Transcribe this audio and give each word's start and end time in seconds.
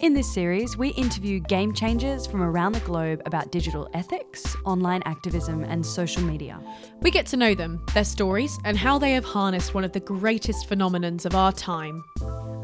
In 0.00 0.14
this 0.14 0.32
series, 0.32 0.76
we 0.76 0.90
interview 0.90 1.40
game 1.40 1.72
changers 1.72 2.24
from 2.24 2.40
around 2.40 2.72
the 2.72 2.80
globe 2.80 3.20
about 3.26 3.50
digital 3.50 3.90
ethics, 3.94 4.56
online 4.64 5.02
activism, 5.06 5.64
and 5.64 5.84
social 5.84 6.22
media. 6.22 6.60
We 7.00 7.10
get 7.10 7.26
to 7.26 7.36
know 7.36 7.52
them, 7.52 7.84
their 7.94 8.04
stories, 8.04 8.60
and 8.64 8.78
how 8.78 8.98
they 8.98 9.10
have 9.12 9.24
harnessed 9.24 9.74
one 9.74 9.82
of 9.82 9.90
the 9.90 9.98
greatest 9.98 10.68
phenomenons 10.68 11.26
of 11.26 11.34
our 11.34 11.50
time. 11.50 12.04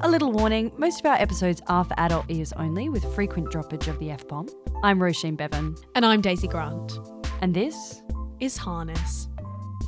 A 0.03 0.09
little 0.09 0.31
warning 0.31 0.71
most 0.79 1.01
of 1.01 1.07
our 1.07 1.17
episodes 1.17 1.61
are 1.67 1.83
for 1.85 1.99
adult 1.99 2.27
ears 2.29 2.53
only, 2.53 2.89
with 2.89 3.05
frequent 3.17 3.49
droppage 3.51 3.89
of 3.89 3.99
the 3.99 4.13
F 4.13 4.29
bomb. 4.29 4.49
I'm 4.85 5.01
Roisin 5.01 5.37
Bevan. 5.37 5.75
And 5.97 6.07
I'm 6.07 6.21
Daisy 6.21 6.47
Grant. 6.47 7.01
And 7.43 7.53
this 7.53 8.01
is 8.39 8.57
Harness. 8.57 9.29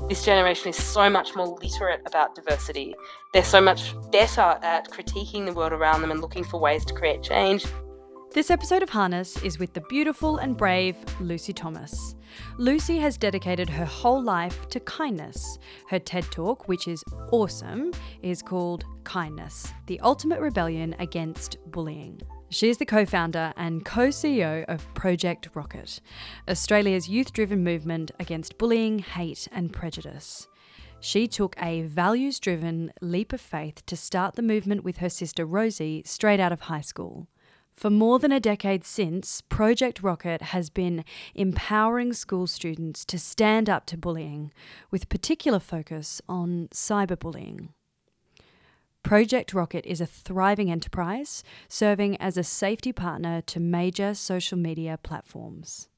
This 0.09 0.25
generation 0.25 0.69
is 0.69 0.77
so 0.77 1.11
much 1.11 1.35
more 1.35 1.59
literate 1.61 2.01
about 2.07 2.35
diversity. 2.37 2.95
They're 3.33 3.43
so 3.43 3.61
much 3.61 3.95
better 4.13 4.57
at 4.63 4.89
critiquing 4.91 5.47
the 5.47 5.53
world 5.53 5.73
around 5.73 6.03
them 6.03 6.13
and 6.13 6.21
looking 6.21 6.45
for 6.45 6.61
ways 6.61 6.85
to 6.85 6.95
create 6.95 7.23
change. 7.25 7.67
This 8.33 8.51
episode 8.51 8.83
of 8.83 8.91
Harness 8.91 9.43
is 9.43 9.59
with 9.59 9.73
the 9.73 9.81
beautiful 9.89 10.37
and 10.37 10.57
brave 10.57 10.97
Lucy 11.21 11.53
Thomas. 11.53 12.15
Lucy 12.59 12.99
has 12.99 13.17
dedicated 13.17 13.69
her 13.69 13.85
whole 13.85 14.23
life 14.23 14.69
to 14.69 14.81
kindness. 14.81 15.59
Her 15.89 15.99
TED 15.99 16.25
Talk, 16.31 16.69
which 16.69 16.87
is 16.87 17.03
awesome, 17.33 17.93
is 18.23 18.43
called 18.43 18.85
Kindness 19.05 19.73
The 19.87 19.99
Ultimate 20.01 20.41
Rebellion 20.41 20.95
Against 20.99 21.57
Bullying. 21.67 22.21
She 22.49 22.69
is 22.69 22.79
the 22.79 22.87
co 22.87 23.05
founder 23.05 23.53
and 23.57 23.85
co 23.85 24.09
CEO 24.09 24.65
of 24.67 24.93
Project 24.95 25.49
Rocket, 25.55 26.01
Australia's 26.49 27.09
youth 27.09 27.33
driven 27.33 27.65
movement 27.65 28.13
against 28.21 28.57
bullying, 28.57 29.01
hate, 29.01 29.49
and 29.51 29.73
prejudice. 29.73 30.47
She 31.01 31.27
took 31.27 31.57
a 31.61 31.83
values 31.83 32.39
driven 32.39 32.93
leap 33.01 33.33
of 33.33 33.41
faith 33.41 33.85
to 33.87 33.97
start 33.97 34.37
the 34.37 34.43
movement 34.43 34.85
with 34.85 34.99
her 34.99 35.11
sister 35.11 35.45
Rosie 35.45 36.03
straight 36.07 36.39
out 36.39 36.53
of 36.53 36.61
high 36.61 36.81
school. 36.81 37.27
For 37.75 37.91
more 37.91 38.21
than 38.21 38.33
a 38.33 38.41
decade 38.41 38.85
since, 38.85 39.43
Project 39.43 40.03
Rocket 40.03 40.41
has 40.41 40.71
been 40.71 41.05
empowering 41.35 42.13
school 42.13 42.47
students 42.47 43.05
to 43.07 43.19
stand 43.19 43.69
up 43.69 43.87
to 43.87 43.99
bullying, 43.99 44.53
with 44.91 45.09
particular 45.09 45.59
focus 45.59 46.23
on 46.29 46.69
cyberbullying. 46.73 47.71
Project 49.07 49.55
Rocket 49.55 49.87
is 49.87 50.01
a 50.01 50.05
thriving 50.05 50.69
enterprise 50.69 51.45
serving 51.69 52.17
as 52.17 52.37
a 52.37 52.43
safety 52.43 52.93
partner 52.93 53.41
to 53.43 53.61
major 53.61 54.15
social 54.15 54.59
media 54.59 54.99
platforms. 55.01 55.89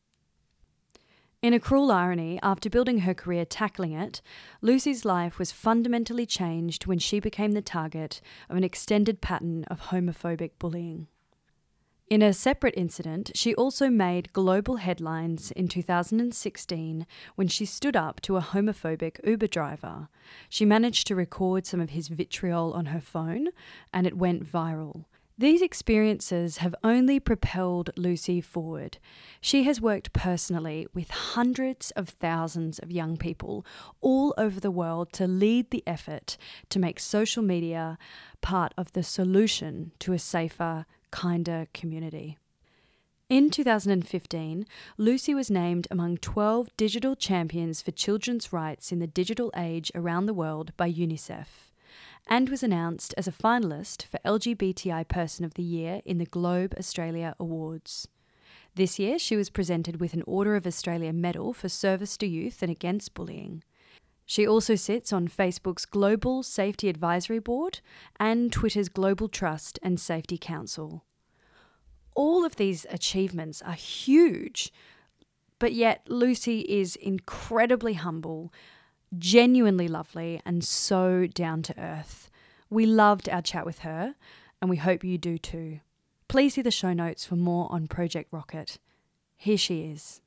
In 1.40 1.54
a 1.54 1.58
cruel 1.58 1.90
irony, 1.90 2.38
after 2.42 2.68
building 2.68 2.98
her 2.98 3.14
career 3.14 3.46
tackling 3.46 3.94
it, 3.94 4.20
Lucy's 4.60 5.06
life 5.06 5.38
was 5.38 5.52
fundamentally 5.52 6.26
changed 6.26 6.84
when 6.84 6.98
she 6.98 7.18
became 7.18 7.52
the 7.52 7.62
target 7.62 8.20
of 8.50 8.58
an 8.58 8.64
extended 8.64 9.22
pattern 9.22 9.64
of 9.68 9.80
homophobic 9.88 10.50
bullying. 10.58 11.06
In 12.10 12.22
a 12.22 12.32
separate 12.32 12.72
incident, 12.74 13.32
she 13.34 13.54
also 13.54 13.90
made 13.90 14.32
global 14.32 14.76
headlines 14.76 15.50
in 15.50 15.68
2016 15.68 17.06
when 17.34 17.48
she 17.48 17.66
stood 17.66 17.96
up 17.96 18.22
to 18.22 18.38
a 18.38 18.40
homophobic 18.40 19.20
Uber 19.26 19.48
driver. 19.48 20.08
She 20.48 20.64
managed 20.64 21.06
to 21.08 21.14
record 21.14 21.66
some 21.66 21.80
of 21.80 21.90
his 21.90 22.08
vitriol 22.08 22.72
on 22.72 22.86
her 22.86 23.00
phone, 23.00 23.48
and 23.92 24.06
it 24.06 24.16
went 24.16 24.50
viral. 24.50 25.04
These 25.36 25.60
experiences 25.60 26.56
have 26.56 26.74
only 26.82 27.20
propelled 27.20 27.90
Lucy 27.94 28.40
forward. 28.40 28.96
She 29.42 29.64
has 29.64 29.78
worked 29.78 30.14
personally 30.14 30.86
with 30.94 31.10
hundreds 31.10 31.90
of 31.90 32.08
thousands 32.08 32.78
of 32.78 32.90
young 32.90 33.18
people 33.18 33.66
all 34.00 34.32
over 34.38 34.58
the 34.58 34.70
world 34.70 35.12
to 35.12 35.26
lead 35.26 35.70
the 35.70 35.84
effort 35.86 36.38
to 36.70 36.78
make 36.78 36.98
social 36.98 37.42
media 37.42 37.98
part 38.40 38.72
of 38.78 38.94
the 38.94 39.02
solution 39.02 39.92
to 39.98 40.14
a 40.14 40.18
safer, 40.18 40.86
kinder 41.10 41.66
community. 41.74 42.38
In 43.28 43.50
2015, 43.50 44.64
Lucy 44.96 45.34
was 45.34 45.50
named 45.50 45.86
among 45.90 46.16
12 46.16 46.68
digital 46.78 47.14
champions 47.14 47.82
for 47.82 47.90
children's 47.90 48.54
rights 48.54 48.90
in 48.90 49.00
the 49.00 49.06
digital 49.06 49.52
age 49.54 49.92
around 49.94 50.24
the 50.24 50.32
world 50.32 50.72
by 50.78 50.90
UNICEF, 50.90 51.70
and 52.26 52.48
was 52.48 52.62
announced 52.62 53.14
as 53.18 53.28
a 53.28 53.32
finalist 53.32 54.06
for 54.06 54.18
LGBTI 54.24 55.06
Person 55.08 55.44
of 55.44 55.54
the 55.54 55.62
Year 55.62 56.00
in 56.06 56.16
the 56.16 56.24
Globe 56.24 56.74
Australia 56.78 57.34
Awards. 57.38 58.08
This 58.74 58.98
year, 58.98 59.18
she 59.18 59.36
was 59.36 59.50
presented 59.50 60.00
with 60.00 60.14
an 60.14 60.22
Order 60.26 60.56
of 60.56 60.66
Australia 60.66 61.12
medal 61.12 61.52
for 61.52 61.68
service 61.68 62.16
to 62.18 62.26
youth 62.26 62.62
and 62.62 62.70
against 62.70 63.12
bullying. 63.12 63.62
She 64.30 64.46
also 64.46 64.74
sits 64.74 65.10
on 65.10 65.26
Facebook's 65.26 65.86
Global 65.86 66.42
Safety 66.42 66.90
Advisory 66.90 67.38
Board 67.38 67.80
and 68.20 68.52
Twitter's 68.52 68.90
Global 68.90 69.26
Trust 69.26 69.78
and 69.82 69.98
Safety 69.98 70.36
Council. 70.36 71.02
All 72.14 72.44
of 72.44 72.56
these 72.56 72.84
achievements 72.90 73.62
are 73.62 73.72
huge, 73.72 74.70
but 75.58 75.72
yet 75.72 76.02
Lucy 76.10 76.60
is 76.60 76.94
incredibly 76.94 77.94
humble, 77.94 78.52
genuinely 79.16 79.88
lovely, 79.88 80.42
and 80.44 80.62
so 80.62 81.26
down 81.26 81.62
to 81.62 81.80
earth. 81.80 82.30
We 82.68 82.84
loved 82.84 83.30
our 83.30 83.40
chat 83.40 83.64
with 83.64 83.78
her, 83.78 84.14
and 84.60 84.68
we 84.68 84.76
hope 84.76 85.02
you 85.04 85.16
do 85.16 85.38
too. 85.38 85.80
Please 86.28 86.52
see 86.52 86.62
the 86.62 86.70
show 86.70 86.92
notes 86.92 87.24
for 87.24 87.36
more 87.36 87.66
on 87.72 87.88
Project 87.88 88.30
Rocket. 88.30 88.78
Here 89.36 89.56
she 89.56 89.84
is 89.84 90.20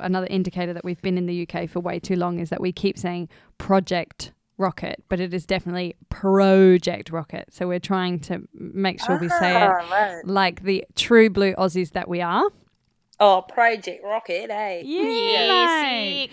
another 0.00 0.26
indicator 0.28 0.72
that 0.72 0.84
we've 0.84 1.00
been 1.02 1.18
in 1.18 1.26
the 1.26 1.48
UK 1.48 1.68
for 1.68 1.80
way 1.80 1.98
too 1.98 2.16
long 2.16 2.38
is 2.38 2.50
that 2.50 2.60
we 2.60 2.72
keep 2.72 2.98
saying 2.98 3.28
project 3.58 4.32
rocket, 4.58 5.04
but 5.08 5.20
it 5.20 5.34
is 5.34 5.46
definitely 5.46 5.96
project 6.08 7.10
rocket. 7.10 7.52
So 7.52 7.68
we're 7.68 7.80
trying 7.80 8.20
to 8.20 8.48
make 8.54 9.02
sure 9.02 9.18
we 9.18 9.28
say 9.28 9.50
it 9.50 9.68
ah, 9.68 9.88
right. 9.90 10.22
like 10.24 10.62
the 10.62 10.84
true 10.94 11.30
blue 11.30 11.54
Aussies 11.54 11.92
that 11.92 12.08
we 12.08 12.20
are. 12.20 12.48
Oh, 13.18 13.42
Project 13.48 14.04
Rocket, 14.04 14.50
eh? 14.50 14.82
Yeah. 14.84 16.26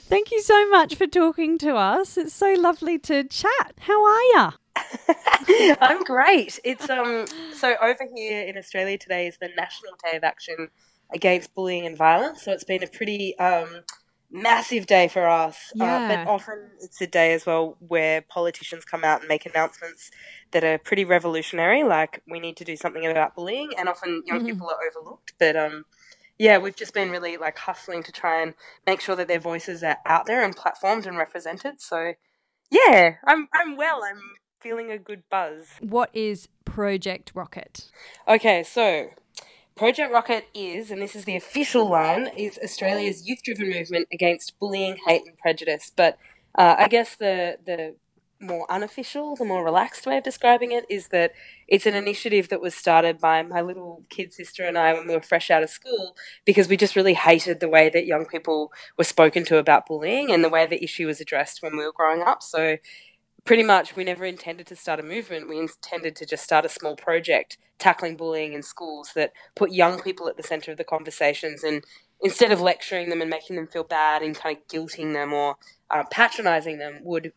Thank 0.00 0.30
you 0.30 0.42
so 0.42 0.68
much 0.68 0.94
for 0.94 1.06
talking 1.06 1.56
to 1.58 1.74
us. 1.74 2.18
It's 2.18 2.34
so 2.34 2.52
lovely 2.52 2.98
to 2.98 3.24
chat. 3.24 3.74
How 3.78 4.04
are 4.04 4.22
you? 4.22 4.50
I'm 5.80 6.04
great. 6.04 6.60
It's 6.64 6.88
um 6.90 7.26
so 7.52 7.74
over 7.82 8.06
here 8.14 8.42
in 8.42 8.58
Australia 8.58 8.98
today 8.98 9.26
is 9.26 9.38
the 9.38 9.48
National 9.56 9.92
Day 10.04 10.16
of 10.16 10.24
Action 10.24 10.68
against 11.12 11.54
bullying 11.54 11.86
and 11.86 11.96
violence. 11.96 12.42
So 12.42 12.52
it's 12.52 12.64
been 12.64 12.82
a 12.82 12.88
pretty 12.88 13.38
um, 13.38 13.82
massive 14.30 14.86
day 14.86 15.08
for 15.08 15.26
us. 15.26 15.72
Yeah. 15.74 15.84
Uh, 15.84 16.08
but 16.08 16.30
often 16.30 16.70
it's 16.80 17.00
a 17.00 17.06
day 17.06 17.32
as 17.32 17.46
well 17.46 17.76
where 17.80 18.22
politicians 18.22 18.84
come 18.84 19.04
out 19.04 19.20
and 19.20 19.28
make 19.28 19.46
announcements 19.46 20.10
that 20.50 20.64
are 20.64 20.78
pretty 20.78 21.04
revolutionary, 21.04 21.84
like 21.84 22.22
we 22.28 22.40
need 22.40 22.56
to 22.56 22.64
do 22.64 22.76
something 22.76 23.06
about 23.06 23.34
bullying, 23.34 23.70
and 23.78 23.88
often 23.88 24.22
young 24.26 24.38
mm-hmm. 24.38 24.46
people 24.46 24.70
are 24.70 24.78
overlooked. 24.88 25.34
But 25.38 25.56
um, 25.56 25.84
yeah, 26.38 26.58
we've 26.58 26.76
just 26.76 26.94
been 26.94 27.10
really 27.10 27.36
like 27.36 27.58
hustling 27.58 28.02
to 28.04 28.12
try 28.12 28.42
and 28.42 28.54
make 28.86 29.00
sure 29.00 29.16
that 29.16 29.28
their 29.28 29.40
voices 29.40 29.82
are 29.82 29.98
out 30.06 30.26
there 30.26 30.42
and 30.42 30.56
platformed 30.56 31.06
and 31.06 31.18
represented. 31.18 31.80
So 31.80 32.14
yeah, 32.70 33.14
I'm 33.26 33.48
I'm 33.52 33.76
well. 33.76 34.02
I'm 34.02 34.20
feeling 34.60 34.90
a 34.90 34.98
good 34.98 35.22
buzz. 35.30 35.66
What 35.80 36.10
is 36.14 36.48
Project 36.64 37.32
Rocket? 37.34 37.90
Okay, 38.26 38.62
so 38.62 39.10
Project 39.78 40.12
Rocket 40.12 40.46
is, 40.54 40.90
and 40.90 41.00
this 41.00 41.14
is 41.14 41.24
the 41.24 41.36
official 41.36 41.88
one, 41.88 42.26
is 42.36 42.58
Australia's 42.62 43.26
youth-driven 43.28 43.70
movement 43.70 44.08
against 44.12 44.58
bullying, 44.58 44.96
hate, 45.06 45.22
and 45.26 45.38
prejudice. 45.38 45.92
But 45.94 46.18
uh, 46.56 46.74
I 46.78 46.88
guess 46.88 47.14
the 47.16 47.58
the 47.64 47.94
more 48.40 48.70
unofficial, 48.70 49.34
the 49.34 49.44
more 49.44 49.64
relaxed 49.64 50.06
way 50.06 50.16
of 50.18 50.24
describing 50.24 50.70
it 50.70 50.84
is 50.88 51.08
that 51.08 51.32
it's 51.66 51.86
an 51.86 51.94
initiative 51.94 52.48
that 52.48 52.60
was 52.60 52.74
started 52.74 53.18
by 53.18 53.42
my 53.42 53.60
little 53.60 54.04
kid 54.10 54.32
sister 54.32 54.62
and 54.64 54.78
I 54.78 54.92
when 54.94 55.08
we 55.08 55.14
were 55.14 55.20
fresh 55.20 55.50
out 55.50 55.62
of 55.64 55.70
school 55.70 56.16
because 56.44 56.68
we 56.68 56.76
just 56.76 56.94
really 56.94 57.14
hated 57.14 57.58
the 57.58 57.68
way 57.68 57.88
that 57.88 58.06
young 58.06 58.26
people 58.26 58.72
were 58.96 59.04
spoken 59.04 59.44
to 59.46 59.58
about 59.58 59.86
bullying 59.86 60.30
and 60.30 60.44
the 60.44 60.48
way 60.48 60.66
the 60.66 60.82
issue 60.82 61.06
was 61.06 61.20
addressed 61.20 61.62
when 61.62 61.76
we 61.76 61.84
were 61.84 61.92
growing 61.92 62.22
up. 62.22 62.42
So 62.42 62.76
pretty 63.44 63.62
much 63.62 63.96
we 63.96 64.04
never 64.04 64.24
intended 64.24 64.66
to 64.66 64.76
start 64.76 65.00
a 65.00 65.02
movement. 65.02 65.48
We 65.48 65.58
intended 65.58 66.16
to 66.16 66.26
just 66.26 66.44
start 66.44 66.64
a 66.64 66.68
small 66.68 66.96
project 66.96 67.58
tackling 67.78 68.16
bullying 68.16 68.52
in 68.52 68.62
schools 68.62 69.12
that 69.14 69.32
put 69.54 69.72
young 69.72 70.00
people 70.00 70.28
at 70.28 70.36
the 70.36 70.42
center 70.42 70.72
of 70.72 70.78
the 70.78 70.84
conversations 70.84 71.62
and 71.62 71.84
instead 72.20 72.50
of 72.50 72.60
lecturing 72.60 73.08
them 73.08 73.20
and 73.20 73.30
making 73.30 73.56
them 73.56 73.68
feel 73.68 73.84
bad 73.84 74.22
and 74.22 74.34
kind 74.34 74.56
of 74.56 74.66
guilting 74.66 75.12
them 75.12 75.32
or 75.32 75.56
uh, 75.90 76.02
patronizing 76.10 76.78
them 76.78 76.98
would 77.02 77.32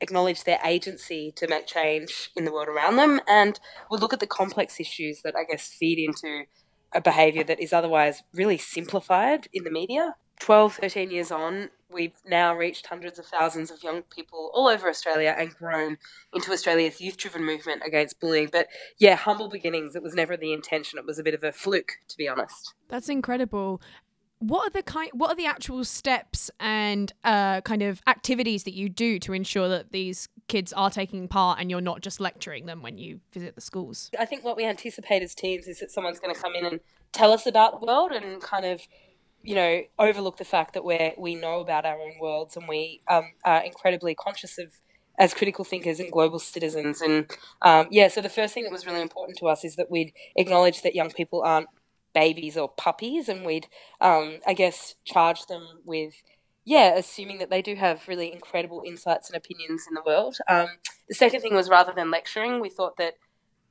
acknowledge 0.00 0.44
their 0.44 0.58
agency 0.64 1.32
to 1.36 1.46
make 1.46 1.66
change 1.66 2.30
in 2.34 2.44
the 2.44 2.52
world 2.52 2.68
around 2.68 2.96
them 2.96 3.20
and 3.28 3.60
would 3.90 4.00
look 4.00 4.12
at 4.12 4.20
the 4.20 4.26
complex 4.26 4.80
issues 4.80 5.22
that 5.22 5.36
I 5.36 5.44
guess 5.44 5.68
feed 5.68 5.98
into 5.98 6.44
a 6.92 7.00
behavior 7.00 7.44
that 7.44 7.60
is 7.60 7.72
otherwise 7.72 8.22
really 8.34 8.58
simplified 8.58 9.48
in 9.52 9.64
the 9.64 9.70
media 9.70 10.16
12, 10.40 10.74
13 10.74 11.10
years 11.10 11.30
on, 11.30 11.70
we've 11.90 12.14
now 12.26 12.54
reached 12.54 12.86
hundreds 12.86 13.18
of 13.18 13.26
thousands 13.26 13.70
of 13.70 13.82
young 13.82 14.02
people 14.02 14.50
all 14.54 14.68
over 14.68 14.88
Australia 14.88 15.34
and 15.38 15.54
grown 15.54 15.98
into 16.34 16.50
Australia's 16.52 17.00
youth 17.00 17.16
driven 17.16 17.44
movement 17.44 17.82
against 17.86 18.18
bullying. 18.18 18.48
But 18.50 18.68
yeah, 18.98 19.14
humble 19.14 19.48
beginnings. 19.48 19.94
It 19.94 20.02
was 20.02 20.14
never 20.14 20.36
the 20.36 20.52
intention. 20.52 20.98
It 20.98 21.06
was 21.06 21.18
a 21.18 21.22
bit 21.22 21.34
of 21.34 21.44
a 21.44 21.52
fluke, 21.52 21.92
to 22.08 22.16
be 22.16 22.28
honest. 22.28 22.74
That's 22.88 23.08
incredible. 23.08 23.80
What 24.38 24.66
are 24.66 24.70
the 24.70 24.82
kind? 24.82 25.10
What 25.12 25.30
are 25.30 25.36
the 25.36 25.46
actual 25.46 25.84
steps 25.84 26.50
and 26.58 27.12
uh, 27.22 27.60
kind 27.60 27.82
of 27.82 28.02
activities 28.08 28.64
that 28.64 28.74
you 28.74 28.88
do 28.88 29.20
to 29.20 29.32
ensure 29.32 29.68
that 29.68 29.92
these 29.92 30.28
kids 30.52 30.72
are 30.74 30.90
taking 30.90 31.28
part 31.28 31.58
and 31.58 31.70
you're 31.70 31.80
not 31.80 32.02
just 32.02 32.20
lecturing 32.20 32.66
them 32.66 32.82
when 32.82 32.98
you 32.98 33.20
visit 33.32 33.54
the 33.54 33.60
schools. 33.62 34.10
I 34.18 34.26
think 34.26 34.44
what 34.44 34.54
we 34.54 34.66
anticipate 34.66 35.22
as 35.22 35.34
teens 35.34 35.66
is 35.66 35.80
that 35.80 35.90
someone's 35.90 36.20
going 36.20 36.34
to 36.34 36.38
come 36.38 36.54
in 36.54 36.66
and 36.66 36.80
tell 37.12 37.32
us 37.32 37.46
about 37.46 37.80
the 37.80 37.86
world 37.86 38.12
and 38.12 38.40
kind 38.42 38.66
of, 38.66 38.82
you 39.42 39.54
know, 39.54 39.82
overlook 39.98 40.36
the 40.36 40.44
fact 40.44 40.74
that 40.74 40.84
we 40.84 41.12
we 41.18 41.34
know 41.34 41.60
about 41.60 41.84
our 41.84 42.00
own 42.00 42.14
worlds 42.20 42.56
and 42.56 42.68
we 42.68 43.02
um, 43.08 43.32
are 43.44 43.62
incredibly 43.62 44.14
conscious 44.14 44.58
of 44.58 44.72
as 45.18 45.34
critical 45.34 45.64
thinkers 45.64 46.00
and 46.00 46.10
global 46.10 46.38
citizens. 46.38 47.00
And 47.00 47.30
um, 47.60 47.86
yeah, 47.90 48.08
so 48.08 48.20
the 48.20 48.28
first 48.28 48.54
thing 48.54 48.64
that 48.64 48.72
was 48.72 48.86
really 48.86 49.02
important 49.02 49.38
to 49.38 49.46
us 49.46 49.64
is 49.64 49.76
that 49.76 49.90
we'd 49.90 50.12
acknowledge 50.36 50.82
that 50.82 50.94
young 50.94 51.10
people 51.10 51.42
aren't 51.42 51.68
babies 52.14 52.56
or 52.56 52.68
puppies, 52.68 53.28
and 53.28 53.44
we'd, 53.44 53.68
um, 54.00 54.38
I 54.46 54.54
guess, 54.54 54.94
charge 55.04 55.46
them 55.46 55.66
with 55.84 56.14
yeah, 56.64 56.94
assuming 56.96 57.38
that 57.38 57.50
they 57.50 57.60
do 57.60 57.74
have 57.74 58.06
really 58.06 58.32
incredible 58.32 58.82
insights 58.86 59.28
and 59.28 59.36
opinions 59.36 59.84
in 59.88 59.94
the 59.94 60.02
world. 60.06 60.36
Um, 60.48 60.68
the 61.08 61.14
second 61.14 61.40
thing 61.40 61.54
was 61.54 61.68
rather 61.68 61.92
than 61.92 62.10
lecturing, 62.10 62.60
we 62.60 62.68
thought 62.70 62.96
that 62.98 63.14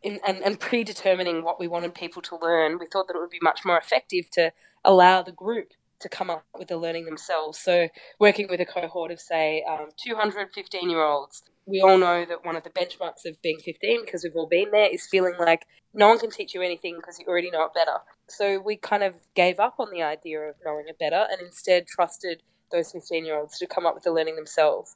in, 0.03 0.19
and, 0.25 0.44
and 0.44 0.59
predetermining 0.59 1.44
what 1.44 1.59
we 1.59 1.68
wanted 1.68 1.94
people 1.94 2.21
to 2.24 2.38
learn, 2.38 2.80
we 2.80 2.88
thought 2.88 3.07
that 3.07 3.15
it 3.15 3.19
would 3.19 3.30
be 3.30 3.39
much 3.42 3.62
more 3.65 3.77
effective 3.77 4.30
to 4.31 4.51
allow 4.83 5.21
the 5.21 5.31
group 5.31 5.74
to 6.00 6.09
come 6.09 6.30
up 6.30 6.44
with 6.57 6.68
the 6.68 6.77
learning 6.77 7.06
themselves. 7.06 7.59
So, 7.59 7.88
working 8.19 8.48
with 8.50 8.59
a 8.59 8.65
cohort 8.65 9.12
of, 9.12 9.19
say, 9.19 9.63
um, 9.69 9.89
215 9.98 10.89
year 10.89 11.03
olds, 11.03 11.44
we 11.65 11.80
all 11.81 11.98
know 11.98 12.25
that 12.25 12.44
one 12.44 12.56
of 12.56 12.63
the 12.63 12.71
benchmarks 12.71 13.25
of 13.25 13.39
being 13.42 13.59
15, 13.59 14.03
because 14.03 14.24
we've 14.24 14.36
all 14.36 14.48
been 14.48 14.71
there, 14.71 14.89
is 14.92 15.06
feeling 15.06 15.36
like 15.39 15.65
no 15.94 16.07
one 16.07 16.19
can 16.19 16.31
teach 16.31 16.56
you 16.56 16.62
anything 16.62 16.95
because 16.95 17.19
you 17.19 17.25
already 17.27 17.51
know 17.51 17.65
it 17.65 17.74
better. 17.74 17.98
So, 18.27 18.59
we 18.59 18.77
kind 18.77 19.03
of 19.03 19.13
gave 19.36 19.59
up 19.59 19.75
on 19.80 19.92
the 19.92 20.01
idea 20.01 20.39
of 20.39 20.56
knowing 20.65 20.86
it 20.88 20.98
better 20.98 21.27
and 21.31 21.39
instead 21.42 21.86
trusted 21.88 22.42
those 22.71 22.92
15 22.92 23.25
year 23.25 23.38
olds 23.38 23.57
to 23.59 23.68
come 23.68 23.86
up 23.86 23.94
with 23.94 24.03
the 24.03 24.12
learning 24.12 24.36
themselves. 24.36 24.95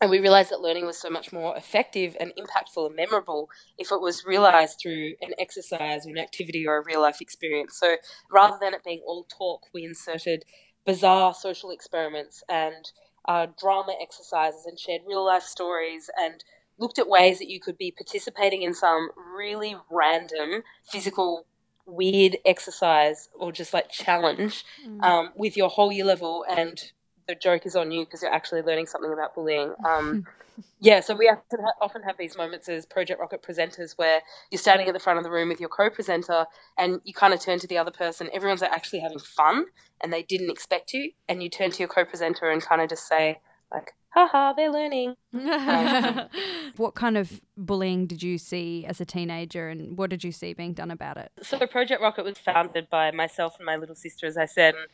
And 0.00 0.10
we 0.10 0.18
realized 0.18 0.50
that 0.50 0.60
learning 0.60 0.84
was 0.84 0.98
so 0.98 1.08
much 1.08 1.32
more 1.32 1.56
effective 1.56 2.16
and 2.20 2.32
impactful 2.38 2.86
and 2.86 2.94
memorable 2.94 3.48
if 3.78 3.90
it 3.90 4.00
was 4.00 4.26
realized 4.26 4.78
through 4.78 5.14
an 5.22 5.32
exercise 5.38 6.06
or 6.06 6.10
an 6.10 6.18
activity 6.18 6.66
or 6.66 6.76
a 6.76 6.84
real 6.84 7.00
life 7.00 7.22
experience. 7.22 7.78
So 7.78 7.96
rather 8.30 8.58
than 8.60 8.74
it 8.74 8.84
being 8.84 9.00
all 9.06 9.24
talk, 9.24 9.62
we 9.72 9.84
inserted 9.84 10.44
bizarre 10.84 11.32
social 11.32 11.70
experiments 11.70 12.44
and 12.48 12.92
uh, 13.26 13.46
drama 13.58 13.94
exercises 14.00 14.66
and 14.66 14.78
shared 14.78 15.00
real 15.06 15.24
life 15.24 15.42
stories 15.42 16.10
and 16.18 16.44
looked 16.78 16.98
at 16.98 17.08
ways 17.08 17.38
that 17.38 17.48
you 17.48 17.58
could 17.58 17.78
be 17.78 17.90
participating 17.90 18.62
in 18.62 18.74
some 18.74 19.08
really 19.34 19.76
random 19.90 20.62
physical 20.84 21.46
weird 21.86 22.36
exercise 22.44 23.28
or 23.34 23.52
just 23.52 23.72
like 23.72 23.88
challenge 23.88 24.64
mm. 24.86 25.02
um, 25.02 25.30
with 25.36 25.56
your 25.56 25.68
whole 25.68 25.92
year 25.92 26.04
level 26.04 26.44
and 26.48 26.92
the 27.26 27.34
joke 27.34 27.66
is 27.66 27.76
on 27.76 27.90
you 27.90 28.04
because 28.04 28.22
you're 28.22 28.32
actually 28.32 28.62
learning 28.62 28.86
something 28.86 29.12
about 29.12 29.34
bullying. 29.34 29.74
Um, 29.86 30.26
yeah, 30.80 31.00
so 31.00 31.14
we 31.14 31.30
often 31.80 32.02
have 32.02 32.16
these 32.18 32.36
moments 32.36 32.68
as 32.68 32.86
Project 32.86 33.20
Rocket 33.20 33.42
presenters 33.42 33.92
where 33.96 34.20
you're 34.50 34.58
standing 34.58 34.88
at 34.88 34.94
the 34.94 35.00
front 35.00 35.18
of 35.18 35.24
the 35.24 35.30
room 35.30 35.48
with 35.48 35.60
your 35.60 35.68
co-presenter 35.68 36.46
and 36.78 37.00
you 37.04 37.12
kind 37.12 37.34
of 37.34 37.40
turn 37.40 37.58
to 37.58 37.66
the 37.66 37.78
other 37.78 37.90
person. 37.90 38.28
Everyone's 38.32 38.62
actually 38.62 39.00
having 39.00 39.18
fun 39.18 39.66
and 40.02 40.12
they 40.12 40.22
didn't 40.22 40.50
expect 40.50 40.92
you, 40.92 41.12
and 41.28 41.42
you 41.42 41.48
turn 41.48 41.70
to 41.70 41.78
your 41.78 41.88
co-presenter 41.88 42.50
and 42.50 42.62
kind 42.62 42.80
of 42.82 42.88
just 42.88 43.08
say 43.08 43.38
like, 43.72 43.92
"Haha, 44.10 44.52
they're 44.52 44.70
learning." 44.70 45.14
Um, 45.36 46.28
what 46.76 46.94
kind 46.94 47.16
of 47.16 47.40
bullying 47.56 48.06
did 48.06 48.22
you 48.22 48.38
see 48.38 48.84
as 48.86 49.00
a 49.00 49.04
teenager, 49.04 49.68
and 49.68 49.96
what 49.96 50.10
did 50.10 50.24
you 50.24 50.32
see 50.32 50.52
being 50.52 50.74
done 50.74 50.90
about 50.90 51.16
it? 51.16 51.32
So 51.42 51.58
Project 51.66 52.02
Rocket 52.02 52.24
was 52.24 52.38
founded 52.38 52.88
by 52.90 53.10
myself 53.10 53.56
and 53.58 53.66
my 53.66 53.76
little 53.76 53.94
sister, 53.94 54.26
as 54.26 54.36
I 54.36 54.46
said. 54.46 54.74
And 54.74 54.86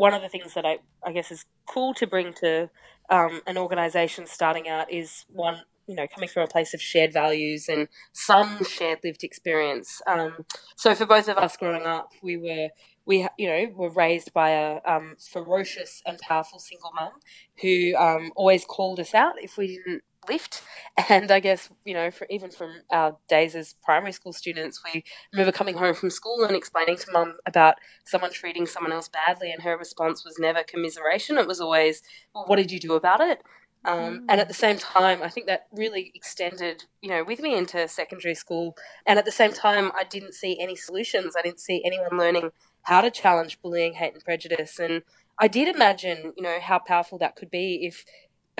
one 0.00 0.14
of 0.14 0.22
the 0.22 0.30
things 0.30 0.54
that 0.54 0.64
I, 0.64 0.78
I 1.04 1.12
guess 1.12 1.30
is 1.30 1.44
cool 1.68 1.92
to 1.94 2.06
bring 2.06 2.32
to 2.40 2.70
um, 3.10 3.42
an 3.46 3.58
organization 3.58 4.26
starting 4.26 4.66
out 4.66 4.90
is 4.90 5.26
one, 5.28 5.60
you 5.86 5.94
know, 5.94 6.06
coming 6.12 6.28
from 6.28 6.44
a 6.44 6.46
place 6.46 6.72
of 6.72 6.80
shared 6.80 7.12
values 7.12 7.68
and 7.68 7.86
some 8.12 8.64
shared 8.64 9.00
lived 9.04 9.22
experience. 9.22 10.00
Um, 10.06 10.46
so 10.74 10.94
for 10.94 11.04
both 11.04 11.28
of 11.28 11.36
us 11.36 11.56
growing 11.58 11.84
up, 11.84 12.12
we 12.22 12.38
were 12.38 12.68
we 13.04 13.28
you 13.38 13.48
know 13.48 13.66
were 13.76 13.90
raised 13.90 14.32
by 14.32 14.50
a 14.50 14.80
um, 14.86 15.16
ferocious 15.18 16.02
and 16.06 16.18
powerful 16.18 16.58
single 16.58 16.92
mum 16.94 17.12
who 17.60 17.94
um, 17.96 18.32
always 18.36 18.64
called 18.64 19.00
us 19.00 19.14
out 19.14 19.34
if 19.42 19.58
we 19.58 19.76
didn't 19.76 20.02
lift. 20.28 20.62
And 21.08 21.30
I 21.30 21.40
guess, 21.40 21.70
you 21.84 21.94
know, 21.94 22.10
for 22.10 22.26
even 22.28 22.50
from 22.50 22.82
our 22.90 23.16
days 23.26 23.54
as 23.54 23.74
primary 23.82 24.12
school 24.12 24.32
students, 24.32 24.82
we 24.84 25.02
remember 25.32 25.50
coming 25.50 25.76
home 25.76 25.94
from 25.94 26.10
school 26.10 26.44
and 26.44 26.54
explaining 26.54 26.96
to 26.98 27.12
mum 27.12 27.36
about 27.46 27.76
someone 28.04 28.32
treating 28.32 28.66
someone 28.66 28.92
else 28.92 29.08
badly, 29.08 29.50
and 29.50 29.62
her 29.62 29.78
response 29.78 30.24
was 30.24 30.38
never 30.38 30.62
commiseration. 30.62 31.38
It 31.38 31.46
was 31.46 31.60
always, 31.60 32.02
well, 32.34 32.44
what 32.46 32.56
did 32.56 32.70
you 32.70 32.78
do 32.78 32.94
about 32.94 33.20
it? 33.20 33.40
Um, 33.84 33.96
mm. 33.96 34.24
And 34.28 34.40
at 34.40 34.48
the 34.48 34.54
same 34.54 34.78
time, 34.78 35.22
I 35.22 35.28
think 35.28 35.46
that 35.46 35.66
really 35.72 36.12
extended, 36.14 36.84
you 37.00 37.08
know, 37.08 37.24
with 37.24 37.40
me 37.40 37.56
into 37.56 37.88
secondary 37.88 38.34
school. 38.34 38.76
And 39.06 39.18
at 39.18 39.24
the 39.24 39.32
same 39.32 39.52
time, 39.52 39.90
I 39.98 40.04
didn't 40.04 40.34
see 40.34 40.60
any 40.60 40.76
solutions. 40.76 41.34
I 41.38 41.42
didn't 41.42 41.60
see 41.60 41.82
anyone 41.84 42.18
learning 42.18 42.50
how 42.82 43.00
to 43.00 43.10
challenge 43.10 43.60
bullying, 43.62 43.94
hate, 43.94 44.14
and 44.14 44.24
prejudice. 44.24 44.78
And 44.78 45.02
I 45.38 45.48
did 45.48 45.74
imagine, 45.74 46.34
you 46.36 46.42
know, 46.42 46.58
how 46.60 46.78
powerful 46.78 47.18
that 47.18 47.36
could 47.36 47.50
be 47.50 47.86
if 47.86 48.04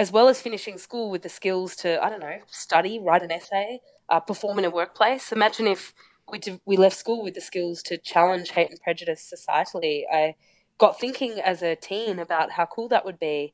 as 0.01 0.11
well 0.11 0.29
as 0.29 0.41
finishing 0.41 0.79
school 0.79 1.11
with 1.11 1.21
the 1.21 1.29
skills 1.29 1.77
to, 1.77 2.03
I 2.03 2.09
don't 2.09 2.21
know, 2.21 2.39
study, 2.47 2.99
write 2.99 3.23
an 3.23 3.31
essay, 3.31 3.81
uh, 4.09 4.19
perform 4.19 4.59
in 4.59 4.65
a 4.65 4.71
workplace. 4.71 5.31
Imagine 5.31 5.67
if 5.67 5.93
we, 6.33 6.41
we 6.65 6.79
left 6.79 6.97
school 6.97 7.23
with 7.23 7.35
the 7.35 7.43
skills 7.43 7.83
to 7.83 7.99
challenge 7.99 8.53
hate 8.53 8.71
and 8.71 8.81
prejudice 8.81 9.31
societally. 9.31 10.05
I 10.11 10.37
got 10.79 10.99
thinking 10.99 11.39
as 11.39 11.63
a 11.63 11.77
teen 11.77 12.19
about 12.19 12.53
how 12.53 12.65
cool 12.65 12.89
that 12.89 13.05
would 13.05 13.19
be, 13.19 13.53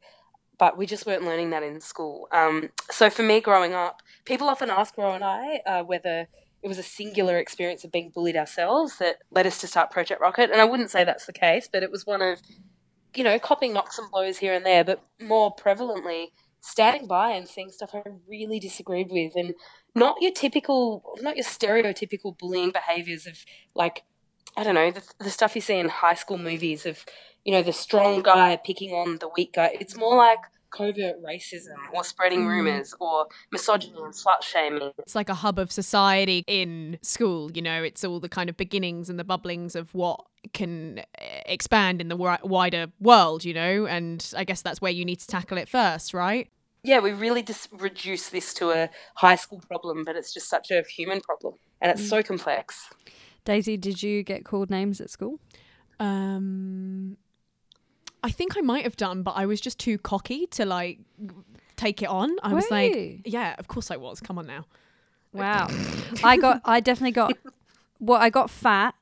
but 0.56 0.78
we 0.78 0.86
just 0.86 1.04
weren't 1.04 1.24
learning 1.24 1.50
that 1.50 1.64
in 1.64 1.80
school. 1.80 2.28
Um, 2.30 2.70
so 2.92 3.10
for 3.10 3.24
me 3.24 3.40
growing 3.40 3.74
up, 3.74 4.00
people 4.24 4.48
often 4.48 4.70
ask 4.70 4.96
Ro 4.96 5.14
and 5.14 5.24
I 5.24 5.62
uh, 5.66 5.82
whether 5.82 6.28
it 6.62 6.68
was 6.68 6.78
a 6.78 6.84
singular 6.84 7.38
experience 7.38 7.82
of 7.82 7.90
being 7.90 8.12
bullied 8.14 8.36
ourselves 8.36 8.98
that 8.98 9.16
led 9.32 9.48
us 9.48 9.60
to 9.62 9.66
start 9.66 9.90
Project 9.90 10.20
Rocket. 10.20 10.52
And 10.52 10.60
I 10.60 10.64
wouldn't 10.64 10.92
say 10.92 11.02
that's 11.02 11.26
the 11.26 11.32
case, 11.32 11.68
but 11.70 11.82
it 11.82 11.90
was 11.90 12.06
one 12.06 12.22
of 12.22 12.40
you 13.16 13.24
know, 13.24 13.38
copying 13.38 13.72
knocks 13.72 13.98
and 13.98 14.10
blows 14.10 14.38
here 14.38 14.54
and 14.54 14.64
there, 14.64 14.84
but 14.84 15.02
more 15.20 15.54
prevalently, 15.54 16.26
standing 16.60 17.06
by 17.06 17.30
and 17.30 17.48
seeing 17.48 17.70
stuff 17.70 17.94
I 17.94 18.02
really 18.28 18.58
disagreed 18.58 19.08
with, 19.10 19.32
and 19.36 19.54
not 19.94 20.16
your 20.20 20.32
typical, 20.32 21.02
not 21.20 21.36
your 21.36 21.44
stereotypical 21.44 22.36
bullying 22.38 22.70
behaviors 22.70 23.26
of 23.26 23.38
like, 23.74 24.02
I 24.56 24.64
don't 24.64 24.74
know, 24.74 24.90
the, 24.90 25.02
the 25.18 25.30
stuff 25.30 25.54
you 25.54 25.60
see 25.60 25.78
in 25.78 25.88
high 25.88 26.14
school 26.14 26.38
movies 26.38 26.86
of, 26.86 27.04
you 27.44 27.52
know, 27.52 27.62
the 27.62 27.72
strong 27.72 28.22
guy 28.22 28.56
picking 28.56 28.90
on 28.90 29.18
the 29.18 29.28
weak 29.36 29.54
guy. 29.54 29.76
It's 29.80 29.96
more 29.96 30.16
like 30.16 30.40
covert 30.76 31.22
racism 31.22 31.76
or 31.92 32.04
spreading 32.04 32.40
mm. 32.40 32.48
rumors 32.48 32.94
or 33.00 33.26
misogyny 33.50 33.98
and 34.02 34.12
slut 34.12 34.42
shaming. 34.42 34.92
It's 34.98 35.14
like 35.14 35.28
a 35.28 35.34
hub 35.34 35.58
of 35.58 35.72
society 35.72 36.44
in 36.46 36.98
school, 37.02 37.50
you 37.52 37.62
know, 37.62 37.82
it's 37.82 38.04
all 38.04 38.20
the 38.20 38.28
kind 38.28 38.50
of 38.50 38.56
beginnings 38.56 39.08
and 39.08 39.18
the 39.18 39.24
bubblings 39.24 39.74
of 39.74 39.94
what 39.94 40.24
can 40.52 40.98
eh, 40.98 41.42
expand 41.46 42.00
in 42.00 42.08
the 42.08 42.16
wider 42.16 42.86
world, 43.00 43.44
you 43.44 43.54
know, 43.54 43.86
and 43.86 44.32
I 44.36 44.44
guess 44.44 44.62
that's 44.62 44.80
where 44.80 44.92
you 44.92 45.04
need 45.04 45.20
to 45.20 45.26
tackle 45.26 45.58
it 45.58 45.68
first, 45.68 46.12
right? 46.12 46.48
Yeah, 46.82 47.00
we 47.00 47.12
really 47.12 47.42
just 47.42 47.68
reduce 47.72 48.28
this 48.28 48.54
to 48.54 48.70
a 48.70 48.90
high 49.16 49.34
school 49.36 49.60
problem, 49.66 50.04
but 50.04 50.14
it's 50.14 50.32
just 50.32 50.48
such 50.48 50.70
a 50.70 50.82
human 50.82 51.20
problem 51.20 51.54
and 51.80 51.90
it's 51.90 52.02
mm. 52.02 52.10
so 52.10 52.22
complex. 52.22 52.88
Daisy, 53.44 53.76
did 53.76 54.02
you 54.02 54.22
get 54.22 54.44
called 54.44 54.70
names 54.70 55.00
at 55.00 55.10
school? 55.10 55.40
Um, 55.98 57.16
I 58.22 58.30
think 58.30 58.56
I 58.56 58.60
might 58.60 58.84
have 58.84 58.96
done, 58.96 59.22
but 59.22 59.32
I 59.36 59.46
was 59.46 59.60
just 59.60 59.78
too 59.78 59.98
cocky 59.98 60.46
to 60.48 60.64
like 60.64 60.98
take 61.76 62.02
it 62.02 62.08
on. 62.08 62.36
I 62.42 62.50
Were 62.50 62.56
was 62.56 62.70
like, 62.70 62.94
you? 62.94 63.20
yeah, 63.24 63.54
of 63.58 63.68
course 63.68 63.90
I 63.90 63.96
was. 63.96 64.20
Come 64.20 64.38
on 64.38 64.46
now. 64.46 64.64
Wow. 65.32 65.68
I 66.24 66.36
got, 66.36 66.62
I 66.64 66.80
definitely 66.80 67.12
got, 67.12 67.36
well, 68.00 68.20
I 68.20 68.30
got 68.30 68.50
fat. 68.50 68.94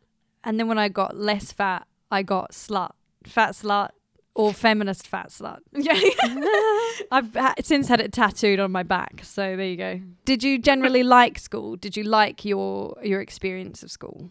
And 0.42 0.58
then 0.58 0.68
when 0.68 0.78
I 0.78 0.88
got 0.88 1.16
less 1.16 1.52
fat, 1.52 1.86
I 2.10 2.22
got 2.22 2.50
slut, 2.52 2.90
fat 3.24 3.52
slut, 3.52 3.90
or 4.34 4.52
feminist 4.52 5.06
fat 5.06 5.28
slut. 5.28 5.60
Yeah. 5.72 5.94
I've 7.12 7.32
ha- 7.34 7.54
since 7.62 7.86
had 7.88 8.00
it 8.00 8.12
tattooed 8.12 8.58
on 8.58 8.72
my 8.72 8.82
back. 8.82 9.20
So 9.22 9.56
there 9.56 9.66
you 9.66 9.76
go. 9.76 10.00
Did 10.24 10.42
you 10.42 10.58
generally 10.58 11.02
like 11.18 11.38
school? 11.38 11.76
Did 11.76 11.96
you 11.96 12.02
like 12.02 12.44
your 12.44 12.96
your 13.02 13.20
experience 13.20 13.82
of 13.84 13.90
school? 13.92 14.30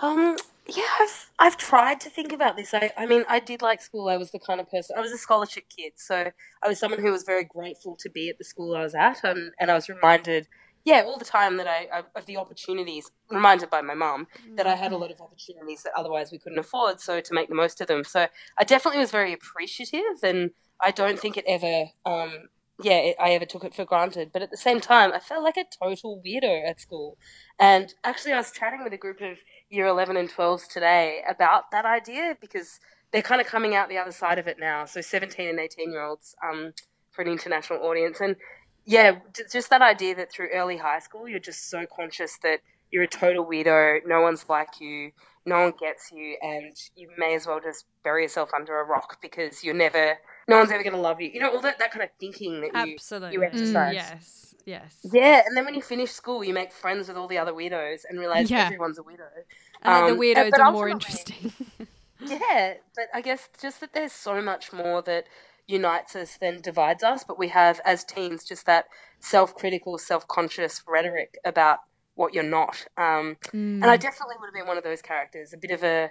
Um, 0.00 0.36
yeah, 0.68 0.82
I've 1.00 1.30
I've 1.38 1.56
tried 1.56 2.00
to 2.00 2.10
think 2.10 2.32
about 2.32 2.56
this. 2.56 2.74
I 2.74 2.90
I 2.96 3.06
mean, 3.06 3.24
I 3.28 3.38
did 3.40 3.62
like 3.62 3.80
school. 3.80 4.08
I 4.08 4.16
was 4.16 4.30
the 4.32 4.38
kind 4.38 4.60
of 4.60 4.70
person. 4.70 4.96
I 4.96 5.00
was 5.00 5.12
a 5.12 5.18
scholarship 5.18 5.64
kid, 5.74 5.92
so 5.96 6.30
I 6.62 6.68
was 6.68 6.78
someone 6.78 7.00
who 7.00 7.12
was 7.12 7.22
very 7.22 7.44
grateful 7.44 7.96
to 8.00 8.10
be 8.10 8.28
at 8.28 8.38
the 8.38 8.44
school 8.44 8.74
I 8.74 8.82
was 8.82 8.94
at, 8.94 9.22
and 9.22 9.52
and 9.60 9.70
I 9.70 9.74
was 9.74 9.88
reminded, 9.88 10.48
yeah, 10.84 11.02
all 11.06 11.18
the 11.18 11.24
time 11.24 11.56
that 11.58 11.68
I, 11.68 11.88
I 11.92 12.02
of 12.16 12.26
the 12.26 12.36
opportunities. 12.36 13.10
Reminded 13.30 13.70
by 13.70 13.80
my 13.80 13.94
mum 13.94 14.26
that 14.56 14.66
I 14.66 14.76
had 14.76 14.92
a 14.92 14.96
lot 14.96 15.10
of 15.10 15.20
opportunities 15.20 15.82
that 15.82 15.92
otherwise 15.96 16.30
we 16.32 16.38
couldn't 16.38 16.58
afford, 16.58 17.00
so 17.00 17.20
to 17.20 17.34
make 17.34 17.48
the 17.48 17.54
most 17.54 17.80
of 17.80 17.86
them. 17.86 18.04
So 18.04 18.26
I 18.58 18.64
definitely 18.64 19.00
was 19.00 19.10
very 19.10 19.32
appreciative, 19.32 20.22
and 20.22 20.50
I 20.80 20.90
don't 20.90 21.18
think 21.18 21.36
it 21.36 21.44
ever 21.46 21.86
um, 22.04 22.48
yeah, 22.82 22.98
it, 22.98 23.16
I 23.18 23.30
ever 23.30 23.46
took 23.46 23.64
it 23.64 23.74
for 23.74 23.84
granted. 23.84 24.30
But 24.32 24.42
at 24.42 24.50
the 24.50 24.56
same 24.56 24.80
time, 24.80 25.12
I 25.12 25.18
felt 25.18 25.44
like 25.44 25.56
a 25.56 25.64
total 25.82 26.22
weirdo 26.24 26.68
at 26.68 26.80
school. 26.80 27.16
And 27.58 27.94
actually, 28.04 28.32
I 28.32 28.38
was 28.38 28.52
chatting 28.52 28.84
with 28.84 28.92
a 28.92 28.98
group 28.98 29.20
of 29.20 29.38
year 29.70 29.86
11 29.86 30.16
and 30.16 30.30
12s 30.30 30.68
today 30.68 31.22
about 31.28 31.70
that 31.72 31.84
idea 31.84 32.36
because 32.40 32.80
they're 33.12 33.22
kind 33.22 33.40
of 33.40 33.46
coming 33.46 33.74
out 33.74 33.88
the 33.88 33.98
other 33.98 34.12
side 34.12 34.38
of 34.38 34.46
it 34.46 34.58
now. 34.58 34.84
So 34.84 35.00
17 35.00 35.48
and 35.48 35.58
18 35.58 35.90
year 35.90 36.02
olds 36.02 36.34
um, 36.44 36.72
for 37.10 37.22
an 37.22 37.28
international 37.28 37.80
audience. 37.80 38.20
And 38.20 38.36
yeah, 38.84 39.18
just 39.50 39.70
that 39.70 39.82
idea 39.82 40.14
that 40.16 40.30
through 40.30 40.48
early 40.52 40.76
high 40.76 41.00
school, 41.00 41.28
you're 41.28 41.40
just 41.40 41.70
so 41.70 41.84
conscious 41.94 42.38
that 42.42 42.60
you're 42.90 43.04
a 43.04 43.08
total 43.08 43.44
weirdo, 43.44 44.00
no 44.06 44.20
one's 44.20 44.48
like 44.48 44.80
you, 44.80 45.10
no 45.44 45.62
one 45.62 45.72
gets 45.78 46.12
you, 46.12 46.36
and 46.40 46.76
you 46.94 47.08
may 47.18 47.34
as 47.34 47.46
well 47.46 47.60
just 47.60 47.84
bury 48.04 48.22
yourself 48.22 48.50
under 48.54 48.80
a 48.80 48.84
rock 48.84 49.20
because 49.20 49.64
you're 49.64 49.74
never, 49.74 50.18
no 50.48 50.58
one's 50.58 50.70
ever 50.70 50.82
going 50.82 50.94
to 50.94 51.00
love 51.00 51.20
you. 51.20 51.30
You 51.32 51.40
know, 51.40 51.50
all 51.50 51.60
that, 51.62 51.78
that 51.78 51.90
kind 51.90 52.04
of 52.04 52.10
thinking 52.20 52.60
that 52.60 52.86
you, 52.86 52.94
Absolutely. 52.94 53.32
you 53.32 53.44
exercise. 53.44 53.94
Mm, 53.94 53.94
yes, 53.94 54.54
yes. 54.66 54.98
Yeah, 55.10 55.42
and 55.46 55.56
then 55.56 55.64
when 55.64 55.74
you 55.74 55.80
finish 55.82 56.10
school, 56.10 56.44
you 56.44 56.52
make 56.52 56.72
friends 56.72 57.08
with 57.08 57.16
all 57.16 57.28
the 57.28 57.38
other 57.38 57.52
weirdos 57.52 58.00
and 58.08 58.18
realize 58.18 58.50
Yeah. 58.50 58.66
everyone's 58.66 58.98
a 58.98 59.02
weirdo. 59.02 59.28
And 59.82 60.10
Um, 60.10 60.18
the 60.18 60.22
weirdos 60.22 60.50
but 60.50 60.60
are 60.60 60.72
more 60.72 60.88
interesting. 60.88 61.52
Yeah, 62.18 62.74
but 62.94 63.04
I 63.14 63.20
guess 63.20 63.48
just 63.60 63.80
that 63.80 63.92
there's 63.92 64.12
so 64.12 64.40
much 64.40 64.72
more 64.72 65.02
that 65.02 65.26
unites 65.66 66.16
us 66.16 66.38
than 66.38 66.60
divides 66.62 67.02
us, 67.04 67.24
but 67.24 67.38
we 67.38 67.48
have 67.48 67.80
as 67.84 68.04
teens 68.04 68.42
just 68.44 68.64
that 68.66 68.86
self-critical, 69.20 69.98
self-conscious 69.98 70.82
rhetoric 70.88 71.36
about 71.44 71.80
what 72.14 72.32
you're 72.32 72.42
not. 72.42 72.86
Um, 72.96 73.36
Mm. 73.52 73.82
and 73.82 73.84
I 73.84 73.96
definitely 73.96 74.36
would 74.40 74.46
have 74.46 74.54
been 74.54 74.66
one 74.66 74.78
of 74.78 74.84
those 74.84 75.02
characters, 75.02 75.52
a 75.52 75.58
bit 75.58 75.70
of 75.70 75.84
a 75.84 76.10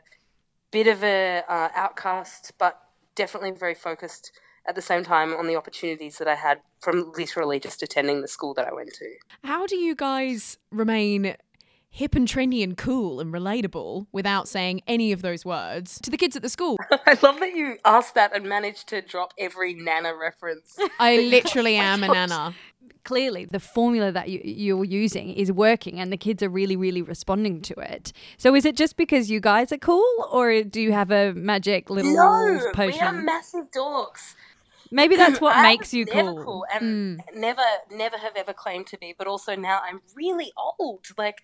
bit 0.71 0.87
of 0.87 1.03
a 1.03 1.43
uh, 1.47 1.69
outcast, 1.73 2.51
but 2.59 2.79
definitely 3.15 3.51
very 3.51 3.75
focused 3.75 4.31
at 4.67 4.75
the 4.75 4.81
same 4.81 5.03
time 5.03 5.33
on 5.33 5.47
the 5.47 5.55
opportunities 5.55 6.17
that 6.17 6.27
I 6.27 6.35
had 6.35 6.59
from 6.81 7.11
literally 7.17 7.59
just 7.59 7.83
attending 7.83 8.21
the 8.21 8.27
school 8.27 8.53
that 8.55 8.67
I 8.67 8.73
went 8.73 8.93
to. 8.93 9.05
How 9.43 9.65
do 9.65 9.75
you 9.75 9.95
guys 9.95 10.57
remain 10.71 11.35
hip 11.95 12.13
and 12.13 12.27
trendy 12.27 12.61
and 12.61 12.77
cool 12.77 13.21
and 13.21 13.33
relatable 13.33 14.05
without 14.11 14.49
saying 14.49 14.81
any 14.85 15.13
of 15.13 15.21
those 15.21 15.45
words 15.45 15.97
to 16.01 16.09
the 16.09 16.17
kids 16.17 16.35
at 16.35 16.41
the 16.41 16.49
school? 16.49 16.77
I 17.05 17.17
love 17.23 17.39
that 17.39 17.55
you 17.55 17.77
asked 17.85 18.15
that 18.15 18.35
and 18.35 18.47
managed 18.47 18.89
to 18.89 19.01
drop 19.01 19.33
every 19.37 19.73
Nana 19.73 20.13
reference. 20.13 20.77
I 20.99 21.17
literally 21.17 21.75
am 21.77 22.03
a 22.03 22.07
nana. 22.07 22.53
Clearly, 23.05 23.45
the 23.45 23.59
formula 23.59 24.11
that 24.11 24.29
you, 24.29 24.41
you're 24.43 24.83
using 24.83 25.31
is 25.31 25.51
working, 25.51 25.99
and 25.99 26.11
the 26.11 26.17
kids 26.17 26.41
are 26.41 26.49
really, 26.49 26.75
really 26.75 27.03
responding 27.03 27.61
to 27.61 27.75
it. 27.75 28.11
So, 28.37 28.55
is 28.55 28.65
it 28.65 28.75
just 28.75 28.97
because 28.97 29.29
you 29.29 29.39
guys 29.39 29.71
are 29.71 29.77
cool, 29.77 30.27
or 30.31 30.63
do 30.63 30.81
you 30.81 30.91
have 30.91 31.11
a 31.11 31.31
magic 31.33 31.91
little 31.91 32.15
potion? 32.73 32.99
no, 32.99 33.11
we 33.11 33.19
are 33.19 33.21
massive 33.21 33.69
dorks. 33.69 34.33
Maybe 34.91 35.15
that's 35.15 35.41
what 35.41 35.61
makes 35.61 35.93
you 35.93 36.05
never 36.05 36.33
cool. 36.43 36.65
and 36.73 37.19
Mm. 37.19 37.35
never, 37.35 37.61
never 37.91 38.17
have 38.17 38.35
ever 38.35 38.53
claimed 38.53 38.87
to 38.87 38.97
be. 38.97 39.13
But 39.17 39.27
also 39.27 39.55
now 39.55 39.81
I'm 39.83 40.01
really 40.15 40.51
old. 40.57 41.05
Like 41.17 41.37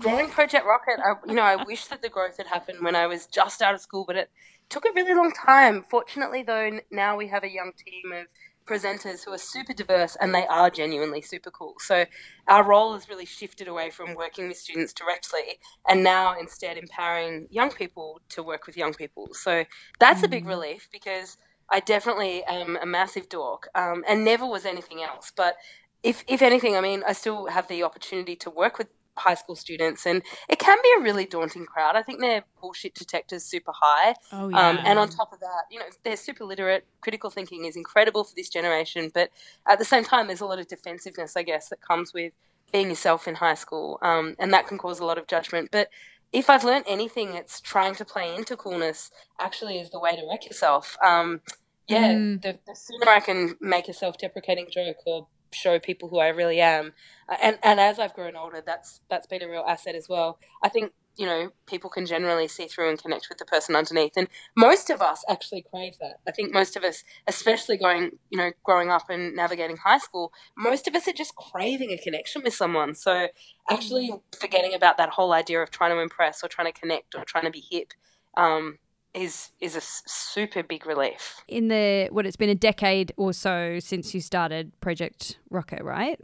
growing 0.00 0.30
Project 0.30 0.64
Rocket, 0.66 1.00
I, 1.04 1.14
you 1.26 1.34
know, 1.34 1.42
I 1.42 1.56
wish 1.56 1.86
that 1.86 2.02
the 2.02 2.08
growth 2.08 2.36
had 2.38 2.46
happened 2.46 2.78
when 2.82 2.96
I 2.96 3.06
was 3.06 3.26
just 3.26 3.62
out 3.62 3.74
of 3.74 3.80
school, 3.80 4.04
but 4.06 4.16
it 4.16 4.30
took 4.70 4.84
a 4.84 4.92
really 4.94 5.14
long 5.14 5.32
time. 5.32 5.84
Fortunately, 5.90 6.42
though, 6.42 6.80
now 6.90 7.16
we 7.16 7.28
have 7.28 7.44
a 7.44 7.50
young 7.50 7.72
team 7.76 8.12
of 8.12 8.26
presenters 8.68 9.24
who 9.24 9.32
are 9.32 9.38
super 9.38 9.72
diverse 9.72 10.14
and 10.20 10.34
they 10.34 10.46
are 10.46 10.68
genuinely 10.68 11.22
super 11.22 11.50
cool. 11.50 11.74
So 11.78 12.04
our 12.48 12.62
role 12.62 12.92
has 12.92 13.08
really 13.08 13.24
shifted 13.24 13.66
away 13.66 13.88
from 13.90 14.14
working 14.14 14.46
with 14.46 14.58
students 14.58 14.92
directly 14.92 15.58
and 15.88 16.04
now 16.04 16.38
instead 16.38 16.76
empowering 16.76 17.46
young 17.50 17.70
people 17.70 18.20
to 18.30 18.42
work 18.42 18.66
with 18.66 18.76
young 18.76 18.92
people. 18.92 19.28
So 19.32 19.64
that's 19.98 20.22
a 20.22 20.28
big 20.28 20.44
Mm. 20.44 20.48
relief 20.48 20.88
because 20.92 21.38
I 21.70 21.80
definitely 21.80 22.44
am 22.44 22.76
a 22.80 22.86
massive 22.86 23.28
dork 23.28 23.68
um, 23.74 24.04
and 24.08 24.24
never 24.24 24.46
was 24.46 24.64
anything 24.64 25.02
else. 25.02 25.32
But 25.34 25.56
if, 26.02 26.24
if 26.26 26.42
anything, 26.42 26.76
I 26.76 26.80
mean, 26.80 27.02
I 27.06 27.12
still 27.12 27.46
have 27.46 27.68
the 27.68 27.82
opportunity 27.82 28.36
to 28.36 28.50
work 28.50 28.78
with 28.78 28.88
high 29.16 29.34
school 29.34 29.56
students 29.56 30.06
and 30.06 30.22
it 30.48 30.58
can 30.58 30.78
be 30.82 30.88
a 30.98 31.02
really 31.02 31.26
daunting 31.26 31.66
crowd. 31.66 31.96
I 31.96 32.02
think 32.02 32.20
their 32.20 32.44
bullshit 32.60 32.94
detector's 32.94 33.44
super 33.44 33.72
high. 33.74 34.14
Oh 34.32 34.46
Um, 34.46 34.78
and 34.84 34.98
on 34.98 35.08
top 35.08 35.32
of 35.32 35.40
that, 35.40 35.64
you 35.70 35.78
know, 35.78 35.86
they're 36.04 36.16
super 36.16 36.44
literate. 36.44 36.86
Critical 37.00 37.28
thinking 37.30 37.64
is 37.64 37.76
incredible 37.76 38.24
for 38.24 38.34
this 38.36 38.48
generation, 38.48 39.10
but 39.12 39.30
at 39.66 39.78
the 39.78 39.84
same 39.84 40.04
time, 40.04 40.28
there's 40.28 40.40
a 40.40 40.46
lot 40.46 40.58
of 40.58 40.68
defensiveness, 40.68 41.36
I 41.36 41.42
guess, 41.42 41.68
that 41.68 41.80
comes 41.80 42.14
with 42.14 42.32
being 42.72 42.90
yourself 42.90 43.26
in 43.26 43.34
high 43.34 43.54
school, 43.54 43.98
um, 44.02 44.36
and 44.38 44.52
that 44.52 44.66
can 44.66 44.78
cause 44.78 45.00
a 45.00 45.04
lot 45.04 45.18
of 45.18 45.26
judgment. 45.26 45.70
But 45.72 45.88
if 46.32 46.50
I've 46.50 46.64
learned 46.64 46.84
anything, 46.88 47.34
it's 47.34 47.60
trying 47.60 47.94
to 47.96 48.04
play 48.04 48.34
into 48.34 48.56
coolness. 48.56 49.10
Actually, 49.40 49.78
is 49.78 49.90
the 49.90 50.00
way 50.00 50.10
to 50.16 50.26
wreck 50.30 50.46
yourself. 50.46 50.96
Um, 51.04 51.40
yeah, 51.88 52.12
Mm. 52.12 52.42
the, 52.42 52.58
the 52.66 52.74
sooner 52.74 53.08
I 53.08 53.20
can 53.20 53.56
make 53.60 53.88
a 53.88 53.94
self-deprecating 53.94 54.68
joke 54.70 54.98
or 55.06 55.28
show 55.52 55.78
people 55.78 56.10
who 56.10 56.18
I 56.18 56.28
really 56.28 56.60
am, 56.60 56.92
uh, 57.28 57.36
and 57.42 57.58
and 57.62 57.80
as 57.80 57.98
I've 57.98 58.12
grown 58.12 58.36
older, 58.36 58.62
that's 58.64 59.00
that's 59.08 59.26
been 59.26 59.42
a 59.42 59.48
real 59.48 59.64
asset 59.66 59.94
as 59.94 60.06
well. 60.08 60.38
I 60.62 60.68
think 60.68 60.92
you 61.18 61.26
know 61.26 61.50
people 61.66 61.90
can 61.90 62.06
generally 62.06 62.48
see 62.48 62.66
through 62.66 62.88
and 62.88 63.02
connect 63.02 63.28
with 63.28 63.38
the 63.38 63.44
person 63.44 63.76
underneath, 63.76 64.12
and 64.16 64.28
most 64.56 64.88
of 64.88 65.02
us 65.02 65.24
actually 65.28 65.64
crave 65.70 65.94
that. 66.00 66.20
I 66.26 66.30
think 66.30 66.54
most 66.54 66.76
of 66.76 66.84
us, 66.84 67.04
especially 67.26 67.76
going 67.76 68.12
you 68.30 68.38
know 68.38 68.52
growing 68.62 68.90
up 68.90 69.10
and 69.10 69.34
navigating 69.34 69.76
high 69.76 69.98
school, 69.98 70.32
most 70.56 70.86
of 70.88 70.94
us 70.94 71.08
are 71.08 71.12
just 71.12 71.34
craving 71.34 71.90
a 71.90 71.98
connection 71.98 72.42
with 72.42 72.54
someone. 72.54 72.94
So 72.94 73.28
actually 73.68 74.12
forgetting 74.38 74.74
about 74.74 74.96
that 74.96 75.10
whole 75.10 75.32
idea 75.32 75.60
of 75.60 75.70
trying 75.70 75.90
to 75.90 76.00
impress 76.00 76.42
or 76.42 76.48
trying 76.48 76.72
to 76.72 76.80
connect 76.80 77.14
or 77.14 77.24
trying 77.24 77.44
to 77.44 77.50
be 77.50 77.64
hip. 77.70 77.92
Um, 78.36 78.78
is 79.14 79.50
is 79.60 79.74
a 79.74 79.80
super 79.80 80.62
big 80.62 80.86
relief. 80.86 81.42
In 81.48 81.68
the 81.68 82.08
what 82.10 82.26
it's 82.26 82.36
been 82.36 82.50
a 82.50 82.54
decade 82.54 83.12
or 83.16 83.32
so 83.32 83.78
since 83.80 84.14
you 84.14 84.20
started 84.20 84.78
Project 84.80 85.38
Rocket, 85.50 85.82
right? 85.82 86.20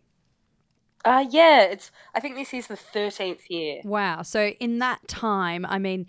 Uh, 1.05 1.27
yeah, 1.31 1.63
it's. 1.63 1.91
I 2.15 2.21
think 2.21 2.37
this 2.37 2.55
is 2.55 2.67
the 2.67 2.77
thirteenth 2.77 3.51
year. 3.51 3.81
Wow. 3.85 4.23
So 4.23 4.49
in 4.61 4.79
that 4.79 5.07
time, 5.07 5.67
I 5.67 5.79
mean, 5.79 6.07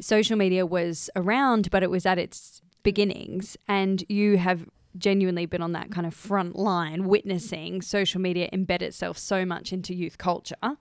social 0.00 0.36
media 0.36 0.64
was 0.64 1.10
around, 1.14 1.70
but 1.70 1.82
it 1.82 1.90
was 1.90 2.06
at 2.06 2.18
its 2.18 2.62
beginnings, 2.82 3.56
and 3.68 4.04
you 4.08 4.38
have 4.38 4.66
genuinely 4.98 5.46
been 5.46 5.62
on 5.62 5.72
that 5.72 5.90
kind 5.90 6.06
of 6.06 6.14
front 6.14 6.56
line 6.56 7.08
witnessing 7.08 7.80
social 7.80 8.20
media 8.20 8.48
embed 8.52 8.82
itself 8.82 9.16
so 9.16 9.44
much 9.44 9.72
into 9.72 9.94
youth 9.94 10.18
culture. 10.18 10.76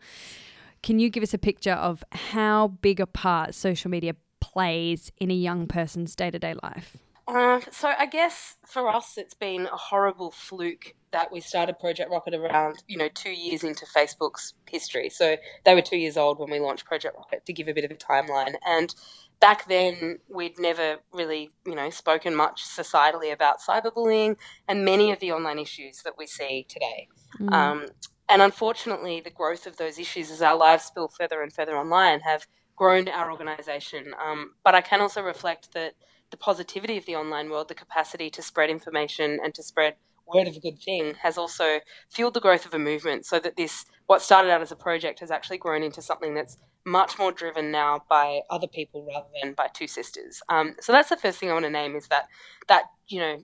Can 0.84 1.00
you 1.00 1.10
give 1.10 1.24
us 1.24 1.34
a 1.34 1.38
picture 1.38 1.74
of 1.74 2.03
how 2.12 2.70
big 2.81 3.00
a 3.00 3.05
part 3.05 3.53
social 3.53 3.89
media 3.89 4.15
plays 4.39 5.12
in 5.20 5.31
a 5.31 5.36
young 5.36 5.67
person's 5.67 6.15
day 6.15 6.31
to 6.31 6.39
day 6.39 6.55
life? 6.62 6.98
Uh, 7.32 7.62
so 7.72 7.94
I 7.98 8.08
guess 8.08 8.58
for 8.66 8.90
us, 8.90 9.18
it's 9.18 9.34
been 9.34 9.66
a 9.68 9.78
horrible 9.78 10.32
fluke 10.32 10.96
that 11.12 11.32
we 11.32 11.40
started 11.40 11.80
Project 11.80 12.12
Rocket 12.12 12.34
around, 12.34 12.84
you 12.88 12.98
know, 12.98 13.08
two 13.14 13.32
years 13.32 13.64
into 13.64 13.86
Facebook's 13.86 14.54
history. 14.70 15.08
So 15.10 15.38
they 15.64 15.74
were 15.74 15.82
two 15.82 15.98
years 15.98 16.18
old 16.18 16.40
when 16.40 16.50
we 16.50 16.60
launched 16.60 16.86
Project 16.86 17.16
Rocket 17.16 17.46
to 17.46 17.54
give 17.54 17.70
a 17.70 17.74
bit 17.74 17.86
of 17.86 17.92
a 17.92 17.96
timeline. 17.96 18.56
And 18.68 18.94
back 19.40 19.68
then, 19.70 20.20
we'd 20.28 20.60
never 20.60 20.98
really, 21.14 21.52
you 21.66 21.74
know, 21.74 21.90
spoken 21.90 22.36
much 22.36 22.66
societally 22.66 23.32
about 23.32 23.62
cyberbullying 23.62 24.36
and 24.68 24.84
many 24.84 25.12
of 25.12 25.20
the 25.20 25.32
online 25.32 25.60
issues 25.60 26.04
that 26.04 26.18
we 26.18 26.28
see 26.28 26.66
today. 26.68 27.08
Mm. 27.40 27.54
Um, 27.54 27.86
and 28.28 28.42
unfortunately, 28.42 29.22
the 29.22 29.30
growth 29.30 29.68
of 29.68 29.78
those 29.78 30.00
issues 30.00 30.32
as 30.32 30.42
our 30.42 30.58
lives 30.58 30.84
spill 30.84 31.08
further 31.08 31.42
and 31.42 31.54
further 31.54 31.78
online 31.78 32.20
have 32.22 32.46
grown 32.76 33.08
our 33.08 33.32
organisation. 33.32 34.14
Um, 34.22 34.56
but 34.66 34.76
I 34.76 34.82
can 34.82 35.00
also 35.00 35.22
reflect 35.22 35.74
that 35.74 35.94
the 36.32 36.38
positivity 36.38 36.98
of 36.98 37.06
the 37.06 37.16
online 37.16 37.50
world, 37.50 37.68
the 37.68 37.76
capacity 37.76 38.30
to 38.32 38.42
spread 38.42 38.70
information 38.70 39.40
and 39.44 39.54
to 39.54 39.64
spread 39.64 39.96
word 40.26 40.48
of 40.48 40.56
a 40.56 40.60
good 40.60 40.80
thing, 40.80 41.16
has 41.22 41.38
also 41.38 41.80
fueled 42.10 42.34
the 42.34 42.40
growth 42.40 42.66
of 42.66 42.74
a 42.74 42.80
movement. 42.80 43.26
So 43.26 43.40
that 43.40 43.58
this, 43.58 43.86
what 44.08 44.22
started 44.22 44.50
out 44.50 44.62
as 44.62 44.72
a 44.72 44.76
project, 44.76 45.20
has 45.20 45.30
actually 45.30 45.58
grown 45.58 45.84
into 45.84 46.02
something 46.02 46.34
that's 46.34 46.58
much 46.86 47.20
more 47.20 47.32
driven 47.32 47.72
now 47.72 48.04
by 48.10 48.42
other 48.50 48.68
people 48.68 49.06
rather 49.08 49.28
than 49.42 49.54
by 49.54 49.68
two 49.68 49.88
sisters. 49.88 50.42
Um, 50.50 50.76
so 50.80 50.92
that's 50.92 51.10
the 51.10 51.18
first 51.18 51.38
thing 51.40 51.50
I 51.50 51.54
want 51.54 51.66
to 51.66 51.70
name 51.70 51.96
is 51.96 52.08
that 52.08 52.28
that 52.68 52.84
you 53.08 53.20
know 53.20 53.44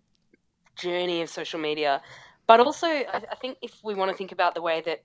journey 0.75 1.21
of 1.21 1.29
social 1.29 1.59
media. 1.59 2.01
But 2.47 2.61
also, 2.61 2.87
I, 2.87 3.21
I 3.31 3.35
think 3.35 3.57
if 3.61 3.73
we 3.83 3.93
want 3.93 4.11
to 4.11 4.17
think 4.17 4.31
about 4.31 4.55
the 4.55 4.61
way 4.61 4.81
that 4.81 5.03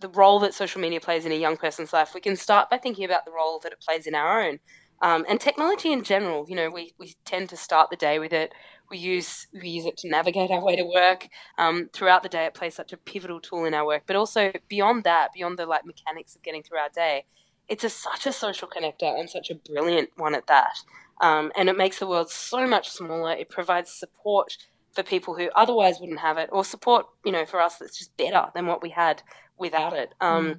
the 0.00 0.08
role 0.08 0.40
that 0.40 0.54
social 0.54 0.80
media 0.80 1.00
plays 1.00 1.26
in 1.26 1.32
a 1.32 1.36
young 1.36 1.56
person's 1.56 1.92
life, 1.92 2.14
we 2.14 2.20
can 2.20 2.36
start 2.36 2.70
by 2.70 2.78
thinking 2.78 3.04
about 3.04 3.24
the 3.24 3.30
role 3.30 3.60
that 3.60 3.72
it 3.72 3.80
plays 3.80 4.06
in 4.06 4.14
our 4.14 4.42
own. 4.42 4.58
Um, 5.02 5.24
and 5.28 5.40
technology 5.40 5.92
in 5.92 6.02
general, 6.02 6.44
you 6.48 6.54
know, 6.54 6.70
we, 6.70 6.92
we 6.98 7.14
tend 7.24 7.48
to 7.50 7.56
start 7.56 7.90
the 7.90 7.96
day 7.96 8.18
with 8.18 8.32
it. 8.32 8.52
We 8.90 8.98
use 8.98 9.46
we 9.52 9.68
use 9.68 9.86
it 9.86 9.96
to 9.98 10.08
navigate 10.08 10.50
our 10.50 10.62
way 10.62 10.76
to 10.76 10.84
work. 10.84 11.28
Um, 11.58 11.88
throughout 11.92 12.22
the 12.22 12.28
day, 12.28 12.44
it 12.44 12.54
plays 12.54 12.74
such 12.74 12.92
a 12.92 12.96
pivotal 12.96 13.40
tool 13.40 13.64
in 13.64 13.72
our 13.72 13.86
work. 13.86 14.02
But 14.06 14.16
also 14.16 14.52
beyond 14.68 15.04
that, 15.04 15.28
beyond 15.32 15.58
the 15.58 15.66
like 15.66 15.86
mechanics 15.86 16.34
of 16.34 16.42
getting 16.42 16.62
through 16.62 16.78
our 16.78 16.88
day, 16.94 17.24
it's 17.68 17.84
a, 17.84 17.88
such 17.88 18.26
a 18.26 18.32
social 18.32 18.68
connector 18.68 19.18
and 19.18 19.30
such 19.30 19.48
a 19.48 19.54
brilliant 19.54 20.10
one 20.16 20.34
at 20.34 20.48
that. 20.48 20.76
Um, 21.20 21.52
and 21.56 21.68
it 21.68 21.76
makes 21.76 21.98
the 21.98 22.06
world 22.06 22.30
so 22.30 22.66
much 22.66 22.90
smaller. 22.90 23.32
It 23.32 23.48
provides 23.48 23.92
support 23.92 24.56
for 24.92 25.04
people 25.04 25.36
who 25.36 25.50
otherwise 25.54 26.00
wouldn't 26.00 26.18
have 26.18 26.36
it, 26.36 26.48
or 26.50 26.64
support, 26.64 27.06
you 27.24 27.30
know, 27.30 27.46
for 27.46 27.60
us 27.60 27.78
that's 27.78 27.96
just 27.96 28.16
better 28.16 28.46
than 28.54 28.66
what 28.66 28.82
we 28.82 28.90
had 28.90 29.22
without 29.56 29.92
it. 29.92 30.14
Um, 30.20 30.58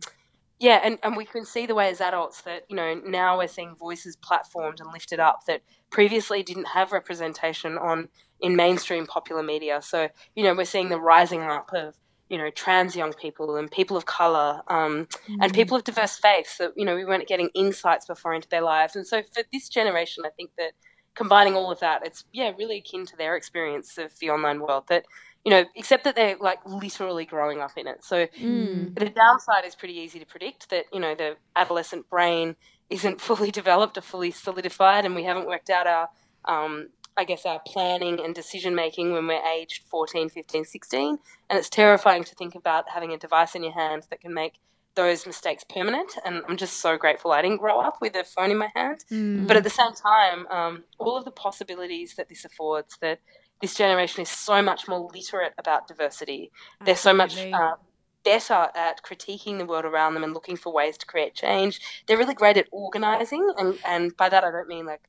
Yeah, 0.61 0.79
and, 0.83 0.99
and 1.01 1.17
we 1.17 1.25
can 1.25 1.43
see 1.43 1.65
the 1.65 1.73
way 1.73 1.89
as 1.89 2.01
adults 2.01 2.43
that, 2.43 2.65
you 2.69 2.75
know, 2.75 2.93
now 3.03 3.39
we're 3.39 3.47
seeing 3.47 3.75
voices 3.75 4.15
platformed 4.15 4.79
and 4.79 4.93
lifted 4.93 5.19
up 5.19 5.39
that 5.47 5.63
previously 5.89 6.43
didn't 6.43 6.67
have 6.67 6.91
representation 6.91 7.79
on 7.79 8.09
in 8.41 8.55
mainstream 8.55 9.07
popular 9.07 9.41
media. 9.41 9.81
So, 9.81 10.09
you 10.35 10.43
know, 10.43 10.53
we're 10.53 10.65
seeing 10.65 10.89
the 10.89 10.99
rising 10.99 11.41
up 11.41 11.71
of, 11.73 11.95
you 12.29 12.37
know, 12.37 12.51
trans 12.51 12.95
young 12.95 13.11
people 13.13 13.55
and 13.55 13.71
people 13.71 13.97
of 13.97 14.05
colour 14.05 14.61
um, 14.67 15.07
and 15.41 15.51
people 15.51 15.75
of 15.75 15.83
diverse 15.83 16.19
faiths 16.19 16.59
that, 16.59 16.73
you 16.75 16.85
know, 16.85 16.95
we 16.95 17.05
weren't 17.05 17.27
getting 17.27 17.49
insights 17.55 18.05
before 18.05 18.35
into 18.35 18.47
their 18.49 18.61
lives. 18.61 18.95
And 18.95 19.07
so 19.07 19.23
for 19.33 19.41
this 19.51 19.67
generation, 19.67 20.25
I 20.27 20.29
think 20.29 20.51
that 20.59 20.73
combining 21.15 21.55
all 21.55 21.71
of 21.71 21.79
that, 21.79 22.05
it's, 22.05 22.23
yeah, 22.33 22.51
really 22.55 22.77
akin 22.77 23.07
to 23.07 23.17
their 23.17 23.35
experience 23.35 23.97
of 23.97 24.17
the 24.19 24.29
online 24.29 24.59
world 24.59 24.83
that, 24.89 25.07
you 25.43 25.49
know, 25.49 25.65
except 25.75 26.03
that 26.03 26.15
they're 26.15 26.37
like 26.39 26.59
literally 26.65 27.25
growing 27.25 27.59
up 27.61 27.71
in 27.77 27.87
it. 27.87 28.03
So 28.03 28.27
Mm. 28.39 28.93
the 28.95 29.09
downside 29.09 29.65
is 29.65 29.75
pretty 29.75 29.95
easy 29.95 30.19
to 30.19 30.25
predict 30.25 30.69
that, 30.69 30.85
you 30.93 30.99
know, 30.99 31.15
the 31.15 31.37
adolescent 31.55 32.09
brain 32.09 32.55
isn't 32.89 33.19
fully 33.29 33.51
developed 33.51 33.97
or 33.97 34.01
fully 34.01 34.31
solidified, 34.31 35.05
and 35.05 35.15
we 35.15 35.23
haven't 35.23 35.47
worked 35.47 35.69
out 35.69 35.87
our, 35.87 36.09
um, 36.45 36.89
I 37.17 37.23
guess, 37.23 37.45
our 37.45 37.59
planning 37.65 38.19
and 38.23 38.35
decision 38.35 38.75
making 38.75 39.13
when 39.13 39.27
we're 39.27 39.45
aged 39.45 39.83
14, 39.89 40.29
15, 40.29 40.63
16. 40.65 41.17
And 41.49 41.59
it's 41.59 41.69
terrifying 41.69 42.23
to 42.23 42.35
think 42.35 42.55
about 42.55 42.89
having 42.89 43.11
a 43.11 43.17
device 43.17 43.55
in 43.55 43.63
your 43.63 43.73
hand 43.73 44.03
that 44.09 44.21
can 44.21 44.33
make 44.33 44.53
those 44.95 45.25
mistakes 45.25 45.63
permanent. 45.63 46.17
And 46.25 46.43
I'm 46.47 46.57
just 46.57 46.79
so 46.81 46.97
grateful 46.97 47.31
I 47.31 47.41
didn't 47.41 47.57
grow 47.57 47.79
up 47.79 47.97
with 48.01 48.15
a 48.15 48.23
phone 48.23 48.51
in 48.51 48.57
my 48.57 48.69
hand. 48.75 49.05
Mm. 49.09 49.47
But 49.47 49.57
at 49.57 49.63
the 49.63 49.69
same 49.69 49.93
time, 49.93 50.47
um, 50.47 50.83
all 50.99 51.17
of 51.17 51.25
the 51.25 51.31
possibilities 51.31 52.15
that 52.15 52.27
this 52.29 52.43
affords, 52.45 52.97
that 53.01 53.19
this 53.61 53.75
generation 53.75 54.21
is 54.21 54.29
so 54.29 54.61
much 54.61 54.87
more 54.87 55.09
literate 55.13 55.53
about 55.57 55.87
diversity. 55.87 56.51
They're 56.83 56.95
so 56.95 57.13
much 57.13 57.37
uh, 57.37 57.75
better 58.23 58.69
at 58.75 59.03
critiquing 59.03 59.57
the 59.57 59.65
world 59.65 59.85
around 59.85 60.13
them 60.13 60.23
and 60.23 60.33
looking 60.33 60.57
for 60.57 60.71
ways 60.73 60.97
to 60.97 61.05
create 61.05 61.33
change. 61.33 61.79
They're 62.05 62.17
really 62.17 62.33
great 62.33 62.57
at 62.57 62.67
organizing, 62.71 63.53
and, 63.57 63.77
and 63.85 64.15
by 64.17 64.29
that 64.29 64.43
I 64.43 64.51
don't 64.51 64.67
mean 64.67 64.85
like 64.85 65.01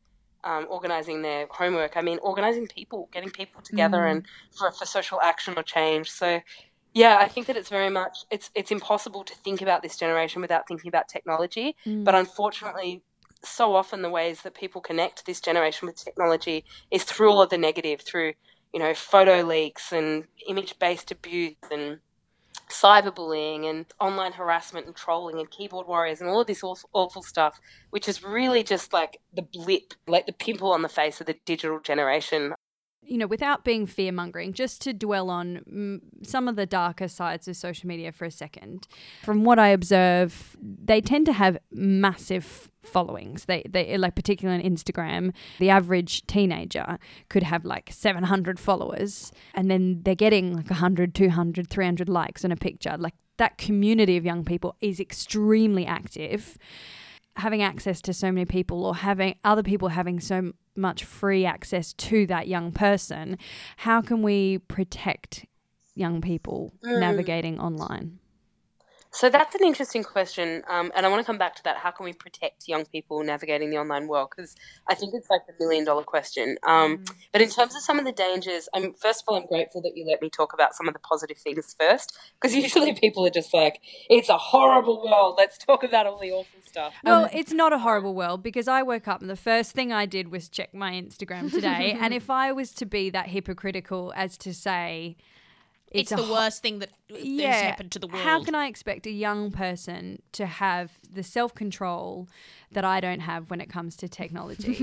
um, 0.44 0.66
organizing 0.68 1.22
their 1.22 1.46
homework. 1.50 1.96
I 1.96 2.02
mean 2.02 2.18
organizing 2.22 2.66
people, 2.66 3.08
getting 3.12 3.30
people 3.30 3.62
together, 3.62 3.98
Mm. 3.98 4.10
and 4.10 4.26
for, 4.56 4.70
for 4.70 4.86
social 4.86 5.20
action 5.20 5.54
or 5.56 5.62
change. 5.62 6.10
So. 6.10 6.40
Yeah, 6.94 7.16
I 7.18 7.26
think 7.26 7.46
that 7.46 7.56
it's 7.56 7.70
very 7.70 7.88
much 7.88 8.18
it's 8.30 8.50
it's 8.54 8.70
impossible 8.70 9.24
to 9.24 9.34
think 9.34 9.62
about 9.62 9.82
this 9.82 9.96
generation 9.96 10.42
without 10.42 10.68
thinking 10.68 10.88
about 10.88 11.08
technology. 11.08 11.74
Mm. 11.86 12.04
But 12.04 12.14
unfortunately, 12.14 13.00
so 13.44 13.74
often 13.74 14.02
the 14.02 14.10
ways 14.10 14.42
that 14.42 14.54
people 14.54 14.80
connect 14.80 15.26
this 15.26 15.40
generation 15.40 15.86
with 15.86 15.96
technology 15.96 16.64
is 16.90 17.04
through 17.04 17.30
all 17.30 17.42
of 17.42 17.50
the 17.50 17.58
negative, 17.58 18.00
through 18.00 18.34
you 18.72 18.80
know 18.80 18.94
photo 18.94 19.42
leaks 19.42 19.92
and 19.92 20.24
image-based 20.48 21.10
abuse 21.10 21.56
and 21.70 21.98
cyberbullying 22.70 23.68
and 23.68 23.86
online 24.00 24.32
harassment 24.32 24.86
and 24.86 24.96
trolling 24.96 25.38
and 25.38 25.50
keyboard 25.50 25.86
warriors 25.86 26.20
and 26.20 26.28
all 26.28 26.40
of 26.40 26.46
this 26.46 26.64
awful, 26.64 26.88
awful 26.92 27.22
stuff, 27.22 27.60
which 27.90 28.08
is 28.08 28.24
really 28.24 28.62
just 28.62 28.92
like 28.92 29.18
the 29.34 29.42
blip, 29.42 29.94
like 30.06 30.26
the 30.26 30.32
pimple 30.32 30.72
on 30.72 30.82
the 30.82 30.88
face 30.88 31.20
of 31.20 31.26
the 31.26 31.36
digital 31.44 31.80
generation. 31.80 32.54
You 33.04 33.18
know, 33.18 33.26
without 33.26 33.64
being 33.64 33.86
fear 33.86 34.12
mongering, 34.12 34.52
just 34.52 34.80
to 34.82 34.92
dwell 34.92 35.28
on 35.28 36.00
some 36.22 36.48
of 36.48 36.56
the 36.56 36.66
darker 36.66 37.08
sides 37.08 37.48
of 37.48 37.56
social 37.56 37.88
media 37.88 38.12
for 38.12 38.24
a 38.24 38.30
second. 38.30 38.86
From 39.22 39.44
what 39.44 39.58
I 39.58 39.68
observe, 39.68 40.56
they 40.60 41.00
tend 41.00 41.26
to 41.26 41.32
have 41.32 41.58
massive 41.72 42.70
followings. 42.80 43.46
They, 43.46 43.64
they 43.68 43.96
like 43.98 44.14
particularly 44.14 44.64
on 44.64 44.70
Instagram, 44.70 45.32
the 45.58 45.70
average 45.70 46.26
teenager 46.26 46.98
could 47.28 47.42
have 47.42 47.64
like 47.64 47.90
700 47.92 48.60
followers, 48.60 49.32
and 49.54 49.70
then 49.70 50.00
they're 50.04 50.14
getting 50.14 50.54
like 50.54 50.70
100, 50.70 51.14
200, 51.14 51.68
300 51.68 52.08
likes 52.08 52.44
on 52.44 52.52
a 52.52 52.56
picture. 52.56 52.96
Like 52.96 53.14
that 53.38 53.58
community 53.58 54.16
of 54.16 54.24
young 54.24 54.44
people 54.44 54.76
is 54.80 55.00
extremely 55.00 55.86
active 55.86 56.56
having 57.36 57.62
access 57.62 58.00
to 58.02 58.12
so 58.12 58.30
many 58.30 58.44
people 58.44 58.84
or 58.84 58.94
having 58.96 59.36
other 59.44 59.62
people 59.62 59.88
having 59.88 60.20
so 60.20 60.52
much 60.76 61.04
free 61.04 61.44
access 61.44 61.92
to 61.94 62.26
that 62.26 62.48
young 62.48 62.72
person, 62.72 63.38
how 63.78 64.00
can 64.00 64.22
we 64.22 64.58
protect 64.58 65.46
young 65.94 66.20
people 66.20 66.72
Mm. 66.82 66.98
navigating 66.98 67.60
online? 67.60 68.18
So 69.14 69.28
that's 69.28 69.54
an 69.54 69.62
interesting 69.62 70.04
question, 70.04 70.62
um, 70.68 70.90
and 70.96 71.04
I 71.04 71.10
want 71.10 71.20
to 71.20 71.26
come 71.26 71.36
back 71.36 71.54
to 71.56 71.62
that. 71.64 71.76
How 71.76 71.90
can 71.90 72.04
we 72.04 72.14
protect 72.14 72.66
young 72.66 72.86
people 72.86 73.22
navigating 73.22 73.68
the 73.68 73.76
online 73.76 74.08
world? 74.08 74.30
Because 74.34 74.56
I 74.88 74.94
think 74.94 75.12
it's 75.12 75.28
like 75.28 75.42
the 75.46 75.52
million 75.60 75.84
dollar 75.84 76.02
question. 76.02 76.56
Um, 76.66 77.04
But 77.30 77.42
in 77.42 77.50
terms 77.50 77.76
of 77.76 77.82
some 77.82 77.98
of 77.98 78.06
the 78.06 78.12
dangers, 78.12 78.70
I'm 78.72 78.94
first 78.94 79.20
of 79.22 79.28
all, 79.28 79.36
I'm 79.36 79.46
grateful 79.46 79.82
that 79.82 79.98
you 79.98 80.06
let 80.06 80.22
me 80.22 80.30
talk 80.30 80.54
about 80.54 80.74
some 80.74 80.88
of 80.88 80.94
the 80.94 81.00
positive 81.00 81.36
things 81.36 81.76
first, 81.78 82.16
because 82.40 82.54
usually 82.88 82.94
people 82.94 83.26
are 83.26 83.30
just 83.30 83.52
like, 83.52 83.80
"It's 84.08 84.30
a 84.30 84.38
horrible 84.38 85.04
world. 85.04 85.34
Let's 85.36 85.58
talk 85.58 85.84
about 85.84 86.06
all 86.06 86.18
the 86.18 86.32
awful 86.32 86.61
stuff." 86.72 86.94
Well, 87.04 87.28
it's 87.32 87.52
not 87.52 87.72
a 87.72 87.78
horrible 87.78 88.14
world 88.14 88.42
because 88.42 88.66
I 88.68 88.82
woke 88.82 89.06
up 89.08 89.20
and 89.20 89.30
the 89.30 89.36
first 89.36 89.72
thing 89.72 89.92
I 89.92 90.06
did 90.06 90.28
was 90.30 90.48
check 90.48 90.74
my 90.74 90.92
Instagram 90.92 91.50
today. 91.50 91.96
and 92.00 92.12
if 92.14 92.28
I 92.30 92.52
was 92.52 92.72
to 92.74 92.86
be 92.86 93.10
that 93.10 93.28
hypocritical 93.28 94.12
as 94.16 94.36
to 94.38 94.52
say 94.52 95.16
It's, 95.90 96.10
a 96.12 96.16
the 96.16 96.22
ho- 96.22 96.32
worst 96.32 96.62
thing 96.62 96.78
that 96.78 96.88
has 97.10 97.60
happened 97.60 97.92
to 97.92 97.98
the 97.98 98.06
world. 98.06 98.24
How 98.24 98.42
can 98.42 98.54
I 98.54 98.66
expect 98.66 99.06
a 99.06 99.10
young 99.10 99.50
person 99.52 100.22
to 100.32 100.46
have 100.46 100.98
the 101.12 101.22
self 101.22 101.54
control 101.54 102.28
that 102.72 102.84
I 102.84 103.00
don't 103.00 103.20
have 103.20 103.50
when 103.50 103.60
it 103.60 103.68
comes 103.68 103.96
to 103.96 104.08
technology 104.08 104.76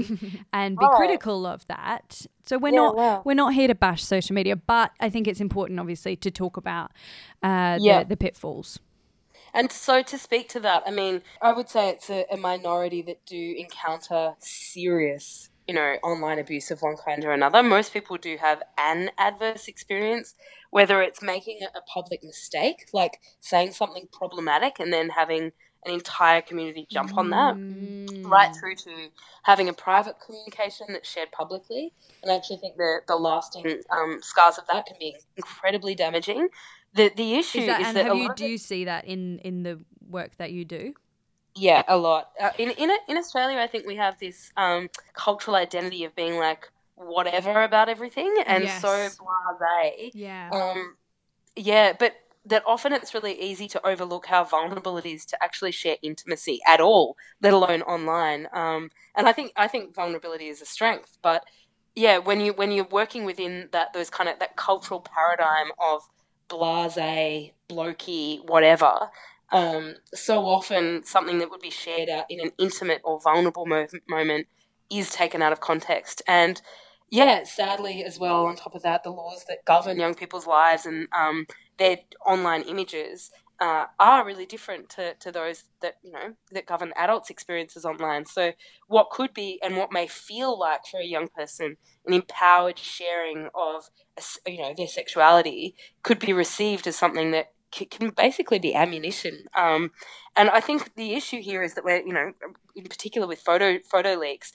and 0.54 0.78
be 0.78 0.86
Right. 0.86 0.96
critical 0.96 1.48
of 1.48 1.66
that? 1.66 2.28
So 2.46 2.58
we're 2.60 2.70
Yeah, 2.74 2.82
not 2.86 2.96
wow. 2.96 3.22
we're 3.26 3.34
not 3.46 3.54
here 3.56 3.68
to 3.68 3.76
bash 3.76 4.04
social 4.04 4.36
media, 4.36 4.56
but 4.56 4.92
I 5.00 5.10
think 5.10 5.28
it's 5.28 5.42
important, 5.42 5.80
obviously, 5.80 6.16
to 6.18 6.30
talk 6.30 6.56
about 6.58 6.92
uh, 7.42 7.78
Yeah. 7.82 8.04
the, 8.04 8.10
the 8.10 8.18
pitfalls. 8.18 8.80
And 9.54 9.72
so 9.72 10.02
to 10.02 10.18
speak 10.18 10.50
to 10.50 10.60
that, 10.62 10.84
I 10.86 10.92
mean, 10.92 11.22
I 11.42 11.54
would 11.54 11.70
say 11.70 11.90
it's 11.90 12.10
a, 12.10 12.26
a 12.32 12.38
minority 12.38 13.02
that 13.04 13.26
do 13.26 13.56
encounter 13.58 14.36
serious, 14.40 15.50
you 15.68 15.74
know, 15.74 15.96
online 16.04 16.40
abuse 16.40 16.72
of 16.72 16.82
one 16.82 16.98
kind 16.98 17.24
or 17.26 17.32
another. 17.32 17.64
Most 17.64 17.94
people 17.94 18.18
do 18.18 18.38
have 18.38 18.62
an 18.78 19.12
adverse 19.18 19.68
experience, 19.68 20.36
whether 20.72 21.02
it's 21.02 21.22
making 21.22 21.60
a, 21.64 21.78
a 21.78 21.82
public 21.82 22.24
mistake, 22.24 22.90
like 22.94 23.20
saying 23.40 23.72
something 23.72 24.08
problematic 24.12 24.80
and 24.80 24.94
then 24.94 25.10
having 25.10 25.52
an 25.86 25.94
entire 25.94 26.42
community 26.42 26.86
jump 26.92 27.18
on 27.18 27.30
that, 27.30 27.56
right 28.26 28.54
through 28.54 28.76
to 28.76 29.10
having 29.44 29.70
a 29.70 29.74
private 29.74 30.16
communication 30.20 30.88
that's 30.90 31.10
shared 31.10 31.32
publicly. 31.32 31.94
And 32.22 32.30
I 32.32 32.36
actually 32.36 32.58
think 32.58 32.76
the, 32.76 33.00
the 33.08 33.16
lasting 33.16 33.82
um, 33.90 34.20
scars 34.22 34.58
of 34.58 34.66
that 34.72 34.86
can 34.86 34.98
be 35.00 35.16
incredibly 35.38 35.96
damaging. 35.96 36.50
The, 36.94 37.12
the 37.16 37.36
issue 37.36 37.60
Is 37.60 37.64
is, 37.64 37.68
that, 37.68 37.82
and 37.82 37.98
that 37.98 38.06
have 38.06 38.16
you 38.16 38.34
do 38.36 38.48
you 38.48 38.58
see 38.58 38.86
that 38.86 39.06
in 39.06 39.40
in 39.40 39.64
the 39.64 39.80
work 40.10 40.36
that 40.38 40.52
you 40.52 40.66
do? 40.66 40.94
Yeah, 41.56 41.84
a 41.88 41.98
lot. 41.98 42.32
Uh, 42.40 42.52
in 42.58 42.72
in 42.72 42.90
in 43.08 43.18
Australia, 43.18 43.60
I 43.60 43.68
think 43.68 43.86
we 43.86 43.96
have 43.96 44.18
this 44.20 44.52
um, 44.58 44.90
cultural 45.14 45.56
identity 45.56 46.04
of 46.04 46.16
being 46.16 46.38
like 46.38 46.70
whatever 46.96 47.64
about 47.64 47.90
everything, 47.90 48.34
and 48.46 48.68
so 48.70 48.88
blasé. 48.88 50.12
Yeah. 50.14 50.50
Um, 50.52 50.96
yeah, 51.56 51.94
but 51.98 52.14
that 52.46 52.64
often 52.66 52.94
it's 52.94 53.14
really 53.14 53.40
easy 53.40 53.68
to 53.68 53.86
overlook 53.86 54.26
how 54.26 54.44
vulnerable 54.44 54.98
it 54.98 55.06
is 55.06 55.26
to 55.26 55.44
actually 55.44 55.72
share 55.72 55.98
intimacy 56.02 56.60
at 56.68 56.80
all, 56.80 57.18
let 57.42 57.54
alone 57.54 57.82
online. 57.84 58.48
Um, 58.54 58.90
and 59.16 59.28
I 59.28 59.32
think 59.32 59.52
I 59.56 59.68
think 59.68 59.94
vulnerability 59.94 60.48
is 60.48 60.62
a 60.62 60.66
strength, 60.66 61.18
but 61.22 61.44
yeah, 61.96 62.18
when 62.18 62.40
you 62.40 62.54
when 62.54 62.72
you're 62.72 62.88
working 62.90 63.26
within 63.26 63.70
that 63.72 63.94
those 63.94 64.10
kind 64.10 64.30
of 64.30 64.40
that 64.40 64.56
cultural 64.56 65.02
paradigm 65.02 65.72
of 65.80 66.02
blase, 66.50 67.52
blokey, 67.70 68.40
whatever, 68.48 69.10
um, 69.52 69.96
so 70.14 70.46
often 70.46 71.04
something 71.04 71.40
that 71.40 71.50
would 71.50 71.62
be 71.62 71.72
shared 71.72 72.10
out 72.10 72.26
in 72.30 72.40
an 72.40 72.52
intimate 72.58 73.02
or 73.04 73.20
vulnerable 73.20 73.66
mo- 73.66 73.88
moment 74.08 74.48
is 74.92 75.12
taken 75.12 75.42
out 75.42 75.52
of 75.52 75.60
context. 75.60 76.22
And 76.28 76.62
yeah, 77.10 77.44
sadly, 77.44 78.04
as 78.04 78.20
well, 78.20 78.46
on 78.46 78.56
top 78.56 78.76
of 78.76 78.84
that, 78.84 79.04
the 79.04 79.10
laws 79.10 79.46
that 79.48 79.66
govern 79.66 80.00
young 80.00 80.14
people's 80.14 80.46
lives 80.46 80.86
and 80.86 81.08
um, 81.18 81.48
their 81.78 81.98
online 82.26 82.62
images 82.64 83.32
uh, 83.60 83.86
are 84.00 84.26
really 84.26 84.46
different 84.46 84.90
to, 84.90 85.14
to 85.16 85.32
those 85.32 85.66
that 85.82 85.96
you 86.04 86.12
know 86.12 86.34
that 86.52 86.66
govern 86.66 86.94
adults' 86.96 87.30
experiences 87.30 87.86
online. 87.86 88.26
So, 88.26 88.54
what 88.88 89.10
could 89.10 89.34
be 89.34 89.60
and 89.64 89.78
what 89.78 89.92
may 89.92 90.08
feel 90.08 90.58
like 90.58 90.86
for 90.90 91.00
a 91.00 91.06
young 91.06 91.28
person 91.28 91.78
an 92.06 92.14
empowered 92.14 92.80
sharing 92.80 93.50
of 93.54 93.90
you 94.48 94.58
know 94.58 94.74
their 94.76 94.88
sexuality 94.88 95.76
could 96.04 96.20
be 96.20 96.34
received 96.34 96.88
as 96.88 96.96
something 96.96 97.32
that 97.32 97.52
can 97.72 98.10
basically 98.10 98.60
be 98.60 98.74
ammunition. 98.74 99.46
Um, 99.56 99.92
and 100.36 100.50
I 100.50 100.60
think 100.60 100.96
the 100.96 101.14
issue 101.14 101.42
here 101.42 101.62
is 101.62 101.76
that 101.76 101.84
we're 101.84 102.02
you 102.02 102.14
know 102.14 102.32
in 102.76 102.86
particular 102.86 103.28
with 103.28 103.40
photo 103.40 103.80
photo 103.80 104.16
leaks 104.16 104.54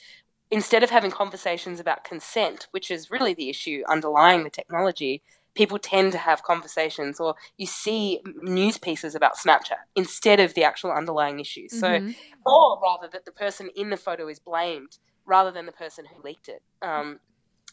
instead 0.50 0.82
of 0.82 0.90
having 0.90 1.10
conversations 1.10 1.80
about 1.80 2.04
consent, 2.04 2.68
which 2.70 2.90
is 2.90 3.10
really 3.10 3.34
the 3.34 3.50
issue 3.50 3.82
underlying 3.88 4.44
the 4.44 4.50
technology, 4.50 5.22
people 5.54 5.78
tend 5.78 6.12
to 6.12 6.18
have 6.18 6.42
conversations 6.42 7.20
or 7.20 7.34
you 7.56 7.66
see 7.66 8.20
news 8.42 8.78
pieces 8.78 9.14
about 9.14 9.36
Snapchat 9.36 9.78
instead 9.94 10.40
of 10.40 10.54
the 10.54 10.64
actual 10.64 10.90
underlying 10.90 11.40
issue. 11.40 11.68
So, 11.68 12.00
Mhm. 12.00 12.14
or 12.44 12.80
rather, 12.82 13.08
that 13.08 13.24
the 13.24 13.32
person 13.32 13.70
in 13.76 13.90
the 13.90 13.96
photo 13.96 14.28
is 14.28 14.38
blamed 14.38 14.98
rather 15.24 15.50
than 15.50 15.66
the 15.66 15.72
person 15.72 16.04
who 16.04 16.22
leaked 16.22 16.48
it. 16.48 16.62
Um, 16.82 17.20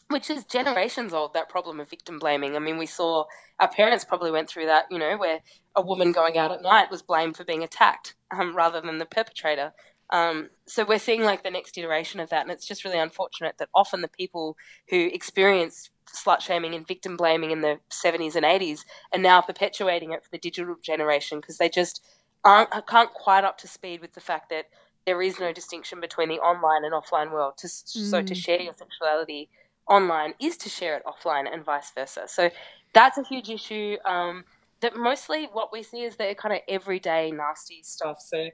which 0.08 0.28
is 0.28 0.44
generations 0.44 1.14
old, 1.14 1.32
that 1.32 1.48
problem 1.48 1.80
of 1.80 1.88
victim 1.88 2.18
blaming. 2.18 2.54
I 2.54 2.58
mean, 2.58 2.76
we 2.76 2.86
saw 2.86 3.24
our 3.58 3.68
parents 3.68 4.04
probably 4.04 4.30
went 4.30 4.48
through 4.48 4.66
that, 4.66 4.84
you 4.90 4.98
know, 4.98 5.16
where 5.16 5.40
a 5.74 5.80
woman 5.80 6.12
going 6.12 6.36
out 6.36 6.52
at 6.52 6.60
night 6.60 6.90
was 6.90 7.02
blamed 7.02 7.36
for 7.36 7.44
being 7.44 7.62
attacked 7.62 8.14
um, 8.30 8.54
rather 8.54 8.80
than 8.80 8.98
the 8.98 9.06
perpetrator. 9.06 9.72
Um, 10.10 10.50
so 10.66 10.84
we're 10.84 10.98
seeing 10.98 11.22
like 11.22 11.42
the 11.42 11.50
next 11.50 11.78
iteration 11.78 12.20
of 12.20 12.28
that, 12.28 12.42
and 12.42 12.50
it's 12.50 12.66
just 12.66 12.84
really 12.84 12.98
unfortunate 12.98 13.56
that 13.58 13.70
often 13.74 14.02
the 14.02 14.08
people 14.08 14.56
who 14.90 15.08
experienced 15.12 15.90
slut 16.14 16.40
shaming 16.40 16.74
and 16.74 16.86
victim 16.86 17.16
blaming 17.16 17.50
in 17.50 17.60
the 17.60 17.78
70s 17.90 18.36
and 18.36 18.44
80s 18.44 18.84
are 19.12 19.18
now 19.18 19.40
perpetuating 19.40 20.12
it 20.12 20.22
for 20.24 20.30
the 20.30 20.38
digital 20.38 20.76
generation 20.82 21.40
because 21.40 21.58
they 21.58 21.68
just 21.68 22.04
aren't 22.44 22.70
can't 22.86 23.12
quite 23.12 23.44
up 23.44 23.58
to 23.58 23.68
speed 23.68 24.00
with 24.00 24.12
the 24.14 24.20
fact 24.20 24.50
that 24.50 24.66
there 25.06 25.20
is 25.22 25.40
no 25.40 25.52
distinction 25.52 26.00
between 26.00 26.28
the 26.28 26.38
online 26.38 26.84
and 26.84 26.92
offline 26.94 27.32
world. 27.32 27.54
To, 27.58 27.68
So 27.68 28.22
to 28.22 28.34
Mm. 28.34 28.36
share 28.36 28.60
your 28.60 28.72
sexuality 28.74 29.48
online 29.88 30.34
is 30.40 30.56
to 30.58 30.68
share 30.68 30.96
it 30.96 31.02
offline 31.04 31.52
and 31.52 31.64
vice 31.64 31.90
versa. 31.90 32.28
So 32.28 32.50
that's 32.94 33.18
a 33.18 33.24
huge 33.24 33.50
issue. 33.50 33.96
Um, 34.04 34.44
that 34.80 34.96
mostly 34.96 35.46
what 35.52 35.72
we 35.72 35.82
see 35.82 36.02
is 36.02 36.16
that 36.16 36.38
kind 36.38 36.54
of 36.54 36.60
everyday 36.68 37.30
nasty 37.30 37.82
stuff. 37.82 38.20
So 38.20 38.48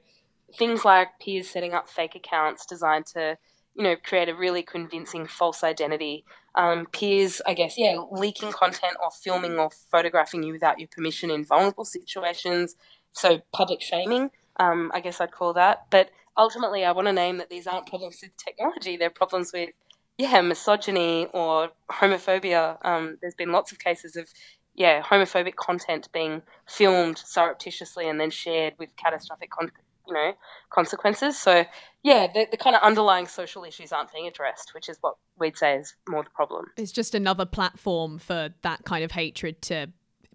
things 0.57 0.85
like 0.85 1.09
peers 1.19 1.49
setting 1.49 1.73
up 1.73 1.89
fake 1.89 2.15
accounts 2.15 2.65
designed 2.65 3.05
to, 3.07 3.37
you 3.79 3.85
know, 3.85 3.95
create 3.95 4.27
a 4.27 4.35
really 4.35 4.61
convincing 4.61 5.25
false 5.25 5.63
identity. 5.63 6.25
Um, 6.53 6.85
peers, 6.87 7.41
I 7.47 7.53
guess, 7.53 7.77
yeah, 7.77 7.97
leaking 8.11 8.51
content 8.51 8.97
or 9.01 9.09
filming 9.09 9.57
or 9.57 9.69
photographing 9.89 10.43
you 10.43 10.51
without 10.51 10.79
your 10.79 10.89
permission 10.89 11.31
in 11.31 11.45
vulnerable 11.45 11.85
situations. 11.85 12.75
So 13.13 13.39
public 13.53 13.81
shaming, 13.81 14.31
um, 14.57 14.91
I 14.93 14.99
guess 14.99 15.21
I'd 15.21 15.31
call 15.31 15.53
that. 15.53 15.85
But 15.91 16.09
ultimately, 16.37 16.83
I 16.83 16.91
want 16.91 17.07
to 17.07 17.13
name 17.13 17.37
that 17.37 17.49
these 17.49 17.67
aren't 17.67 17.87
problems 17.87 18.19
with 18.21 18.35
technology; 18.35 18.97
they're 18.97 19.09
problems 19.09 19.53
with 19.53 19.69
yeah, 20.17 20.41
misogyny 20.41 21.27
or 21.33 21.69
homophobia. 21.89 22.85
Um, 22.85 23.17
there's 23.21 23.35
been 23.35 23.53
lots 23.53 23.71
of 23.71 23.79
cases 23.79 24.17
of 24.17 24.27
yeah, 24.75 25.01
homophobic 25.01 25.55
content 25.55 26.09
being 26.11 26.41
filmed 26.67 27.17
surreptitiously 27.17 28.09
and 28.09 28.19
then 28.19 28.29
shared 28.29 28.73
with 28.77 28.93
catastrophic, 28.97 29.51
con- 29.51 29.71
you 30.07 30.13
know, 30.13 30.33
consequences. 30.69 31.37
So, 31.39 31.65
yeah, 32.03 32.27
the, 32.33 32.47
the 32.51 32.57
kind 32.57 32.75
of 32.75 32.81
underlying 32.81 33.27
social 33.27 33.63
issues 33.63 33.91
aren't 33.91 34.11
being 34.13 34.27
addressed, 34.27 34.73
which 34.73 34.89
is 34.89 34.97
what 35.01 35.15
we'd 35.37 35.57
say 35.57 35.75
is 35.75 35.95
more 36.07 36.23
the 36.23 36.29
problem. 36.29 36.65
It's 36.77 36.91
just 36.91 37.15
another 37.15 37.45
platform 37.45 38.19
for 38.19 38.49
that 38.61 38.85
kind 38.85 39.03
of 39.03 39.11
hatred 39.11 39.61
to 39.63 39.87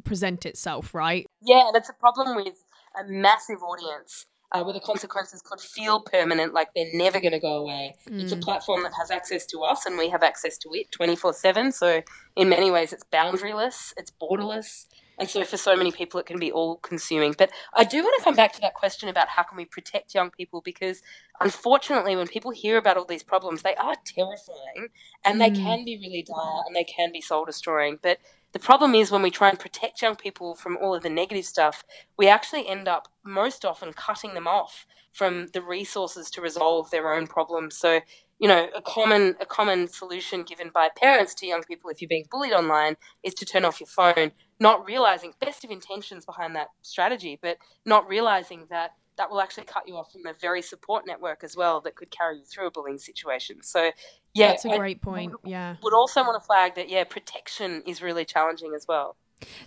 present 0.05 0.45
itself, 0.45 0.95
right? 0.95 1.27
Yeah, 1.43 1.67
and 1.69 1.77
it's 1.77 1.89
a 1.89 1.95
problem 1.95 2.37
with 2.37 2.65
a 2.99 3.05
massive 3.07 3.63
audience 3.63 4.27
uh, 4.55 4.63
where 4.63 4.73
the 4.73 4.81
consequences 4.81 5.43
could 5.43 5.61
feel 5.61 6.01
permanent, 6.01 6.55
like 6.55 6.69
they're 6.75 6.87
never 6.95 7.21
going 7.21 7.33
to 7.33 7.41
go 7.41 7.57
away. 7.57 7.97
Mm. 8.09 8.23
It's 8.23 8.33
a 8.33 8.37
platform 8.37 8.85
that 8.85 8.93
has 8.99 9.11
access 9.11 9.45
to 9.47 9.61
us, 9.61 9.85
and 9.85 9.99
we 9.99 10.09
have 10.11 10.23
access 10.23 10.57
to 10.59 10.69
it 10.73 10.93
24 10.93 11.33
7. 11.33 11.73
So, 11.73 12.03
in 12.37 12.49
many 12.49 12.71
ways, 12.71 12.93
it's 12.93 13.05
boundaryless, 13.13 13.93
it's 13.97 14.13
borderless. 14.13 14.87
And 15.19 15.29
so, 15.29 15.45
for 15.45 15.57
so 15.57 15.75
many 15.75 15.91
people, 15.91 16.21
it 16.21 16.27
can 16.27 16.39
be 16.39 16.53
all 16.53 16.77
consuming. 16.77 17.35
But 17.37 17.51
I 17.75 17.83
do 17.83 18.03
want 18.03 18.15
to 18.19 18.25
come 18.25 18.37
back 18.37 18.53
to 18.55 18.61
that 18.61 18.75
question 18.75 19.09
about 19.09 19.29
how 19.29 19.43
can 19.43 19.57
we 19.57 19.65
protect 19.65 20.15
young 20.15 20.31
people 20.31 20.61
because, 20.61 21.03
unfortunately, 21.41 22.17
when 22.17 22.27
people 22.27 22.51
hear 22.51 22.77
about 22.77 22.97
all 22.97 23.05
these 23.05 23.23
problems, 23.23 23.63
they 23.63 23.75
are 23.77 23.97
terrifying 24.05 24.89
and 25.25 25.37
mm. 25.37 25.39
they 25.39 25.51
can 25.51 25.85
be 25.85 25.99
really 25.99 26.23
dire 26.23 26.63
and 26.67 26.75
they 26.75 26.85
can 26.85 27.13
be 27.13 27.21
soul 27.21 27.45
destroying. 27.45 27.99
But 28.03 28.19
the 28.53 28.59
problem 28.61 28.95
is 28.95 29.11
when 29.11 29.23
we 29.23 29.31
try 29.31 29.51
and 29.51 29.59
protect 29.59 30.01
young 30.01 30.15
people 30.15 30.55
from 30.55 30.79
all 30.81 30.95
of 30.95 31.03
the 31.03 31.11
negative 31.11 31.45
stuff, 31.45 31.85
we 32.17 32.29
actually 32.29 32.69
end 32.69 32.87
up 32.87 33.09
most 33.25 33.65
often 33.65 33.93
cutting 33.93 34.35
them 34.35 34.47
off 34.47 34.87
from 35.13 35.49
the 35.49 35.63
resources 35.63 36.31
to 36.31 36.41
resolve 36.41 36.91
their 36.91 37.13
own 37.13 37.27
problems. 37.27 37.77
So, 37.77 38.01
you 38.39 38.49
know, 38.49 38.69
a 38.75 38.83
common 38.83 39.37
a 39.41 39.47
common 39.47 39.89
solution 39.89 40.43
given 40.43 40.71
by 40.73 40.89
parents 40.97 41.35
to 41.37 41.47
young 41.47 41.63
people 41.63 41.91
if 41.91 42.01
you're 42.01 42.09
being 42.09 42.27
bullied 42.31 42.53
online 42.53 42.97
is 43.23 43.35
to 43.35 43.45
turn 43.45 43.65
off 43.65 43.81
your 43.81 43.89
phone, 43.89 44.33
not 44.61 44.87
realizing 44.87 45.33
best 45.41 45.65
of 45.65 45.71
intentions 45.71 46.25
behind 46.25 46.55
that 46.55 46.69
strategy, 46.83 47.39
but 47.41 47.59
not 47.85 48.09
realizing 48.09 48.67
that 48.71 48.93
that 49.17 49.31
will 49.31 49.41
actually 49.41 49.65
cut 49.65 49.87
you 49.87 49.97
off 49.97 50.13
from 50.13 50.27
a 50.27 50.33
very 50.33 50.63
support 50.63 51.07
network 51.07 51.45
as 51.45 51.57
well 51.57 51.81
that 51.83 51.95
could 51.95 52.11
carry 52.11 52.39
you 52.39 52.45
through 52.45 52.67
a 52.67 52.71
bullying 52.71 52.99
situation. 52.99 53.63
So, 53.63 53.91
yeah, 54.35 54.49
that's 54.49 54.65
a 54.65 54.77
great 54.77 55.01
point. 55.01 55.33
Would, 55.33 55.51
yeah, 55.51 55.77
would 55.83 55.95
also 55.95 56.23
want 56.23 56.41
to 56.41 56.47
flag 56.47 56.75
that 56.75 56.89
yeah, 56.89 57.05
protection 57.05 57.83
is 57.87 58.03
really 58.03 58.25
challenging 58.25 58.73
as 58.75 58.87
well. 58.89 59.17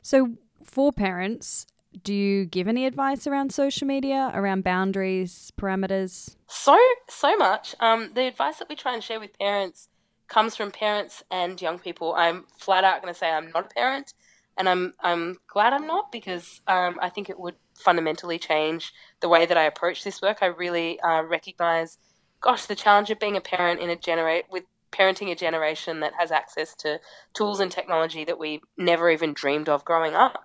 So, 0.01 0.36
for 0.63 0.91
parents, 0.91 1.65
do 2.03 2.13
you 2.13 2.45
give 2.45 2.67
any 2.67 2.86
advice 2.86 3.27
around 3.27 3.51
social 3.51 3.88
media, 3.88 4.31
around 4.33 4.63
boundaries, 4.63 5.51
parameters? 5.57 6.36
So, 6.47 6.77
so 7.10 7.36
much. 7.38 7.75
Um, 7.79 8.12
the 8.13 8.27
advice 8.27 8.57
that 8.57 8.69
we 8.69 8.75
try 8.75 8.93
and 8.93 9.03
share 9.03 9.19
with 9.19 9.38
parents 9.38 9.89
comes 10.27 10.55
from 10.55 10.71
parents 10.71 11.23
and 11.31 11.62
young 11.62 11.79
people. 11.79 12.13
I'm 12.15 12.45
flat 12.57 12.83
out 12.83 13.01
going 13.01 13.13
to 13.13 13.17
say 13.17 13.29
I'm 13.29 13.51
not 13.51 13.65
a 13.65 13.73
parent, 13.73 14.13
and 14.57 14.67
I'm 14.67 14.93
I'm 14.99 15.38
glad 15.47 15.73
I'm 15.73 15.88
not 15.88 16.12
because 16.12 16.62
um, 16.67 16.97
I 17.01 17.10
think 17.10 17.29
it 17.29 17.39
would 17.39 17.55
fundamentally 17.78 18.40
change 18.40 18.94
the 19.22 19.30
way 19.30 19.46
that 19.46 19.58
I 19.58 19.63
approach 19.63 20.04
this 20.04 20.22
work. 20.22 20.40
I 20.42 20.48
really 20.48 21.00
uh, 21.00 21.24
recognize, 21.24 21.98
gosh, 22.42 22.66
the 22.66 22.76
challenge 22.76 23.10
of 23.10 23.20
being 23.20 23.38
a 23.38 23.42
parent 23.42 23.80
in 23.80 23.90
a 23.90 23.96
generate 23.96 24.46
with 24.52 24.63
parenting 24.92 25.32
a 25.32 25.36
generation 25.36 26.00
that 26.00 26.13
has 26.18 26.32
access 26.32 26.76
to 26.76 27.00
tools 27.34 27.60
and 27.60 27.72
technology 27.72 28.24
that 28.26 28.40
we 28.40 28.62
never 28.78 29.10
even 29.10 29.34
dreamed 29.34 29.70
of 29.70 29.86
growing 29.86 30.13
up. 30.13 30.44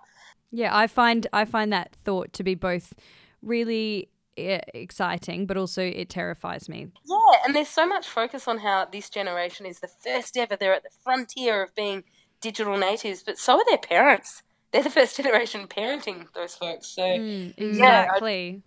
Yeah, 0.51 0.75
I 0.75 0.87
find 0.87 1.25
I 1.33 1.45
find 1.45 1.73
that 1.73 1.95
thought 1.95 2.33
to 2.33 2.43
be 2.43 2.53
both 2.53 2.93
really 3.41 4.09
eh, 4.37 4.59
exciting, 4.73 5.45
but 5.47 5.57
also 5.57 5.81
it 5.81 6.09
terrifies 6.09 6.69
me. 6.69 6.87
Yeah, 7.05 7.17
and 7.45 7.55
there's 7.55 7.69
so 7.69 7.87
much 7.87 8.07
focus 8.07 8.47
on 8.47 8.59
how 8.59 8.85
this 8.85 9.09
generation 9.09 9.65
is 9.65 9.79
the 9.79 9.87
first 9.87 10.37
ever. 10.37 10.55
They're 10.55 10.75
at 10.75 10.83
the 10.83 10.89
frontier 11.03 11.63
of 11.63 11.73
being 11.73 12.03
digital 12.41 12.77
natives, 12.77 13.23
but 13.23 13.39
so 13.39 13.53
are 13.53 13.65
their 13.65 13.77
parents 13.77 14.43
they're 14.73 14.83
the 14.83 14.89
first 14.89 15.15
generation 15.15 15.67
parenting 15.67 16.25
those 16.33 16.55
folks. 16.55 16.87
So 16.87 17.03
mm, 17.03 17.53
exactly. 17.57 18.51
Yeah, 18.51 18.59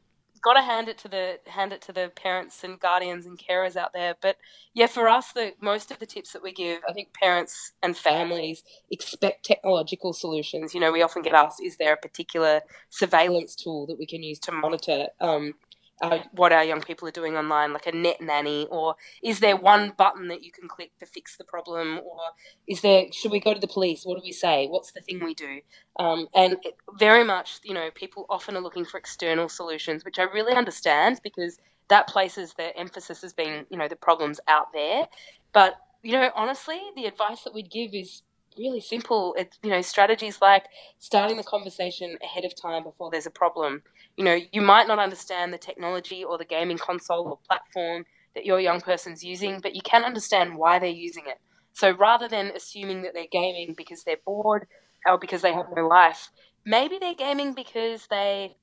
got 0.43 0.55
to 0.55 0.63
hand 0.63 0.89
it 0.89 0.99
to 0.99 1.09
the 1.09 1.39
hand 1.47 1.73
it 1.73 1.83
to 1.83 1.93
the 1.93 2.13
parents 2.15 2.63
and 2.63 2.79
guardians 2.79 3.27
and 3.27 3.39
carers 3.39 3.77
out 3.77 3.93
there. 3.93 4.15
But 4.23 4.37
yeah, 4.75 4.87
for 4.87 5.09
us, 5.09 5.33
the 5.33 5.55
most 5.61 5.91
of 5.91 5.99
the 5.99 6.07
tips 6.07 6.33
that 6.33 6.43
we 6.43 6.53
give, 6.53 6.81
I 6.89 6.93
think 6.93 7.13
parents 7.13 7.73
and 7.83 7.97
families 7.97 8.63
expect 8.91 9.45
technological 9.45 10.13
solutions. 10.13 10.75
You 10.75 10.81
know, 10.81 10.93
we 10.93 11.03
often 11.03 11.23
get 11.23 11.35
asked, 11.35 11.61
is 11.63 11.77
there 11.79 11.95
a 11.95 11.97
particular 11.97 12.61
surveillance 12.91 13.57
tool 13.57 13.87
that 13.87 13.99
we 13.99 14.07
can 14.07 14.23
use 14.23 14.39
to 14.41 14.53
monitor 14.53 15.09
um, 15.21 15.55
uh, 16.03 16.19
what 16.33 16.53
our 16.53 16.65
young 16.65 16.81
people 16.81 17.09
are 17.09 17.13
doing 17.13 17.37
online, 17.37 17.73
like 17.73 17.87
a 17.87 17.93
net 17.93 18.21
nanny, 18.21 18.67
or 18.71 18.97
is 19.23 19.41
there 19.41 19.57
one 19.57 19.93
button 19.97 20.29
that 20.29 20.43
you 20.43 20.53
can 20.53 20.69
click 20.69 20.91
to 21.01 21.07
fix 21.07 21.37
the 21.37 21.45
problem, 21.45 22.01
or 22.05 22.19
is 22.67 22.81
there 22.83 23.07
should 23.13 23.33
we 23.33 23.41
go 23.41 23.55
to 23.55 23.61
the 23.61 23.67
police? 23.69 24.05
What 24.05 24.17
do 24.17 24.23
we 24.25 24.33
say? 24.33 24.67
What's 24.69 24.93
the 24.93 25.01
thing 25.01 25.25
we 25.25 25.35
do? 25.35 25.61
Um, 25.99 26.29
and 26.35 26.57
it, 26.65 26.77
very 26.99 27.25
much, 27.25 27.61
you 27.65 27.75
know, 27.75 27.89
people 27.95 28.27
often 28.29 28.57
are 28.57 28.61
looking 28.61 28.85
for 28.85 28.99
external 28.99 29.49
solutions, 29.49 30.05
which 30.05 30.19
I 30.19 30.25
really 30.25 30.53
understand 30.55 31.21
because 31.23 31.59
that 31.89 32.09
places 32.09 32.55
the 32.55 32.77
emphasis 32.77 33.25
as 33.25 33.33
being, 33.33 33.65
you 33.71 33.79
know, 33.79 33.89
the 33.89 33.97
problems 33.97 34.41
out 34.49 34.73
there. 34.73 35.07
But 35.53 35.77
you 36.03 36.13
know, 36.13 36.31
honestly, 36.35 36.81
the 36.95 37.07
advice 37.07 37.43
that 37.43 37.55
we'd 37.55 37.71
give 37.71 37.95
is 37.95 38.23
really 38.59 38.81
simple. 38.81 39.35
It's 39.39 39.59
you 39.63 39.71
know 39.71 39.83
strategies 39.83 40.41
like 40.41 40.65
starting 40.99 41.37
the 41.37 41.43
conversation 41.43 42.17
ahead 42.23 42.45
of 42.45 42.55
time 42.61 42.83
before 42.85 43.11
there's 43.11 43.27
a 43.27 43.31
problem. 43.31 43.83
You 44.17 44.25
know, 44.25 44.39
you 44.53 44.63
might 44.63 44.89
not 44.89 44.99
understand 44.99 45.53
the 45.53 45.59
technology 45.59 46.25
or 46.25 46.39
the 46.39 46.45
gaming 46.45 46.79
console 46.79 47.27
or 47.29 47.39
platform 47.47 48.07
that 48.35 48.47
your 48.47 48.61
young 48.61 48.81
person's 48.81 49.23
using, 49.23 49.61
but 49.61 49.75
you 49.75 49.83
can 49.83 50.05
understand 50.05 50.57
why 50.57 50.79
they're 50.79 50.89
using 50.89 51.25
it. 51.27 51.39
So 51.73 51.91
rather 51.91 52.29
than 52.29 52.53
assuming 52.55 53.03
that 53.03 53.13
they're 53.13 53.27
gaming 53.31 53.75
because 53.77 54.05
they're 54.05 54.17
bored 54.25 54.67
or 55.07 55.19
because 55.19 55.43
they 55.43 55.53
have 55.53 55.67
no 55.75 55.87
life, 55.87 56.31
maybe 56.65 56.99
they're 56.99 57.15
gaming 57.15 57.53
because 57.53 58.07
they 58.09 58.57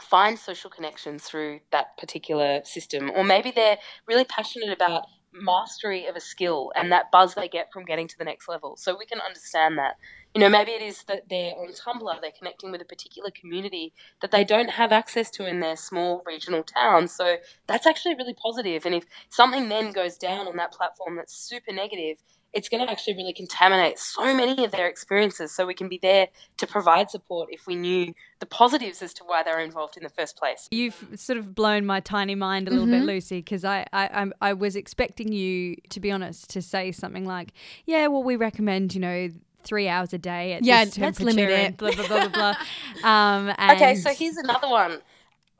find 0.00 0.38
social 0.38 0.70
connections 0.70 1.24
through 1.24 1.60
that 1.70 1.96
particular 1.98 2.60
system, 2.64 3.10
or 3.14 3.24
maybe 3.24 3.50
they're 3.50 3.78
really 4.08 4.24
passionate 4.24 4.70
about 4.70 5.04
mastery 5.32 6.06
of 6.06 6.16
a 6.16 6.20
skill 6.20 6.72
and 6.74 6.92
that 6.92 7.10
buzz 7.10 7.34
they 7.34 7.48
get 7.48 7.72
from 7.72 7.84
getting 7.84 8.08
to 8.08 8.18
the 8.18 8.24
next 8.24 8.48
level. 8.48 8.76
So 8.76 8.96
we 8.96 9.06
can 9.06 9.20
understand 9.20 9.78
that. 9.78 9.96
You 10.34 10.40
know, 10.40 10.48
maybe 10.48 10.72
it 10.72 10.82
is 10.82 11.02
that 11.04 11.28
they're 11.28 11.52
on 11.52 11.72
Tumblr, 11.72 12.20
they're 12.20 12.30
connecting 12.36 12.72
with 12.72 12.80
a 12.80 12.86
particular 12.86 13.30
community 13.30 13.92
that 14.20 14.30
they 14.30 14.44
don't 14.44 14.70
have 14.70 14.92
access 14.92 15.30
to 15.32 15.46
in 15.46 15.60
their 15.60 15.76
small 15.76 16.22
regional 16.26 16.62
town. 16.62 17.08
So 17.08 17.36
that's 17.66 17.86
actually 17.86 18.14
really 18.14 18.34
positive. 18.34 18.86
And 18.86 18.94
if 18.94 19.04
something 19.28 19.68
then 19.68 19.92
goes 19.92 20.16
down 20.16 20.48
on 20.48 20.56
that 20.56 20.72
platform 20.72 21.16
that's 21.16 21.34
super 21.34 21.72
negative, 21.72 22.18
it's 22.52 22.68
going 22.68 22.84
to 22.84 22.90
actually 22.90 23.16
really 23.16 23.32
contaminate 23.32 23.98
so 23.98 24.34
many 24.34 24.64
of 24.64 24.72
their 24.72 24.86
experiences. 24.86 25.54
So 25.54 25.66
we 25.66 25.74
can 25.74 25.88
be 25.88 25.98
there 26.00 26.28
to 26.58 26.66
provide 26.66 27.10
support 27.10 27.48
if 27.50 27.66
we 27.66 27.74
knew 27.74 28.12
the 28.40 28.46
positives 28.46 29.02
as 29.02 29.14
to 29.14 29.24
why 29.24 29.42
they're 29.42 29.60
involved 29.60 29.96
in 29.96 30.02
the 30.02 30.10
first 30.10 30.36
place. 30.36 30.68
You've 30.70 31.08
sort 31.16 31.38
of 31.38 31.54
blown 31.54 31.86
my 31.86 32.00
tiny 32.00 32.34
mind 32.34 32.68
a 32.68 32.70
little 32.70 32.86
mm-hmm. 32.86 33.06
bit, 33.06 33.14
Lucy, 33.14 33.38
because 33.38 33.64
I, 33.64 33.86
I, 33.92 34.30
I 34.40 34.52
was 34.52 34.76
expecting 34.76 35.32
you, 35.32 35.76
to 35.90 36.00
be 36.00 36.10
honest, 36.10 36.50
to 36.50 36.62
say 36.62 36.92
something 36.92 37.24
like, 37.24 37.52
yeah, 37.86 38.06
well, 38.08 38.22
we 38.22 38.36
recommend, 38.36 38.94
you 38.94 39.00
know, 39.00 39.28
three 39.64 39.88
hours 39.88 40.12
a 40.12 40.18
day 40.18 40.54
at 40.54 40.64
yeah, 40.64 40.84
this 40.84 40.98
let's 40.98 41.20
limit 41.20 41.48
it. 41.48 41.76
Blah 41.76 41.92
blah 41.92 42.06
blah 42.06 42.28
blah. 42.28 42.54
blah. 43.02 43.04
um, 43.08 43.48
okay, 43.50 43.94
so 43.94 44.12
here's 44.12 44.36
another 44.36 44.68
one. 44.68 44.98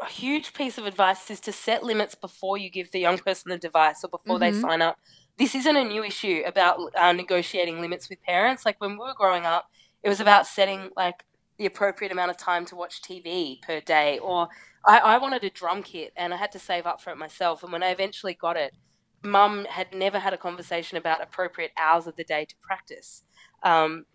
A 0.00 0.06
huge 0.06 0.52
piece 0.52 0.78
of 0.78 0.86
advice 0.86 1.30
is 1.30 1.38
to 1.40 1.52
set 1.52 1.84
limits 1.84 2.16
before 2.16 2.58
you 2.58 2.68
give 2.68 2.90
the 2.90 2.98
young 2.98 3.18
person 3.18 3.50
the 3.50 3.58
device 3.58 4.02
or 4.02 4.08
before 4.08 4.40
mm-hmm. 4.40 4.56
they 4.56 4.60
sign 4.60 4.82
up 4.82 4.98
this 5.38 5.54
isn't 5.54 5.76
a 5.76 5.84
new 5.84 6.04
issue 6.04 6.42
about 6.46 6.78
uh, 6.96 7.12
negotiating 7.12 7.80
limits 7.80 8.08
with 8.08 8.22
parents. 8.22 8.64
Like 8.64 8.80
when 8.80 8.92
we 8.92 8.98
were 8.98 9.14
growing 9.16 9.44
up, 9.44 9.66
it 10.02 10.08
was 10.08 10.20
about 10.20 10.46
setting 10.46 10.90
like 10.96 11.24
the 11.58 11.66
appropriate 11.66 12.12
amount 12.12 12.30
of 12.30 12.36
time 12.36 12.64
to 12.66 12.76
watch 12.76 13.02
TV 13.02 13.60
per 13.62 13.80
day. 13.80 14.18
Or 14.18 14.48
I, 14.86 14.98
I 14.98 15.18
wanted 15.18 15.44
a 15.44 15.50
drum 15.50 15.82
kit 15.82 16.12
and 16.16 16.34
I 16.34 16.36
had 16.36 16.52
to 16.52 16.58
save 16.58 16.86
up 16.86 17.00
for 17.00 17.10
it 17.10 17.18
myself. 17.18 17.62
And 17.62 17.72
when 17.72 17.82
I 17.82 17.90
eventually 17.90 18.34
got 18.34 18.56
it, 18.56 18.74
mum 19.22 19.66
had 19.70 19.94
never 19.94 20.18
had 20.18 20.34
a 20.34 20.38
conversation 20.38 20.98
about 20.98 21.22
appropriate 21.22 21.72
hours 21.76 22.06
of 22.06 22.16
the 22.16 22.24
day 22.24 22.44
to 22.44 22.54
practice. 22.60 23.22
Um, 23.62 24.06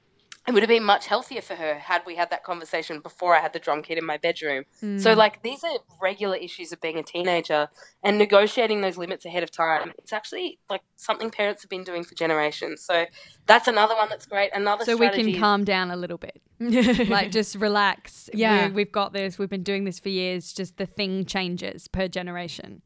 it 0.47 0.53
would 0.53 0.63
have 0.63 0.69
been 0.69 0.83
much 0.83 1.07
healthier 1.07 1.41
for 1.41 1.55
her 1.55 1.75
had 1.75 2.03
we 2.05 2.15
had 2.15 2.29
that 2.29 2.41
conversation 2.41 3.01
before 3.01 3.35
I 3.35 3.41
had 3.41 3.51
the 3.51 3.59
drum 3.59 3.81
kit 3.81 3.97
in 3.97 4.05
my 4.05 4.15
bedroom. 4.15 4.63
Mm. 4.81 4.99
So, 4.99 5.13
like, 5.13 5.43
these 5.43 5.61
are 5.65 5.77
regular 6.01 6.37
issues 6.37 6.71
of 6.71 6.79
being 6.79 6.97
a 6.97 7.03
teenager 7.03 7.67
and 8.01 8.17
negotiating 8.17 8.79
those 8.79 8.97
limits 8.97 9.25
ahead 9.25 9.43
of 9.43 9.51
time. 9.51 9.91
It's 9.97 10.13
actually 10.13 10.59
like 10.69 10.81
something 10.95 11.31
parents 11.31 11.63
have 11.63 11.69
been 11.69 11.83
doing 11.83 12.05
for 12.05 12.15
generations. 12.15 12.81
So, 12.81 13.05
that's 13.45 13.67
another 13.67 13.93
one 13.93 14.07
that's 14.07 14.25
great. 14.25 14.51
Another 14.53 14.85
so 14.85 14.95
strategy... 14.95 15.25
we 15.25 15.31
can 15.33 15.41
calm 15.41 15.63
down 15.65 15.91
a 15.91 15.97
little 15.97 16.17
bit, 16.17 16.41
like 17.09 17.31
just 17.31 17.55
relax. 17.55 18.29
Yeah, 18.33 18.69
we, 18.69 18.83
have 18.83 18.91
got 18.93 19.11
this. 19.11 19.37
We've 19.37 19.49
been 19.49 19.63
doing 19.63 19.83
this 19.83 19.99
for 19.99 20.09
years. 20.09 20.53
Just 20.53 20.77
the 20.77 20.85
thing 20.85 21.25
changes 21.25 21.89
per 21.89 22.07
generation. 22.07 22.83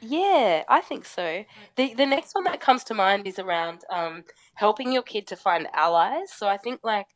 Yeah, 0.00 0.64
I 0.68 0.80
think 0.82 1.04
so. 1.06 1.44
The 1.76 1.94
the 1.94 2.06
next 2.06 2.34
one 2.34 2.44
that 2.44 2.60
comes 2.60 2.84
to 2.84 2.94
mind 2.94 3.26
is 3.26 3.38
around 3.38 3.80
um, 3.90 4.24
helping 4.54 4.92
your 4.92 5.02
kid 5.02 5.26
to 5.28 5.36
find 5.36 5.66
allies. 5.72 6.32
So 6.32 6.48
I 6.48 6.58
think 6.58 6.80
like 6.84 7.06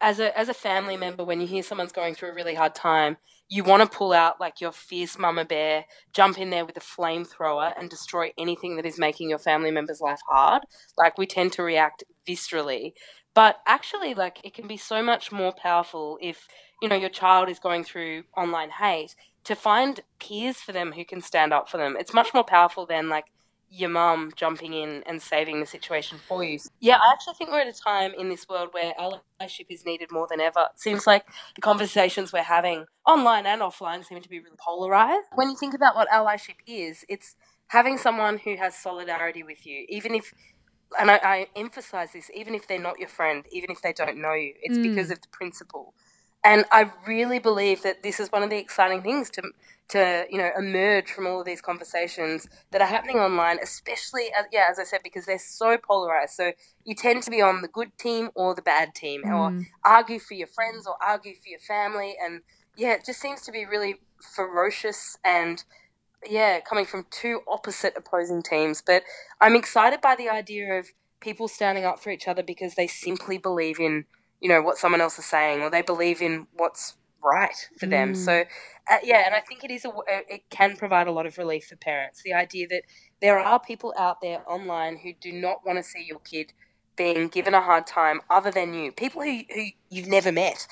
as 0.00 0.20
a 0.20 0.36
as 0.38 0.48
a 0.50 0.54
family 0.54 0.96
member, 0.98 1.24
when 1.24 1.40
you 1.40 1.46
hear 1.46 1.62
someone's 1.62 1.92
going 1.92 2.14
through 2.14 2.30
a 2.30 2.34
really 2.34 2.54
hard 2.54 2.74
time, 2.74 3.16
you 3.48 3.64
want 3.64 3.82
to 3.90 3.96
pull 3.98 4.12
out 4.12 4.38
like 4.38 4.60
your 4.60 4.72
fierce 4.72 5.18
mama 5.18 5.44
bear, 5.46 5.86
jump 6.14 6.38
in 6.38 6.50
there 6.50 6.66
with 6.66 6.76
a 6.76 6.80
flamethrower, 6.80 7.72
and 7.78 7.88
destroy 7.88 8.30
anything 8.38 8.76
that 8.76 8.86
is 8.86 8.98
making 8.98 9.30
your 9.30 9.38
family 9.38 9.70
member's 9.70 10.02
life 10.02 10.20
hard. 10.28 10.62
Like 10.98 11.16
we 11.16 11.26
tend 11.26 11.52
to 11.54 11.62
react 11.62 12.04
viscerally, 12.28 12.92
but 13.34 13.56
actually, 13.66 14.14
like 14.14 14.38
it 14.44 14.54
can 14.54 14.66
be 14.66 14.76
so 14.76 15.02
much 15.02 15.32
more 15.32 15.52
powerful 15.52 16.18
if 16.20 16.46
you 16.82 16.88
know 16.88 16.96
your 16.96 17.10
child 17.10 17.48
is 17.48 17.58
going 17.58 17.84
through 17.84 18.24
online 18.36 18.70
hate 18.70 19.14
to 19.46 19.54
find 19.54 20.00
peers 20.18 20.56
for 20.56 20.72
them 20.72 20.92
who 20.92 21.04
can 21.04 21.20
stand 21.20 21.52
up 21.52 21.68
for 21.68 21.76
them. 21.76 21.96
It's 21.98 22.12
much 22.12 22.34
more 22.34 22.44
powerful 22.44 22.84
than 22.84 23.08
like 23.08 23.26
your 23.70 23.90
mum 23.90 24.32
jumping 24.36 24.72
in 24.72 25.02
and 25.06 25.22
saving 25.22 25.60
the 25.60 25.66
situation 25.66 26.18
for 26.26 26.42
you. 26.42 26.58
Yeah, 26.80 26.96
I 26.96 27.12
actually 27.12 27.34
think 27.34 27.50
we're 27.50 27.60
at 27.60 27.68
a 27.68 27.72
time 27.72 28.12
in 28.16 28.28
this 28.28 28.48
world 28.48 28.70
where 28.72 28.92
allyship 28.94 29.66
is 29.68 29.84
needed 29.84 30.10
more 30.10 30.26
than 30.28 30.40
ever. 30.40 30.66
It 30.74 30.80
seems 30.80 31.06
like 31.06 31.26
the 31.54 31.60
conversations 31.60 32.32
we're 32.32 32.42
having 32.42 32.86
online 33.06 33.46
and 33.46 33.62
offline 33.62 34.04
seem 34.04 34.20
to 34.20 34.28
be 34.28 34.40
really 34.40 34.56
polarized. 34.58 35.26
When 35.34 35.50
you 35.50 35.56
think 35.56 35.74
about 35.74 35.94
what 35.94 36.08
allyship 36.08 36.56
is, 36.66 37.04
it's 37.08 37.36
having 37.68 37.98
someone 37.98 38.38
who 38.38 38.56
has 38.56 38.76
solidarity 38.76 39.42
with 39.42 39.64
you, 39.64 39.86
even 39.88 40.14
if 40.14 40.32
and 40.98 41.10
I, 41.10 41.20
I 41.22 41.46
emphasize 41.56 42.12
this, 42.12 42.30
even 42.34 42.54
if 42.54 42.68
they're 42.68 42.80
not 42.80 42.98
your 42.98 43.08
friend, 43.08 43.44
even 43.50 43.70
if 43.70 43.82
they 43.82 43.92
don't 43.92 44.18
know 44.18 44.34
you, 44.34 44.54
it's 44.62 44.78
mm. 44.78 44.84
because 44.84 45.10
of 45.10 45.20
the 45.20 45.28
principle. 45.28 45.94
And 46.46 46.64
I 46.70 46.92
really 47.08 47.40
believe 47.40 47.82
that 47.82 48.04
this 48.04 48.20
is 48.20 48.30
one 48.30 48.44
of 48.44 48.50
the 48.50 48.56
exciting 48.56 49.02
things 49.02 49.30
to 49.30 49.42
to 49.88 50.26
you 50.30 50.38
know 50.38 50.50
emerge 50.56 51.10
from 51.10 51.26
all 51.26 51.40
of 51.40 51.46
these 51.46 51.60
conversations 51.60 52.48
that 52.70 52.80
are 52.80 52.86
happening 52.86 53.18
online, 53.18 53.58
especially 53.60 54.26
as, 54.38 54.46
yeah, 54.52 54.68
as 54.70 54.78
I 54.78 54.84
said, 54.84 55.00
because 55.02 55.26
they're 55.26 55.40
so 55.40 55.76
polarized. 55.76 56.34
So 56.34 56.52
you 56.84 56.94
tend 56.94 57.24
to 57.24 57.32
be 57.32 57.42
on 57.42 57.62
the 57.62 57.68
good 57.68 57.98
team 57.98 58.30
or 58.36 58.54
the 58.54 58.62
bad 58.62 58.94
team, 58.94 59.24
mm. 59.24 59.34
or 59.34 59.66
argue 59.84 60.20
for 60.20 60.34
your 60.34 60.46
friends 60.46 60.86
or 60.86 60.94
argue 61.04 61.34
for 61.34 61.48
your 61.48 61.58
family, 61.58 62.14
and 62.24 62.42
yeah, 62.76 62.92
it 62.92 63.04
just 63.04 63.20
seems 63.20 63.42
to 63.42 63.50
be 63.50 63.64
really 63.64 63.96
ferocious 64.22 65.18
and 65.24 65.64
yeah, 66.28 66.60
coming 66.60 66.86
from 66.86 67.06
two 67.10 67.40
opposite 67.48 67.94
opposing 67.96 68.42
teams. 68.42 68.82
But 68.86 69.02
I'm 69.40 69.56
excited 69.56 70.00
by 70.00 70.14
the 70.14 70.28
idea 70.28 70.78
of 70.78 70.86
people 71.18 71.48
standing 71.48 71.84
up 71.84 71.98
for 71.98 72.10
each 72.10 72.28
other 72.28 72.44
because 72.44 72.76
they 72.76 72.86
simply 72.86 73.36
believe 73.36 73.80
in 73.80 74.04
you 74.40 74.48
know 74.48 74.62
what 74.62 74.76
someone 74.76 75.00
else 75.00 75.18
is 75.18 75.24
saying 75.24 75.62
or 75.62 75.70
they 75.70 75.82
believe 75.82 76.20
in 76.20 76.46
what's 76.54 76.96
right 77.22 77.68
for 77.78 77.86
them 77.86 78.12
mm. 78.12 78.16
so 78.16 78.44
uh, 78.90 78.98
yeah 79.02 79.22
and 79.26 79.34
i 79.34 79.40
think 79.40 79.64
it 79.64 79.70
is 79.70 79.84
a 79.84 79.90
it 80.08 80.42
can 80.50 80.76
provide 80.76 81.06
a 81.06 81.12
lot 81.12 81.26
of 81.26 81.38
relief 81.38 81.66
for 81.66 81.76
parents 81.76 82.22
the 82.22 82.32
idea 82.32 82.66
that 82.68 82.82
there 83.20 83.38
are 83.38 83.58
people 83.58 83.92
out 83.98 84.20
there 84.20 84.42
online 84.48 84.96
who 84.96 85.12
do 85.20 85.32
not 85.32 85.64
want 85.64 85.78
to 85.78 85.82
see 85.82 86.04
your 86.06 86.20
kid 86.20 86.52
being 86.96 87.28
given 87.28 87.54
a 87.54 87.60
hard 87.60 87.86
time 87.86 88.20
other 88.30 88.50
than 88.50 88.72
you 88.74 88.92
people 88.92 89.22
who, 89.22 89.40
who 89.54 89.66
you've 89.90 90.06
never 90.06 90.30
met 90.30 90.66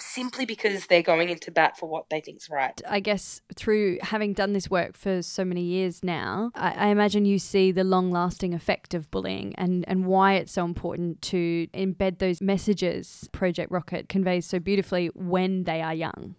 simply 0.00 0.46
because 0.46 0.86
they're 0.86 1.02
going 1.02 1.28
into 1.28 1.50
bat 1.50 1.76
for 1.76 1.88
what 1.88 2.08
they 2.10 2.20
think's 2.20 2.48
right. 2.50 2.80
I 2.88 3.00
guess 3.00 3.40
through 3.54 3.98
having 4.02 4.32
done 4.32 4.52
this 4.52 4.70
work 4.70 4.96
for 4.96 5.22
so 5.22 5.44
many 5.44 5.62
years 5.62 6.02
now, 6.04 6.50
I, 6.54 6.72
I 6.72 6.86
imagine 6.88 7.24
you 7.24 7.38
see 7.38 7.72
the 7.72 7.84
long 7.84 8.10
lasting 8.10 8.54
effect 8.54 8.94
of 8.94 9.10
bullying 9.10 9.54
and, 9.56 9.84
and 9.88 10.06
why 10.06 10.34
it's 10.34 10.52
so 10.52 10.64
important 10.64 11.22
to 11.22 11.66
embed 11.74 12.18
those 12.18 12.40
messages 12.40 13.28
Project 13.32 13.70
Rocket 13.70 14.08
conveys 14.08 14.46
so 14.46 14.58
beautifully 14.58 15.08
when 15.14 15.64
they 15.64 15.82
are 15.82 15.94
young. 15.94 16.34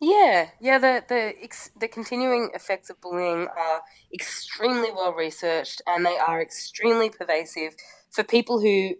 Yeah, 0.00 0.48
yeah. 0.60 0.78
The 0.78 1.04
the 1.08 1.32
the 1.78 1.86
continuing 1.86 2.50
effects 2.54 2.90
of 2.90 3.00
bullying 3.00 3.46
are 3.46 3.82
extremely 4.12 4.90
well 4.90 5.12
researched, 5.12 5.80
and 5.86 6.04
they 6.04 6.18
are 6.18 6.42
extremely 6.42 7.08
pervasive 7.08 7.76
for 8.10 8.24
people 8.24 8.60
who 8.60 8.96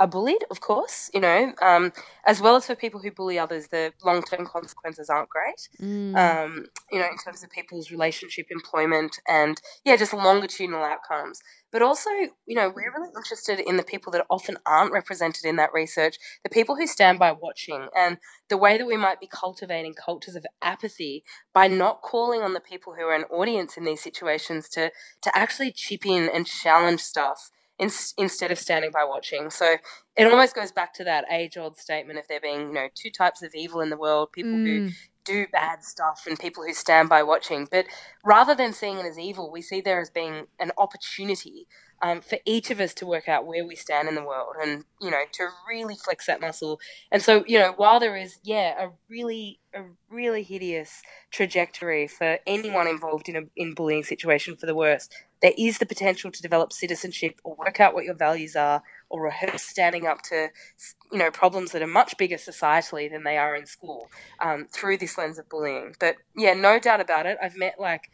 are 0.00 0.06
bullied, 0.06 0.42
of 0.50 0.62
course, 0.62 1.10
you 1.12 1.20
know, 1.20 1.52
um, 1.60 1.92
as 2.24 2.40
well 2.40 2.56
as 2.56 2.66
for 2.66 2.74
people 2.74 3.00
who 3.00 3.12
bully 3.12 3.38
others, 3.38 3.68
the 3.68 3.92
long 4.02 4.22
term 4.22 4.46
consequences 4.46 5.10
aren't 5.10 5.28
great, 5.28 5.68
mm. 5.78 6.16
um, 6.16 6.64
you 6.90 6.98
know, 6.98 7.04
in 7.04 7.18
terms 7.18 7.44
of 7.44 7.50
people's 7.50 7.90
relationship, 7.90 8.46
employment, 8.50 9.20
and 9.28 9.60
yeah, 9.84 9.96
just 9.96 10.14
longitudinal 10.14 10.82
outcomes. 10.82 11.42
But 11.70 11.82
also, 11.82 12.08
you 12.46 12.56
know, 12.56 12.72
we're 12.74 12.92
really 12.96 13.12
interested 13.14 13.60
in 13.60 13.76
the 13.76 13.82
people 13.82 14.10
that 14.12 14.24
often 14.30 14.56
aren't 14.64 14.92
represented 14.92 15.44
in 15.44 15.56
that 15.56 15.74
research, 15.74 16.16
the 16.42 16.50
people 16.50 16.76
who 16.76 16.86
stand 16.86 17.18
by 17.18 17.32
watching, 17.32 17.86
and 17.94 18.16
the 18.48 18.56
way 18.56 18.78
that 18.78 18.86
we 18.86 18.96
might 18.96 19.20
be 19.20 19.28
cultivating 19.28 19.92
cultures 19.94 20.34
of 20.34 20.46
apathy 20.62 21.24
by 21.52 21.68
not 21.68 22.00
calling 22.00 22.40
on 22.40 22.54
the 22.54 22.60
people 22.60 22.94
who 22.94 23.04
are 23.04 23.14
an 23.14 23.24
audience 23.24 23.76
in 23.76 23.84
these 23.84 24.02
situations 24.02 24.66
to, 24.70 24.90
to 25.20 25.38
actually 25.38 25.72
chip 25.72 26.06
in 26.06 26.30
and 26.32 26.46
challenge 26.46 27.00
stuff 27.00 27.50
in, 27.80 27.90
instead 28.18 28.52
of 28.52 28.58
standing 28.58 28.90
by 28.92 29.04
watching. 29.04 29.50
So 29.50 29.76
it 30.16 30.30
almost 30.30 30.54
goes 30.54 30.70
back 30.70 30.92
to 30.94 31.04
that 31.04 31.24
age 31.32 31.56
old 31.56 31.78
statement 31.78 32.18
of 32.18 32.28
there 32.28 32.40
being, 32.40 32.60
you 32.68 32.72
know, 32.74 32.88
two 32.94 33.10
types 33.10 33.42
of 33.42 33.54
evil 33.54 33.80
in 33.80 33.90
the 33.90 33.96
world 33.96 34.30
people 34.32 34.52
mm. 34.52 34.88
who 34.88 34.90
do 35.24 35.46
bad 35.52 35.82
stuff 35.82 36.24
and 36.26 36.38
people 36.38 36.62
who 36.64 36.74
stand 36.74 37.08
by 37.08 37.22
watching. 37.22 37.66
But 37.70 37.86
rather 38.24 38.54
than 38.54 38.72
seeing 38.72 38.98
it 38.98 39.06
as 39.06 39.18
evil, 39.18 39.50
we 39.50 39.62
see 39.62 39.80
there 39.80 40.00
as 40.00 40.10
being 40.10 40.46
an 40.60 40.72
opportunity 40.78 41.66
um, 42.02 42.20
for 42.20 42.38
each 42.46 42.70
of 42.70 42.80
us 42.80 42.94
to 42.94 43.06
work 43.06 43.28
out 43.28 43.46
where 43.46 43.66
we 43.66 43.76
stand 43.76 44.08
in 44.08 44.14
the 44.14 44.24
world 44.24 44.54
and, 44.60 44.84
you 45.00 45.10
know, 45.10 45.22
to 45.32 45.48
really 45.68 45.96
flex 45.96 46.26
that 46.26 46.40
muscle. 46.40 46.80
And 47.10 47.22
so, 47.22 47.44
you 47.46 47.58
know, 47.58 47.72
while 47.76 48.00
there 48.00 48.16
is, 48.16 48.38
yeah, 48.42 48.86
a 48.86 48.88
really, 49.08 49.60
a 49.74 49.82
really 50.08 50.42
hideous 50.42 51.02
trajectory 51.30 52.08
for 52.08 52.38
anyone 52.46 52.86
involved 52.86 53.28
in 53.28 53.36
a 53.36 53.42
in 53.56 53.74
bullying 53.74 54.02
situation 54.02 54.56
for 54.56 54.66
the 54.66 54.74
worst, 54.74 55.14
there 55.42 55.52
is 55.56 55.78
the 55.78 55.86
potential 55.86 56.30
to 56.30 56.42
develop 56.42 56.72
citizenship 56.72 57.40
or 57.44 57.54
work 57.56 57.80
out 57.80 57.94
what 57.94 58.04
your 58.04 58.14
values 58.14 58.56
are 58.56 58.82
or 59.08 59.22
rehearse 59.22 59.62
standing 59.62 60.06
up 60.06 60.22
to 60.22 60.48
you 61.12 61.18
know 61.18 61.30
problems 61.30 61.72
that 61.72 61.82
are 61.82 61.86
much 61.86 62.16
bigger 62.16 62.36
societally 62.36 63.10
than 63.10 63.24
they 63.24 63.36
are 63.36 63.54
in 63.56 63.66
school 63.66 64.08
um, 64.40 64.66
through 64.70 64.96
this 64.96 65.18
lens 65.18 65.38
of 65.38 65.48
bullying 65.48 65.94
but 65.98 66.16
yeah 66.36 66.54
no 66.54 66.78
doubt 66.78 67.00
about 67.00 67.26
it 67.26 67.36
i've 67.42 67.56
met 67.56 67.74
like 67.78 68.10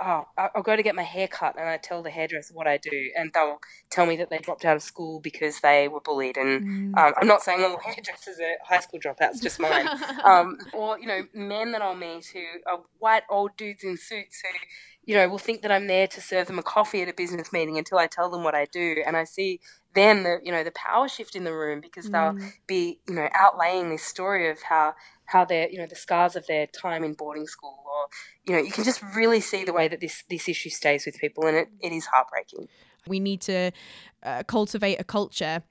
oh, 0.00 0.26
I'll 0.36 0.62
go 0.62 0.76
to 0.76 0.82
get 0.82 0.94
my 0.94 1.02
hair 1.02 1.28
cut 1.28 1.56
and 1.58 1.68
I 1.68 1.76
tell 1.76 2.02
the 2.02 2.10
hairdresser 2.10 2.54
what 2.54 2.66
I 2.66 2.78
do, 2.78 3.10
and 3.16 3.32
they'll 3.32 3.60
tell 3.90 4.06
me 4.06 4.16
that 4.16 4.30
they 4.30 4.38
dropped 4.38 4.64
out 4.64 4.76
of 4.76 4.82
school 4.82 5.20
because 5.20 5.60
they 5.60 5.88
were 5.88 6.00
bullied. 6.00 6.36
And 6.36 6.94
mm. 6.94 6.98
um, 6.98 7.14
I'm 7.20 7.26
not 7.26 7.42
saying 7.42 7.62
all 7.62 7.78
hairdressers 7.84 8.38
are 8.40 8.56
high 8.64 8.80
school 8.80 9.00
dropouts, 9.00 9.42
just 9.42 9.60
mine. 9.60 9.88
um, 10.24 10.58
or, 10.72 10.98
you 10.98 11.06
know, 11.06 11.22
men 11.34 11.72
that 11.72 11.82
I'll 11.82 11.94
meet 11.94 12.26
who 12.26 12.42
are 12.66 12.80
white 12.98 13.24
old 13.30 13.56
dudes 13.56 13.84
in 13.84 13.96
suits 13.96 14.42
who 14.42 14.48
you 15.08 15.14
know, 15.14 15.26
will 15.26 15.38
think 15.38 15.62
that 15.62 15.72
I'm 15.72 15.86
there 15.86 16.06
to 16.06 16.20
serve 16.20 16.48
them 16.48 16.58
a 16.58 16.62
coffee 16.62 17.00
at 17.00 17.08
a 17.08 17.14
business 17.14 17.50
meeting 17.50 17.78
until 17.78 17.96
I 17.96 18.08
tell 18.08 18.28
them 18.28 18.44
what 18.44 18.54
I 18.54 18.66
do. 18.66 19.02
And 19.06 19.16
I 19.16 19.24
see 19.24 19.58
then 19.94 20.22
the, 20.22 20.38
you 20.42 20.52
know, 20.52 20.62
the 20.62 20.70
power 20.72 21.08
shift 21.08 21.34
in 21.34 21.44
the 21.44 21.54
room 21.54 21.80
because 21.80 22.10
they'll 22.10 22.34
mm. 22.34 22.52
be, 22.66 23.00
you 23.08 23.14
know, 23.14 23.26
outlaying 23.34 23.88
this 23.88 24.02
story 24.02 24.50
of 24.50 24.60
how, 24.60 24.92
how 25.28 25.44
they're, 25.44 25.68
you 25.68 25.78
know, 25.78 25.86
the 25.86 25.94
scars 25.94 26.36
of 26.36 26.46
their 26.46 26.66
time 26.66 27.04
in 27.04 27.12
boarding 27.12 27.46
school 27.46 27.78
or, 27.84 28.06
you 28.46 28.54
know, 28.54 28.62
you 28.62 28.72
can 28.72 28.82
just 28.82 29.02
really 29.14 29.40
see 29.40 29.62
the 29.62 29.74
way 29.74 29.86
that 29.86 30.00
this, 30.00 30.24
this 30.30 30.48
issue 30.48 30.70
stays 30.70 31.04
with 31.04 31.18
people 31.18 31.46
and 31.46 31.56
it, 31.56 31.68
it 31.80 31.92
is 31.92 32.06
heartbreaking. 32.06 32.66
We 33.06 33.20
need 33.20 33.42
to 33.42 33.70
uh, 34.22 34.42
cultivate 34.44 34.96
a 34.96 35.04
culture 35.04 35.62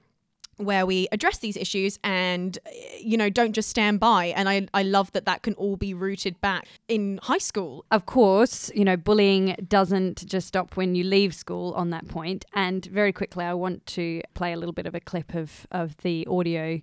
where 0.58 0.86
we 0.86 1.08
address 1.12 1.38
these 1.40 1.56
issues 1.56 2.00
and 2.04 2.58
you 3.00 3.18
know 3.18 3.30
don't 3.30 3.54
just 3.54 3.70
stand 3.70 4.00
by. 4.00 4.28
And 4.28 4.50
I, 4.50 4.68
I 4.74 4.84
love 4.84 5.12
that 5.14 5.26
that 5.26 5.44
can 5.44 5.54
all 5.54 5.76
be 5.76 5.94
rooted 5.94 6.40
back 6.42 6.68
in 6.88 7.20
high 7.24 7.38
school. 7.38 7.86
Of 7.92 8.06
course 8.06 8.72
you 8.74 8.84
know 8.84 8.98
bullying 8.98 9.56
doesn't 9.68 10.26
just 10.26 10.48
stop 10.48 10.76
when 10.76 10.96
you 10.96 11.04
leave 11.04 11.34
school 11.34 11.74
on 11.74 11.92
that 11.92 12.08
point. 12.08 12.46
And 12.54 12.86
very 12.86 13.14
quickly 13.14 13.46
i 13.46 13.54
want 13.54 13.86
to 13.86 14.22
play 14.34 14.54
a 14.54 14.58
little 14.58 14.74
bit 14.74 14.86
of 14.86 14.96
a 14.96 15.00
clip 15.00 15.34
of, 15.34 15.68
of 15.72 15.96
the 15.98 16.26
audio 16.28 16.82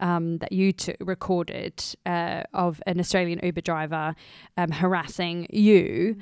um, 0.00 0.38
that 0.38 0.52
you 0.52 0.72
t- 0.72 0.94
recorded 1.00 1.82
uh, 2.06 2.42
of 2.52 2.82
an 2.86 2.98
australian 2.98 3.40
uber 3.42 3.60
driver 3.60 4.14
um, 4.56 4.70
harassing 4.70 5.46
you. 5.50 6.16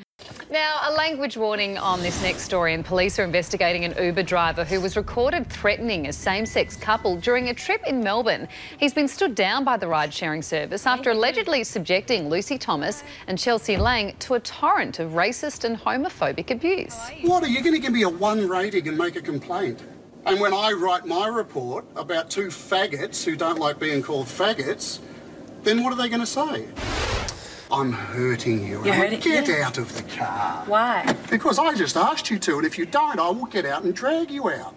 Now, 0.51 0.81
a 0.87 0.93
language 0.93 1.39
warning 1.39 1.79
on 1.79 2.03
this 2.03 2.23
next 2.23 2.43
story, 2.43 2.75
and 2.75 2.85
police 2.85 3.19
are 3.19 3.25
investigating 3.25 3.87
an 3.87 3.95
Uber 3.99 4.23
driver 4.23 4.65
who 4.65 4.79
was 4.79 4.95
recorded 4.95 5.47
threatening 5.47 6.09
a 6.09 6.13
same 6.13 6.45
sex 6.45 6.77
couple 6.77 6.90
during 6.99 7.49
a 7.51 7.55
trip 7.55 7.83
in 7.87 8.03
Melbourne. 8.03 8.49
He's 8.79 8.93
been 8.93 9.07
stood 9.07 9.37
down 9.37 9.63
by 9.63 9.77
the 9.77 9.87
ride 9.87 10.13
sharing 10.13 10.43
service 10.43 10.87
after 10.87 11.11
allegedly 11.13 11.63
subjecting 11.63 12.29
Lucy 12.29 12.59
Thomas 12.59 13.05
and 13.29 13.39
Chelsea 13.39 13.77
Lang 13.77 14.17
to 14.19 14.35
a 14.35 14.41
torrent 14.41 14.99
of 14.99 15.13
racist 15.13 15.65
and 15.65 15.79
homophobic 15.79 16.51
abuse. 16.51 16.99
What, 17.23 17.45
are 17.45 17.49
you 17.49 17.63
going 17.63 17.75
to 17.75 17.81
give 17.81 17.93
me 17.93 18.03
a 18.03 18.09
one 18.09 18.49
rating 18.49 18.89
and 18.89 18.99
make 18.99 19.15
a 19.15 19.23
complaint? 19.23 19.81
And 20.27 20.41
when 20.41 20.53
I 20.53 20.73
write 20.73 21.07
my 21.07 21.29
report 21.29 21.85
about 21.95 22.29
two 22.29 22.49
faggots 22.49 23.25
who 23.25 23.37
don't 23.37 23.61
like 23.61 23.79
being 23.79 24.03
called 24.03 24.27
faggots, 24.27 24.99
then 25.63 25.85
what 25.85 25.93
are 25.93 25.97
they 25.97 26.09
going 26.09 26.21
to 26.21 26.27
say? 26.27 26.67
I'm 27.71 27.93
hurting 27.93 28.65
you. 28.67 28.85
You're 28.85 28.95
Emma. 28.95 29.05
hurting- 29.05 29.21
Get 29.21 29.49
yeah. 29.49 29.67
out 29.67 29.79
of 29.79 29.95
the 29.97 30.03
car. 30.17 30.65
Why? 30.67 31.15
Because 31.31 31.61
I 31.61 31.73
just 31.75 31.97
asked 31.97 32.31
you 32.31 32.39
to, 32.41 32.57
and 32.57 32.67
if 32.67 32.77
you 32.79 32.85
don't, 32.85 33.21
I 33.21 33.31
will 33.31 33.47
get 33.47 33.65
out 33.65 33.85
and 33.85 33.95
drag 33.95 34.31
you 34.33 34.51
out. 34.51 34.75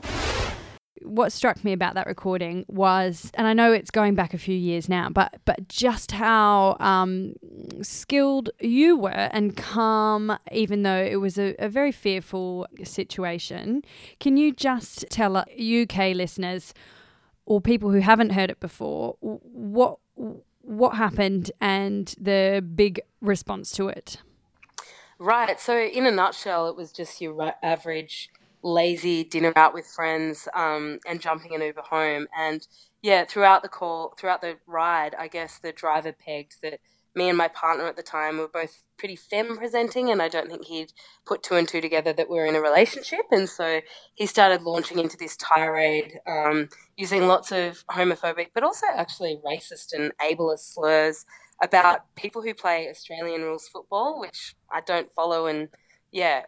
What 1.13 1.31
struck 1.31 1.63
me 1.63 1.73
about 1.73 1.93
that 1.93 2.07
recording 2.07 2.65
was, 2.67 3.29
and 3.35 3.45
I 3.45 3.53
know 3.53 3.71
it's 3.71 3.91
going 3.91 4.15
back 4.15 4.33
a 4.33 4.37
few 4.37 4.55
years 4.55 4.89
now, 4.89 5.09
but 5.09 5.39
but 5.45 5.67
just 5.67 6.11
how 6.11 6.75
um, 6.79 7.33
skilled 7.81 8.49
you 8.59 8.97
were 8.97 9.09
and 9.09 9.55
calm, 9.55 10.37
even 10.51 10.81
though 10.81 11.03
it 11.03 11.17
was 11.17 11.37
a, 11.37 11.55
a 11.59 11.69
very 11.69 11.91
fearful 11.91 12.65
situation. 12.83 13.83
Can 14.19 14.37
you 14.37 14.51
just 14.51 15.05
tell 15.11 15.37
uh, 15.37 15.45
UK 15.59 16.15
listeners 16.15 16.73
or 17.45 17.61
people 17.61 17.91
who 17.91 17.99
haven't 17.99 18.31
heard 18.31 18.49
it 18.49 18.59
before 18.59 19.15
what 19.21 19.99
what 20.15 20.95
happened 20.95 21.51
and 21.61 22.15
the 22.19 22.65
big 22.75 23.01
response 23.21 23.71
to 23.73 23.87
it? 23.87 24.17
Right. 25.19 25.59
So, 25.59 25.79
in 25.79 26.07
a 26.07 26.11
nutshell, 26.11 26.67
it 26.67 26.75
was 26.75 26.91
just 26.91 27.21
your 27.21 27.53
average 27.61 28.31
lazy 28.63 29.23
dinner 29.23 29.53
out 29.55 29.73
with 29.73 29.85
friends 29.85 30.47
um, 30.53 30.99
and 31.05 31.21
jumping 31.21 31.53
an 31.53 31.61
Uber 31.61 31.81
home. 31.81 32.27
And 32.37 32.65
yeah, 33.01 33.25
throughout 33.25 33.61
the 33.61 33.69
call, 33.69 34.13
throughout 34.17 34.41
the 34.41 34.57
ride, 34.65 35.15
I 35.15 35.27
guess 35.27 35.59
the 35.59 35.71
driver 35.71 36.13
pegged 36.13 36.55
that 36.63 36.79
me 37.15 37.29
and 37.29 37.37
my 37.37 37.47
partner 37.47 37.85
at 37.85 37.95
the 37.95 38.03
time 38.03 38.37
were 38.37 38.47
both 38.47 38.81
pretty 38.97 39.15
femme 39.15 39.55
presenting, 39.57 40.09
and 40.09 40.21
I 40.21 40.29
don't 40.29 40.49
think 40.49 40.65
he'd 40.65 40.93
put 41.25 41.43
two 41.43 41.55
and 41.55 41.67
two 41.67 41.81
together 41.81 42.11
that 42.13 42.29
we 42.29 42.39
are 42.39 42.45
in 42.45 42.55
a 42.55 42.61
relationship. 42.61 43.19
And 43.31 43.47
so 43.47 43.81
he 44.15 44.25
started 44.25 44.63
launching 44.63 44.97
into 44.97 45.17
this 45.17 45.37
tirade 45.37 46.19
um, 46.25 46.69
using 46.97 47.27
lots 47.27 47.51
of 47.51 47.85
homophobic, 47.87 48.47
but 48.55 48.63
also 48.63 48.87
actually 48.91 49.39
racist 49.45 49.93
and 49.93 50.11
ableist 50.19 50.73
slurs 50.73 51.25
about 51.61 52.01
people 52.15 52.41
who 52.41 52.53
play 52.53 52.89
Australian 52.89 53.41
rules 53.43 53.67
football, 53.67 54.19
which 54.19 54.55
I 54.71 54.81
don't 54.81 55.11
follow, 55.13 55.45
and 55.45 55.69
yeah, 56.11 56.43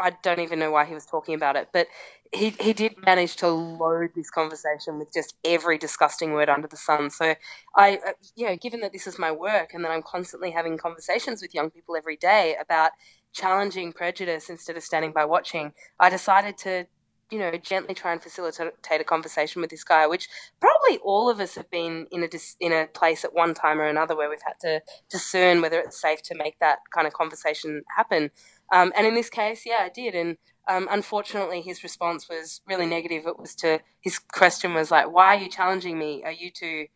I 0.00 0.12
don't 0.22 0.40
even 0.40 0.58
know 0.58 0.70
why 0.70 0.84
he 0.86 0.94
was 0.94 1.06
talking 1.06 1.34
about 1.34 1.56
it. 1.56 1.68
But 1.72 1.88
he 2.32 2.50
he 2.60 2.72
did 2.72 2.94
manage 3.04 3.36
to 3.36 3.48
load 3.48 4.10
this 4.14 4.30
conversation 4.30 4.98
with 4.98 5.12
just 5.12 5.34
every 5.44 5.78
disgusting 5.78 6.32
word 6.32 6.48
under 6.48 6.68
the 6.68 6.76
sun. 6.76 7.10
So 7.10 7.34
I, 7.76 7.98
uh, 8.06 8.12
you 8.36 8.46
know, 8.46 8.56
given 8.56 8.80
that 8.80 8.92
this 8.92 9.06
is 9.06 9.18
my 9.18 9.32
work 9.32 9.74
and 9.74 9.84
that 9.84 9.90
I'm 9.92 10.02
constantly 10.02 10.50
having 10.50 10.78
conversations 10.78 11.42
with 11.42 11.54
young 11.54 11.70
people 11.70 11.96
every 11.96 12.16
day 12.16 12.56
about 12.60 12.92
challenging 13.32 13.92
prejudice 13.92 14.50
instead 14.50 14.76
of 14.76 14.82
standing 14.84 15.12
by 15.12 15.24
watching, 15.24 15.72
I 16.00 16.10
decided 16.10 16.58
to 16.58 16.86
you 17.30 17.38
know, 17.38 17.52
gently 17.58 17.94
try 17.94 18.12
and 18.12 18.22
facilitate 18.22 19.00
a 19.00 19.04
conversation 19.04 19.60
with 19.60 19.70
this 19.70 19.84
guy, 19.84 20.06
which 20.06 20.28
probably 20.60 20.98
all 20.98 21.30
of 21.30 21.38
us 21.40 21.54
have 21.54 21.70
been 21.70 22.06
in 22.10 22.24
a 22.24 22.28
dis- 22.28 22.56
in 22.60 22.72
a 22.72 22.86
place 22.88 23.24
at 23.24 23.32
one 23.34 23.54
time 23.54 23.80
or 23.80 23.86
another 23.86 24.16
where 24.16 24.28
we've 24.28 24.42
had 24.44 24.58
to 24.60 24.80
discern 25.10 25.60
whether 25.62 25.78
it's 25.78 26.00
safe 26.00 26.22
to 26.22 26.34
make 26.34 26.58
that 26.58 26.78
kind 26.92 27.06
of 27.06 27.12
conversation 27.12 27.82
happen. 27.96 28.30
Um, 28.72 28.92
and 28.96 29.06
in 29.06 29.14
this 29.14 29.30
case, 29.30 29.64
yeah, 29.66 29.80
I 29.82 29.88
did. 29.88 30.14
And 30.14 30.36
um, 30.68 30.88
unfortunately, 30.90 31.60
his 31.62 31.82
response 31.82 32.28
was 32.28 32.60
really 32.66 32.86
negative. 32.86 33.26
It 33.26 33.38
was 33.38 33.54
to 33.56 33.80
his 34.00 34.18
question 34.18 34.74
was 34.74 34.90
like, 34.90 35.10
"Why 35.10 35.36
are 35.36 35.38
you 35.38 35.48
challenging 35.48 35.98
me? 35.98 36.22
Are 36.24 36.32
you 36.32 36.50
to 36.52 36.86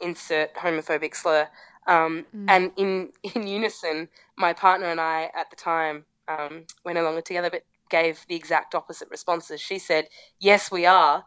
insert 0.00 0.54
homophobic 0.54 1.14
slur?" 1.14 1.48
Um, 1.86 2.26
And 2.48 2.72
in 2.76 3.12
in 3.34 3.46
unison, 3.46 4.08
my 4.36 4.52
partner 4.52 4.86
and 4.86 5.00
I 5.00 5.30
at 5.34 5.50
the 5.50 5.56
time 5.56 6.04
um, 6.28 6.64
went 6.84 6.98
along 6.98 7.22
together, 7.22 7.50
but 7.50 7.62
gave 7.88 8.24
the 8.28 8.34
exact 8.34 8.74
opposite 8.74 9.08
responses. 9.10 9.60
She 9.60 9.78
said, 9.78 10.08
"Yes, 10.40 10.70
we 10.70 10.86
are." 10.86 11.24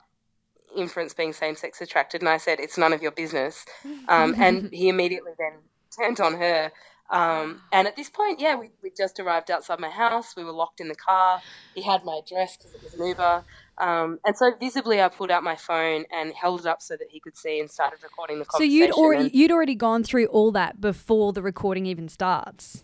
Inference 0.76 1.16
being 1.16 1.34
same-sex 1.34 1.82
attracted, 1.82 2.22
and 2.22 2.30
I 2.30 2.38
said, 2.38 2.60
"It's 2.60 2.78
none 2.78 2.94
of 2.94 3.02
your 3.02 3.12
business." 3.12 3.66
Um, 4.10 4.36
and 4.40 4.70
he 4.74 4.90
immediately 4.90 5.34
then 5.38 5.54
turned 5.98 6.20
on 6.20 6.34
her. 6.40 6.72
Um, 7.12 7.62
and 7.72 7.88
at 7.88 7.96
this 7.96 8.10
point, 8.10 8.40
yeah, 8.40 8.56
we, 8.56 8.70
we 8.84 8.92
just 8.96 9.20
arrived 9.20 9.50
outside 9.50 9.80
my 9.80 9.90
house. 9.90 10.36
We 10.36 10.44
were 10.44 10.52
locked 10.52 10.80
in 10.80 10.88
the 10.88 10.96
car. 10.96 11.42
He 11.74 11.82
had 11.82 12.06
my 12.06 12.22
address 12.24 12.58
because 12.58 12.76
it 12.76 12.84
was 12.84 12.94
an 12.94 13.06
Uber. 13.06 13.44
Um, 13.80 14.20
and 14.26 14.38
so 14.38 14.52
visibly, 14.60 15.02
I 15.02 15.08
pulled 15.08 15.32
out 15.32 15.42
my 15.44 15.56
phone 15.56 16.06
and 16.12 16.34
held 16.34 16.62
it 16.62 16.66
up 16.68 16.82
so 16.82 16.96
that 16.98 17.08
he 17.10 17.20
could 17.20 17.38
see 17.38 17.60
and 17.60 17.70
started 17.72 18.04
recording 18.04 18.40
the 18.40 18.46
conversation. 18.46 18.72
So 18.72 18.76
you'd 18.76 18.92
already 18.92 19.32
you'd 19.34 19.52
already 19.52 19.76
gone 19.76 20.04
through 20.04 20.26
all 20.28 20.52
that 20.52 20.82
before 20.82 21.34
the 21.34 21.42
recording 21.42 21.86
even 21.86 22.10
starts. 22.10 22.84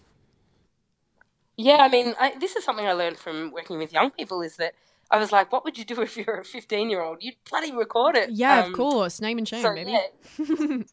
Yeah, 1.58 1.78
I 1.82 1.90
mean, 1.90 2.16
I, 2.20 2.36
this 2.40 2.56
is 2.56 2.64
something 2.66 2.86
I 2.86 2.94
learned 2.94 3.18
from 3.18 3.52
working 3.52 3.78
with 3.78 3.94
young 3.94 4.12
people 4.12 4.42
is 4.42 4.58
that 4.58 4.74
I 5.12 5.18
was 5.20 5.32
like, 5.32 5.52
what 5.52 5.64
would 5.64 5.78
you 5.78 5.86
do 5.86 6.02
if 6.02 6.18
you're 6.18 6.40
a 6.40 6.46
15 6.46 6.90
year 6.90 7.02
old? 7.02 7.20
You'd 7.22 7.36
bloody 7.50 7.72
record 7.72 8.16
it. 8.16 8.32
Yeah, 8.32 8.64
Um, 8.64 8.72
of 8.72 8.78
course. 8.78 9.22
Name 9.22 9.38
and 9.38 9.48
shame, 9.48 9.62
So, 9.62 9.74
maybe. 9.74 9.92
yeah, 9.92 10.02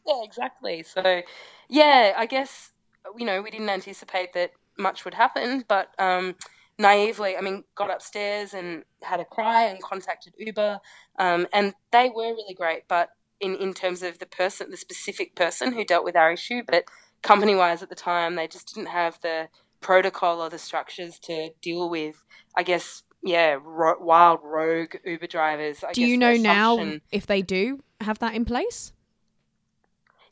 yeah, 0.05 0.23
exactly. 0.23 0.83
So, 0.83 1.21
yeah, 1.69 2.13
I 2.15 2.25
guess, 2.25 2.71
you 3.17 3.25
know, 3.25 3.41
we 3.41 3.51
didn't 3.51 3.69
anticipate 3.69 4.33
that 4.33 4.51
much 4.77 5.05
would 5.05 5.13
happen, 5.13 5.63
but 5.67 5.89
um, 5.99 6.35
naively, 6.79 7.37
I 7.37 7.41
mean, 7.41 7.63
got 7.75 7.91
upstairs 7.91 8.53
and 8.53 8.83
had 9.01 9.19
a 9.19 9.25
cry 9.25 9.63
and 9.63 9.81
contacted 9.81 10.33
Uber, 10.37 10.79
um, 11.19 11.47
and 11.53 11.73
they 11.91 12.09
were 12.09 12.33
really 12.33 12.53
great, 12.55 12.83
but 12.87 13.09
in, 13.39 13.55
in 13.55 13.73
terms 13.73 14.01
of 14.01 14.19
the 14.19 14.25
person, 14.25 14.71
the 14.71 14.77
specific 14.77 15.35
person 15.35 15.73
who 15.73 15.83
dealt 15.83 16.05
with 16.05 16.15
our 16.15 16.31
issue, 16.31 16.63
but 16.65 16.85
company 17.21 17.55
wise 17.55 17.83
at 17.83 17.89
the 17.89 17.95
time, 17.95 18.35
they 18.35 18.47
just 18.47 18.73
didn't 18.73 18.87
have 18.87 19.19
the 19.21 19.49
protocol 19.81 20.41
or 20.41 20.49
the 20.49 20.57
structures 20.57 21.19
to 21.19 21.49
deal 21.61 21.89
with, 21.89 22.23
I 22.55 22.63
guess, 22.63 23.03
yeah, 23.21 23.57
ro- 23.63 23.99
wild 23.99 24.39
rogue 24.43 24.95
Uber 25.05 25.27
drivers. 25.27 25.83
I 25.83 25.93
Do 25.93 26.01
you 26.01 26.17
know 26.17 26.35
now 26.35 26.97
if 27.11 27.27
they 27.27 27.41
do 27.41 27.83
have 28.01 28.19
that 28.19 28.33
in 28.33 28.45
place? 28.45 28.92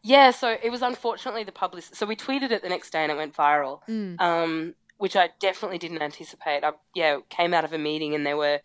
Yeah, 0.04 0.32
so 0.32 0.58
it 0.62 0.70
was 0.72 0.82
unfortunately 0.82 1.44
the 1.44 1.52
public. 1.52 1.84
So 1.94 2.06
we 2.06 2.16
tweeted 2.16 2.52
it 2.52 2.64
the 2.64 2.70
next 2.70 2.92
day 2.92 3.04
and 3.04 3.12
it 3.12 3.18
went 3.18 3.36
viral, 3.36 3.82
Mm. 3.88 4.20
um, 4.20 4.76
which 4.98 5.16
I 5.16 5.30
definitely 5.40 5.78
didn't 5.78 6.02
anticipate. 6.02 6.64
I 6.64 6.72
yeah 6.96 7.20
came 7.30 7.54
out 7.54 7.64
of 7.66 7.74
a 7.74 7.78
meeting 7.78 8.16
and 8.16 8.26
there 8.26 8.38
were 8.38 8.60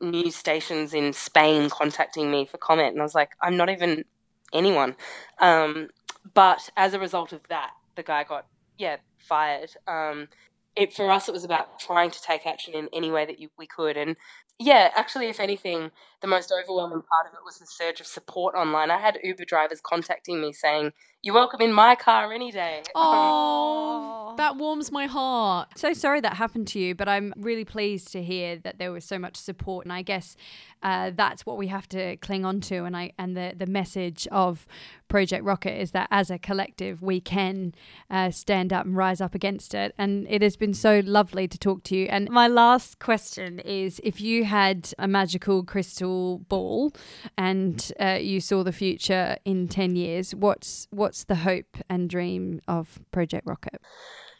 news 0.00 0.36
stations 0.36 0.92
in 0.94 1.12
Spain 1.12 1.70
contacting 1.70 2.30
me 2.30 2.44
for 2.46 2.58
comment, 2.58 2.92
and 2.92 3.00
I 3.00 3.02
was 3.04 3.14
like, 3.14 3.30
I'm 3.42 3.56
not 3.56 3.70
even 3.70 4.04
anyone. 4.52 4.94
Um, 5.38 5.88
but 6.34 6.70
as 6.76 6.94
a 6.94 6.98
result 7.00 7.32
of 7.32 7.40
that, 7.48 7.70
the 7.96 8.02
guy 8.02 8.24
got 8.24 8.46
yeah 8.78 8.96
fired. 9.18 9.70
Um, 9.88 10.28
it 10.76 10.92
for 10.92 11.10
us, 11.10 11.28
it 11.28 11.32
was 11.32 11.44
about 11.44 11.80
trying 11.80 12.10
to 12.10 12.22
take 12.22 12.46
action 12.46 12.74
in 12.74 12.88
any 12.92 13.10
way 13.10 13.24
that 13.24 13.40
you, 13.40 13.48
we 13.58 13.66
could, 13.66 13.96
and 13.96 14.16
yeah, 14.58 14.90
actually, 14.96 15.28
if 15.28 15.38
anything, 15.40 15.90
the 16.22 16.26
most 16.28 16.50
overwhelming 16.52 17.02
part 17.02 17.26
of 17.26 17.34
it 17.34 17.44
was 17.44 17.58
the 17.58 17.66
surge 17.66 18.00
of 18.00 18.06
support 18.06 18.54
online. 18.54 18.90
I 18.90 18.98
had 18.98 19.18
Uber 19.22 19.44
drivers 19.44 19.80
contacting 19.82 20.40
me 20.40 20.52
saying, 20.52 20.92
"You're 21.26 21.34
welcome 21.34 21.60
in 21.60 21.72
my 21.72 21.96
car 21.96 22.32
any 22.32 22.52
day." 22.52 22.84
Oh, 22.94 24.34
that 24.36 24.56
warms 24.56 24.92
my 24.92 25.06
heart. 25.06 25.76
So 25.76 25.92
sorry 25.92 26.20
that 26.20 26.34
happened 26.34 26.68
to 26.68 26.78
you, 26.78 26.94
but 26.94 27.08
I'm 27.08 27.34
really 27.36 27.64
pleased 27.64 28.12
to 28.12 28.22
hear 28.22 28.58
that 28.58 28.78
there 28.78 28.92
was 28.92 29.04
so 29.04 29.18
much 29.18 29.36
support, 29.36 29.84
and 29.84 29.92
I 29.92 30.02
guess 30.02 30.36
uh, 30.84 31.10
that's 31.14 31.44
what 31.44 31.56
we 31.56 31.66
have 31.66 31.88
to 31.88 32.16
cling 32.18 32.44
on 32.44 32.60
to. 32.60 32.84
And 32.84 32.96
I 32.96 33.12
and 33.18 33.36
the 33.36 33.54
the 33.56 33.66
message 33.66 34.28
of 34.30 34.68
Project 35.08 35.44
Rockit 35.44 35.78
is 35.78 35.92
that 35.92 36.08
as 36.10 36.30
a 36.30 36.38
collective 36.38 37.02
we 37.02 37.20
can 37.20 37.74
uh, 38.10 38.30
stand 38.30 38.72
up 38.72 38.86
and 38.86 38.96
rise 38.96 39.20
up 39.20 39.34
against 39.34 39.74
it. 39.74 39.94
And 39.98 40.26
it 40.28 40.42
has 40.42 40.56
been 40.56 40.74
so 40.74 41.00
lovely 41.04 41.48
to 41.48 41.58
talk 41.58 41.82
to 41.84 41.96
you. 41.96 42.06
And 42.06 42.30
my 42.30 42.46
last 42.46 42.98
question 42.98 43.58
is: 43.60 44.00
if 44.04 44.20
you 44.20 44.44
had 44.44 44.92
a 44.98 45.08
magical 45.08 45.64
crystal 45.64 46.38
ball 46.48 46.92
and 47.36 47.92
uh, 47.98 48.18
you 48.20 48.40
saw 48.40 48.62
the 48.62 48.72
future 48.72 49.36
in 49.44 49.68
ten 49.68 49.96
years, 49.96 50.34
what's 50.34 50.86
what's 50.90 51.15
the 51.24 51.36
hope 51.36 51.76
and 51.88 52.08
dream 52.08 52.60
of 52.68 53.00
Project 53.10 53.46
Rockit? 53.46 53.78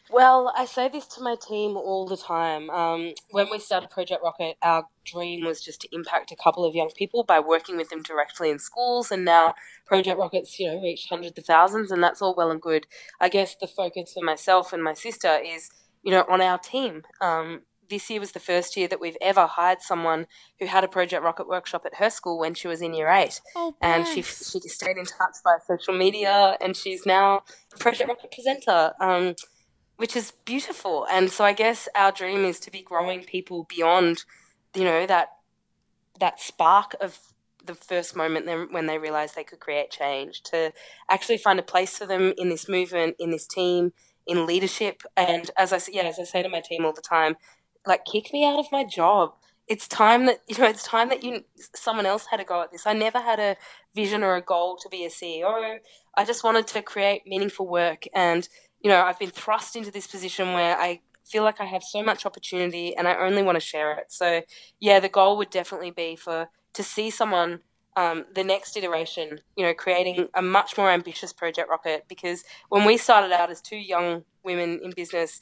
Well, 0.09 0.53
I 0.55 0.65
say 0.65 0.87
this 0.87 1.05
to 1.07 1.21
my 1.21 1.35
team 1.35 1.75
all 1.75 2.07
the 2.07 2.15
time. 2.15 2.69
Um, 2.69 3.13
when 3.31 3.49
we 3.51 3.59
started 3.59 3.89
Project 3.89 4.23
Rockit, 4.23 4.53
our 4.61 4.85
dream 5.05 5.45
was 5.45 5.61
just 5.61 5.81
to 5.81 5.89
impact 5.91 6.31
a 6.31 6.35
couple 6.37 6.63
of 6.63 6.73
young 6.73 6.89
people 6.95 7.25
by 7.25 7.41
working 7.41 7.75
with 7.75 7.89
them 7.89 8.03
directly 8.03 8.49
in 8.49 8.57
schools, 8.59 9.11
and 9.11 9.25
now 9.25 9.53
Project 9.85 10.17
Rockit's 10.17 10.57
you 10.59 10.67
know 10.67 10.81
reached 10.81 11.09
hundreds 11.09 11.37
of 11.37 11.45
thousands, 11.45 11.91
and 11.91 12.01
that's 12.01 12.21
all 12.21 12.35
well 12.35 12.51
and 12.51 12.61
good. 12.61 12.87
I 13.19 13.27
guess 13.27 13.55
the 13.59 13.67
focus 13.67 14.13
for 14.13 14.23
myself 14.23 14.71
and 14.71 14.81
my 14.81 14.93
sister 14.93 15.39
is 15.43 15.69
you 16.03 16.11
know 16.11 16.25
on 16.29 16.39
our 16.39 16.57
team. 16.57 17.03
Um, 17.19 17.63
this 17.89 18.09
year 18.09 18.19
was 18.19 18.31
the 18.31 18.39
first 18.39 18.75
year 18.77 18.87
that 18.87 18.99
we've 18.99 19.17
ever 19.21 19.45
hired 19.45 19.81
someone 19.81 20.27
who 20.59 20.65
had 20.65 20.83
a 20.83 20.87
Project 20.87 21.23
Rockit 21.23 21.47
workshop 21.47 21.85
at 21.85 21.95
her 21.95 22.09
school 22.09 22.39
when 22.39 22.53
she 22.53 22.67
was 22.67 22.81
in 22.81 22.93
year 22.93 23.09
eight 23.09 23.41
Oh, 23.55 23.75
and 23.81 24.05
she 24.07 24.21
she 24.21 24.59
stayed 24.67 24.97
in 24.97 25.05
touch 25.05 25.35
via 25.43 25.59
social 25.65 25.93
media, 25.97 26.57
and 26.61 26.75
she's 26.75 27.05
now 27.05 27.43
a 27.73 27.77
Project 27.77 28.09
Rockit 28.09 28.31
presenter, 28.31 28.93
um, 28.99 29.35
which 29.97 30.15
is 30.15 30.31
beautiful. 30.45 31.05
And 31.11 31.31
so 31.31 31.43
I 31.43 31.53
guess 31.53 31.87
our 31.95 32.11
dream 32.11 32.45
is 32.45 32.59
to 32.61 32.71
be 32.71 32.81
growing 32.81 33.23
people 33.23 33.65
beyond, 33.69 34.23
you 34.75 34.83
know, 34.83 35.05
that 35.05 35.29
that 36.19 36.39
spark 36.39 36.95
of 36.99 37.19
the 37.63 37.75
first 37.75 38.15
moment 38.15 38.71
when 38.71 38.85
they 38.85 38.97
realized 38.97 39.35
they 39.35 39.43
could 39.43 39.59
create 39.59 39.91
change 39.91 40.41
to 40.41 40.71
actually 41.09 41.37
find 41.37 41.59
a 41.59 41.63
place 41.63 41.97
for 41.97 42.05
them 42.05 42.33
in 42.37 42.49
this 42.49 42.67
movement, 42.67 43.15
in 43.19 43.29
this 43.29 43.45
team, 43.45 43.91
in 44.25 44.45
leadership. 44.45 45.03
And 45.15 45.51
as 45.57 45.73
I 45.73 45.79
yeah, 45.91 46.03
as 46.03 46.19
I 46.19 46.23
say 46.23 46.41
to 46.41 46.49
my 46.49 46.61
team 46.61 46.85
all 46.85 46.93
the 46.93 47.01
time, 47.01 47.35
like 47.87 48.05
kick 48.05 48.33
me 48.33 48.45
out 48.45 48.59
of 48.59 48.67
my 48.71 48.83
job 48.83 49.33
it's 49.67 49.87
time 49.87 50.25
that 50.25 50.41
you 50.47 50.57
know 50.57 50.65
it's 50.67 50.83
time 50.83 51.09
that 51.09 51.23
you 51.23 51.43
someone 51.75 52.05
else 52.05 52.27
had 52.31 52.39
a 52.39 52.43
go 52.43 52.61
at 52.61 52.71
this. 52.71 52.87
I 52.87 52.93
never 52.93 53.19
had 53.19 53.39
a 53.39 53.57
vision 53.93 54.23
or 54.23 54.35
a 54.35 54.41
goal 54.41 54.77
to 54.77 54.89
be 54.89 55.05
a 55.05 55.09
CEO. 55.09 55.77
I 56.15 56.25
just 56.25 56.43
wanted 56.43 56.67
to 56.67 56.81
create 56.81 57.23
meaningful 57.27 57.67
work, 57.67 58.05
and 58.15 58.47
you 58.81 58.89
know 58.89 59.01
I've 59.01 59.19
been 59.19 59.29
thrust 59.29 59.75
into 59.75 59.91
this 59.91 60.07
position 60.07 60.53
where 60.53 60.77
I 60.77 61.01
feel 61.25 61.43
like 61.43 61.59
I 61.59 61.65
have 61.65 61.83
so 61.83 62.01
much 62.01 62.25
opportunity, 62.25 62.95
and 62.95 63.07
I 63.07 63.15
only 63.15 63.43
want 63.43 63.57
to 63.57 63.59
share 63.65 63.91
it. 63.97 64.11
So 64.11 64.41
yeah, 64.79 64.99
the 64.99 65.09
goal 65.09 65.37
would 65.37 65.49
definitely 65.49 65.91
be 65.91 66.15
for 66.15 66.49
to 66.73 66.83
see 66.83 67.09
someone. 67.09 67.59
Um, 67.95 68.25
the 68.35 68.43
next 68.43 68.77
iteration, 68.77 69.39
you 69.55 69.65
know, 69.65 69.73
creating 69.73 70.27
a 70.35 70.41
much 70.43 70.77
more 70.77 70.91
ambitious 70.91 71.33
Project 71.33 71.67
Rockit. 71.67 72.01
Because 72.07 72.43
when 72.69 72.85
we 72.85 72.95
started 72.95 73.31
out 73.31 73.49
as 73.49 73.59
two 73.59 73.75
young 73.75 74.23
women 74.43 74.79
in 74.83 74.91
business, 74.91 75.39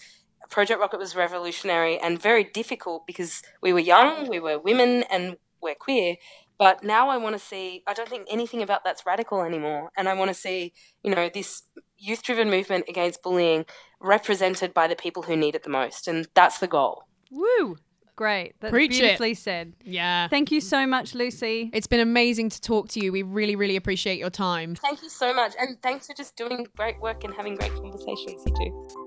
Project 0.50 0.82
Rockit 0.82 1.00
was 1.00 1.16
revolutionary 1.16 1.98
and 1.98 2.22
very 2.22 2.44
difficult 2.44 3.06
because 3.08 3.42
we 3.62 3.74
were 3.74 3.80
young, 3.80 4.30
we 4.30 4.40
were 4.40 4.60
women, 4.60 5.04
and 5.12 5.38
we're 5.62 5.76
queer. 5.76 6.16
But 6.58 6.84
now 6.84 7.10
I 7.10 7.18
want 7.18 7.36
to 7.36 7.40
see, 7.40 7.84
I 7.86 7.94
don't 7.94 8.08
think 8.08 8.28
anything 8.30 8.62
about 8.62 8.84
that's 8.84 9.06
radical 9.06 9.42
anymore. 9.42 9.92
And 9.98 10.08
I 10.08 10.14
want 10.14 10.30
to 10.30 10.34
see, 10.34 10.74
you 11.04 11.14
know, 11.14 11.30
this 11.34 11.64
youth 11.98 12.24
driven 12.24 12.50
movement 12.50 12.86
against 12.88 13.22
bullying 13.22 13.66
represented 14.00 14.74
by 14.74 14.88
the 14.88 14.96
people 14.96 15.24
who 15.24 15.36
need 15.36 15.56
it 15.56 15.64
the 15.64 15.70
most. 15.70 16.08
And 16.08 16.28
that's 16.34 16.60
the 16.60 16.68
goal. 16.68 17.04
Woo! 17.30 17.78
Great. 18.16 18.56
That's 18.62 18.72
Preach 18.72 18.92
it. 18.92 19.02
beautifully 19.02 19.34
said. 19.34 19.74
Yeah. 19.84 20.30
Thank 20.30 20.50
you 20.50 20.62
so 20.62 20.88
much, 20.88 21.14
Lucy. 21.14 21.70
It's 21.74 21.88
been 21.88 22.00
amazing 22.00 22.50
to 22.52 22.62
talk 22.62 22.88
to 22.90 23.02
you. 23.02 23.12
We 23.12 23.24
really, 23.24 23.58
really 23.58 23.76
appreciate 23.76 24.18
your 24.18 24.30
time. 24.30 24.76
Thank 24.76 25.04
you 25.04 25.10
so 25.10 25.34
much. 25.34 25.54
And 25.60 25.82
thanks 25.82 26.08
for 26.08 26.14
just 26.14 26.38
doing 26.38 26.66
great 26.78 27.02
work 27.02 27.26
and 27.26 27.34
having 27.34 27.56
great 27.56 27.74
conversations, 27.74 28.42
you 28.46 28.54
two. 28.56 29.05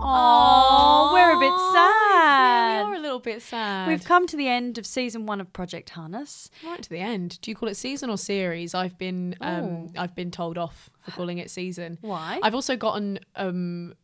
Oh, 0.00 1.10
we're 1.12 1.36
a 1.36 1.40
bit 1.40 1.58
sad. 1.72 2.86
We 2.86 2.94
are 2.94 2.98
a 2.98 3.00
little 3.00 3.18
bit 3.18 3.42
sad. 3.42 3.88
We've 3.88 4.04
come 4.04 4.26
to 4.28 4.36
the 4.36 4.46
end 4.48 4.78
of 4.78 4.86
season 4.86 5.26
one 5.26 5.40
of 5.40 5.52
Project 5.52 5.90
Harness. 5.90 6.50
right 6.64 6.82
to 6.82 6.88
the 6.88 6.98
end. 6.98 7.40
Do 7.40 7.50
you 7.50 7.54
call 7.56 7.68
it 7.68 7.76
season 7.76 8.08
or 8.10 8.16
series? 8.16 8.74
I've 8.74 8.96
been 8.96 9.34
um, 9.40 9.90
I've 9.96 10.14
been 10.14 10.30
told 10.30 10.56
off 10.56 10.90
for 11.00 11.10
calling 11.10 11.38
it 11.38 11.50
season. 11.50 11.98
Why? 12.00 12.38
I've 12.42 12.54
also 12.54 12.76
gotten 12.76 13.18
um, 13.34 13.94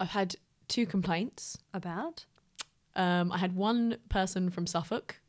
I've 0.00 0.10
had 0.10 0.36
two 0.68 0.86
complaints. 0.86 1.58
About? 1.74 2.24
Um, 2.96 3.30
I 3.32 3.38
had 3.38 3.54
one 3.54 3.96
person 4.08 4.50
from 4.50 4.66
Suffolk 4.66 5.20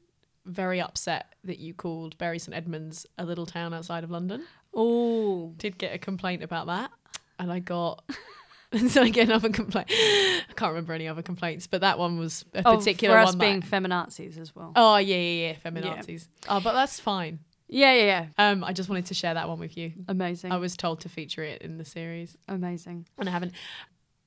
very 0.45 0.81
upset 0.81 1.33
that 1.43 1.59
you 1.59 1.73
called 1.73 2.17
Bury 2.17 2.37
St 2.39 2.55
Edmunds 2.55 3.05
a 3.17 3.25
little 3.25 3.45
town 3.45 3.73
outside 3.73 4.03
of 4.03 4.11
London. 4.11 4.43
Oh, 4.73 5.53
Did 5.57 5.77
get 5.77 5.93
a 5.93 5.97
complaint 5.97 6.43
about 6.43 6.67
that, 6.67 6.91
and 7.39 7.51
I 7.51 7.59
got. 7.59 8.03
so 8.87 9.03
I 9.03 9.09
get 9.09 9.27
another 9.27 9.49
complaint. 9.49 9.87
I 9.91 10.53
can't 10.55 10.71
remember 10.71 10.93
any 10.93 11.07
other 11.07 11.21
complaints, 11.21 11.67
but 11.67 11.81
that 11.81 11.99
one 11.99 12.17
was 12.17 12.45
a 12.53 12.63
oh 12.65 12.77
particular 12.77 13.15
for 13.15 13.19
us 13.19 13.29
one. 13.29 13.37
being 13.37 13.59
that, 13.59 13.69
feminazis 13.69 14.39
as 14.39 14.55
well. 14.55 14.71
oh 14.75 14.97
yeah, 14.97 15.15
yeah, 15.15 15.47
yeah, 15.47 15.55
feminazis. 15.55 16.27
Oh, 16.49 16.59
but 16.59 16.73
that's 16.73 16.99
fine. 16.99 17.39
Yeah, 17.67 17.93
yeah, 17.93 18.03
yeah. 18.37 18.49
Um, 18.49 18.63
I 18.63 18.73
just 18.73 18.89
wanted 18.89 19.07
to 19.07 19.13
share 19.13 19.33
that 19.33 19.47
one 19.47 19.59
with 19.59 19.77
you. 19.77 19.93
Amazing. 20.07 20.51
I 20.51 20.57
was 20.57 20.75
told 20.75 21.01
to 21.01 21.09
feature 21.09 21.43
it 21.43 21.61
in 21.61 21.77
the 21.77 21.85
series, 21.85 22.37
Amazing. 22.47 23.07
and 23.17 23.29
I 23.29 23.31
haven't. 23.31 23.53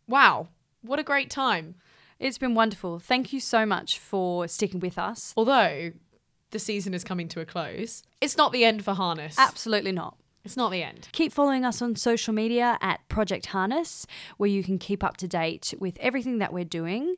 Wow, 0.09 0.49
what 0.83 0.99
a 0.99 1.05
great 1.05 1.31
time! 1.31 1.75
It's 2.19 2.39
been 2.39 2.55
wonderful. 2.55 2.99
Thank 2.99 3.33
you 3.33 3.41
so 3.41 3.67
much 3.67 3.99
for 3.99 4.49
sticking 4.49 4.81
with 4.81 4.99
us. 4.99 5.35
Although 5.37 5.93
the 6.51 6.59
season 6.59 6.95
is 6.95 7.05
coming 7.05 7.29
to 7.29 7.41
a 7.41 7.45
close, 7.45 8.03
it's 8.21 8.37
not 8.37 8.53
the 8.53 8.65
end 8.65 8.85
for 8.85 8.95
Harness. 8.95 9.37
Absolutely 9.39 9.93
not. 9.93 10.17
It's 10.47 10.57
not 10.57 10.71
the 10.71 10.85
end. 10.85 11.09
Keep 11.11 11.33
following 11.33 11.65
us 11.65 11.83
on 11.83 11.97
social 11.97 12.33
media 12.33 12.79
at 12.81 13.01
Project 13.09 13.47
Harness, 13.47 14.07
where 14.37 14.49
you 14.49 14.63
can 14.63 14.79
keep 14.79 15.03
up 15.03 15.17
to 15.17 15.27
date 15.27 15.75
with 15.81 15.99
everything 15.99 16.39
that 16.39 16.53
we're 16.53 16.65
doing. 16.65 17.17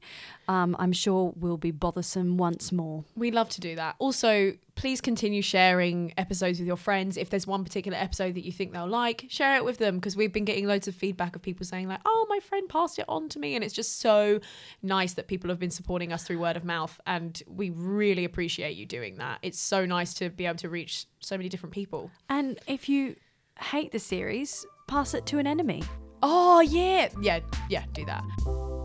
Um, 0.49 0.75
I'm 0.79 0.93
sure 0.93 1.35
we'll 1.37 1.59
be 1.59 1.71
bothersome 1.71 2.39
once 2.39 2.73
more. 2.73 3.05
We 3.15 3.31
love 3.31 3.51
to 3.51 3.61
do 3.61 3.77
that. 3.77 3.97
Also, 3.99 4.55
please 4.79 5.01
continue 5.01 5.43
sharing 5.43 6.15
episodes 6.17 6.61
with 6.61 6.67
your 6.69 6.77
friends. 6.77 7.17
If 7.17 7.31
there's 7.31 7.49
one 7.49 7.65
particular 7.65 7.99
episode 7.99 8.37
that 8.37 8.45
you 8.45 8.53
think 8.53 8.73
they'll 8.73 8.87
like, 8.87 9.25
share 9.29 9.57
it 9.57 9.65
with 9.65 9.79
them 9.79 9.97
because 9.97 10.17
we've 10.17 10.33
been 10.33 10.45
getting 10.45 10.69
loads 10.69 10.87
of 10.87 10.95
feedback 10.95 11.35
of 11.35 11.43
people 11.43 11.67
saying, 11.67 11.89
like, 11.89 11.99
oh, 12.07 12.27
my 12.29 12.39
friend 12.39 12.69
passed 12.69 13.01
it 13.01 13.05
on 13.09 13.29
to 13.31 13.41
me. 13.41 13.57
And 13.57 13.65
it's 13.65 13.75
just 13.75 13.99
so 13.99 14.39
nice 14.81 15.15
that 15.15 15.27
people 15.27 15.51
have 15.51 15.59
been 15.59 15.73
supporting 15.73 16.13
us 16.13 16.23
through 16.23 16.39
word 16.39 16.57
of 16.57 16.65
mouth. 16.65 17.01
And 17.09 17.43
we 17.49 17.71
really 17.71 18.25
appreciate 18.25 18.77
you 18.77 18.87
doing 18.87 19.17
that. 19.17 19.41
It's 19.43 19.59
so 19.59 19.85
nice 19.85 20.15
to 20.15 20.31
be 20.31 20.47
able 20.47 20.59
to 20.59 20.69
reach 20.69 21.07
so 21.19 21.37
many 21.37 21.49
different 21.49 21.75
people. 21.75 22.13
And 22.29 22.61
if 22.69 22.89
you 22.89 23.17
hate 23.61 23.91
the 23.91 23.99
series, 23.99 24.65
pass 24.87 25.13
it 25.13 25.27
to 25.27 25.39
an 25.39 25.49
enemy. 25.49 25.83
Oh, 26.23 26.61
yeah. 26.61 27.09
Yeah, 27.21 27.41
yeah, 27.69 27.83
do 27.95 28.05
that. 28.05 28.78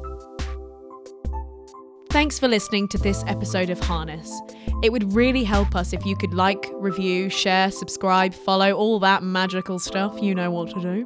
Thanks 2.14 2.38
for 2.38 2.48
listening 2.48 2.88
to 2.90 3.00
this 3.00 3.24
episode 3.26 3.72
of 3.72 3.80
Harness. 3.80 4.40
It 4.84 4.92
would 4.92 5.14
really 5.14 5.44
help 5.44 5.76
us 5.76 5.94
if 5.94 6.06
you 6.06 6.16
could 6.16 6.36
like, 6.36 6.70
review, 6.74 7.28
share, 7.28 7.72
subscribe, 7.72 8.36
follow, 8.36 8.72
all 8.74 9.00
that 9.00 9.24
magical 9.24 9.80
stuff. 9.80 10.22
You 10.22 10.36
know 10.36 10.52
what 10.52 10.70
to 10.76 10.80
do. 10.80 11.06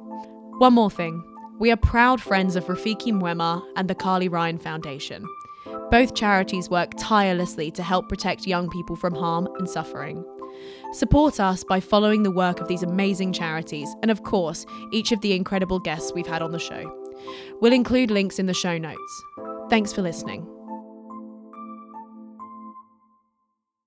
One 0.58 0.74
more 0.74 0.92
thing. 0.92 1.24
We 1.60 1.72
are 1.72 1.78
proud 1.78 2.22
friends 2.22 2.58
of 2.58 2.66
Rafiki 2.66 3.14
Mwema 3.14 3.64
and 3.78 3.90
the 3.90 3.96
Carly 3.96 4.28
Ryan 4.28 4.58
Foundation. 4.58 5.26
Both 5.92 6.14
charities 6.14 6.70
work 6.70 6.92
tirelessly 6.98 7.72
to 7.72 7.84
help 7.84 8.10
protect 8.10 8.46
young 8.46 8.70
people 8.70 8.98
from 8.98 9.16
harm 9.16 9.48
and 9.60 9.70
suffering. 9.70 10.26
Support 10.92 11.40
us 11.40 11.64
by 11.64 11.80
following 11.80 12.24
the 12.24 12.32
work 12.32 12.60
of 12.60 12.68
these 12.68 12.84
amazing 12.84 13.32
charities 13.32 13.88
and, 14.02 14.12
of 14.12 14.24
course, 14.24 14.66
each 14.92 15.14
of 15.14 15.22
the 15.22 15.32
incredible 15.32 15.80
guests 15.80 16.12
we've 16.14 16.28
had 16.28 16.42
on 16.42 16.52
the 16.52 16.60
show. 16.60 16.94
We'll 17.62 17.72
include 17.72 18.12
links 18.12 18.40
in 18.40 18.46
the 18.46 18.54
show 18.54 18.78
notes. 18.78 19.24
Thanks 19.70 19.94
for 19.94 20.02
listening. 20.02 20.46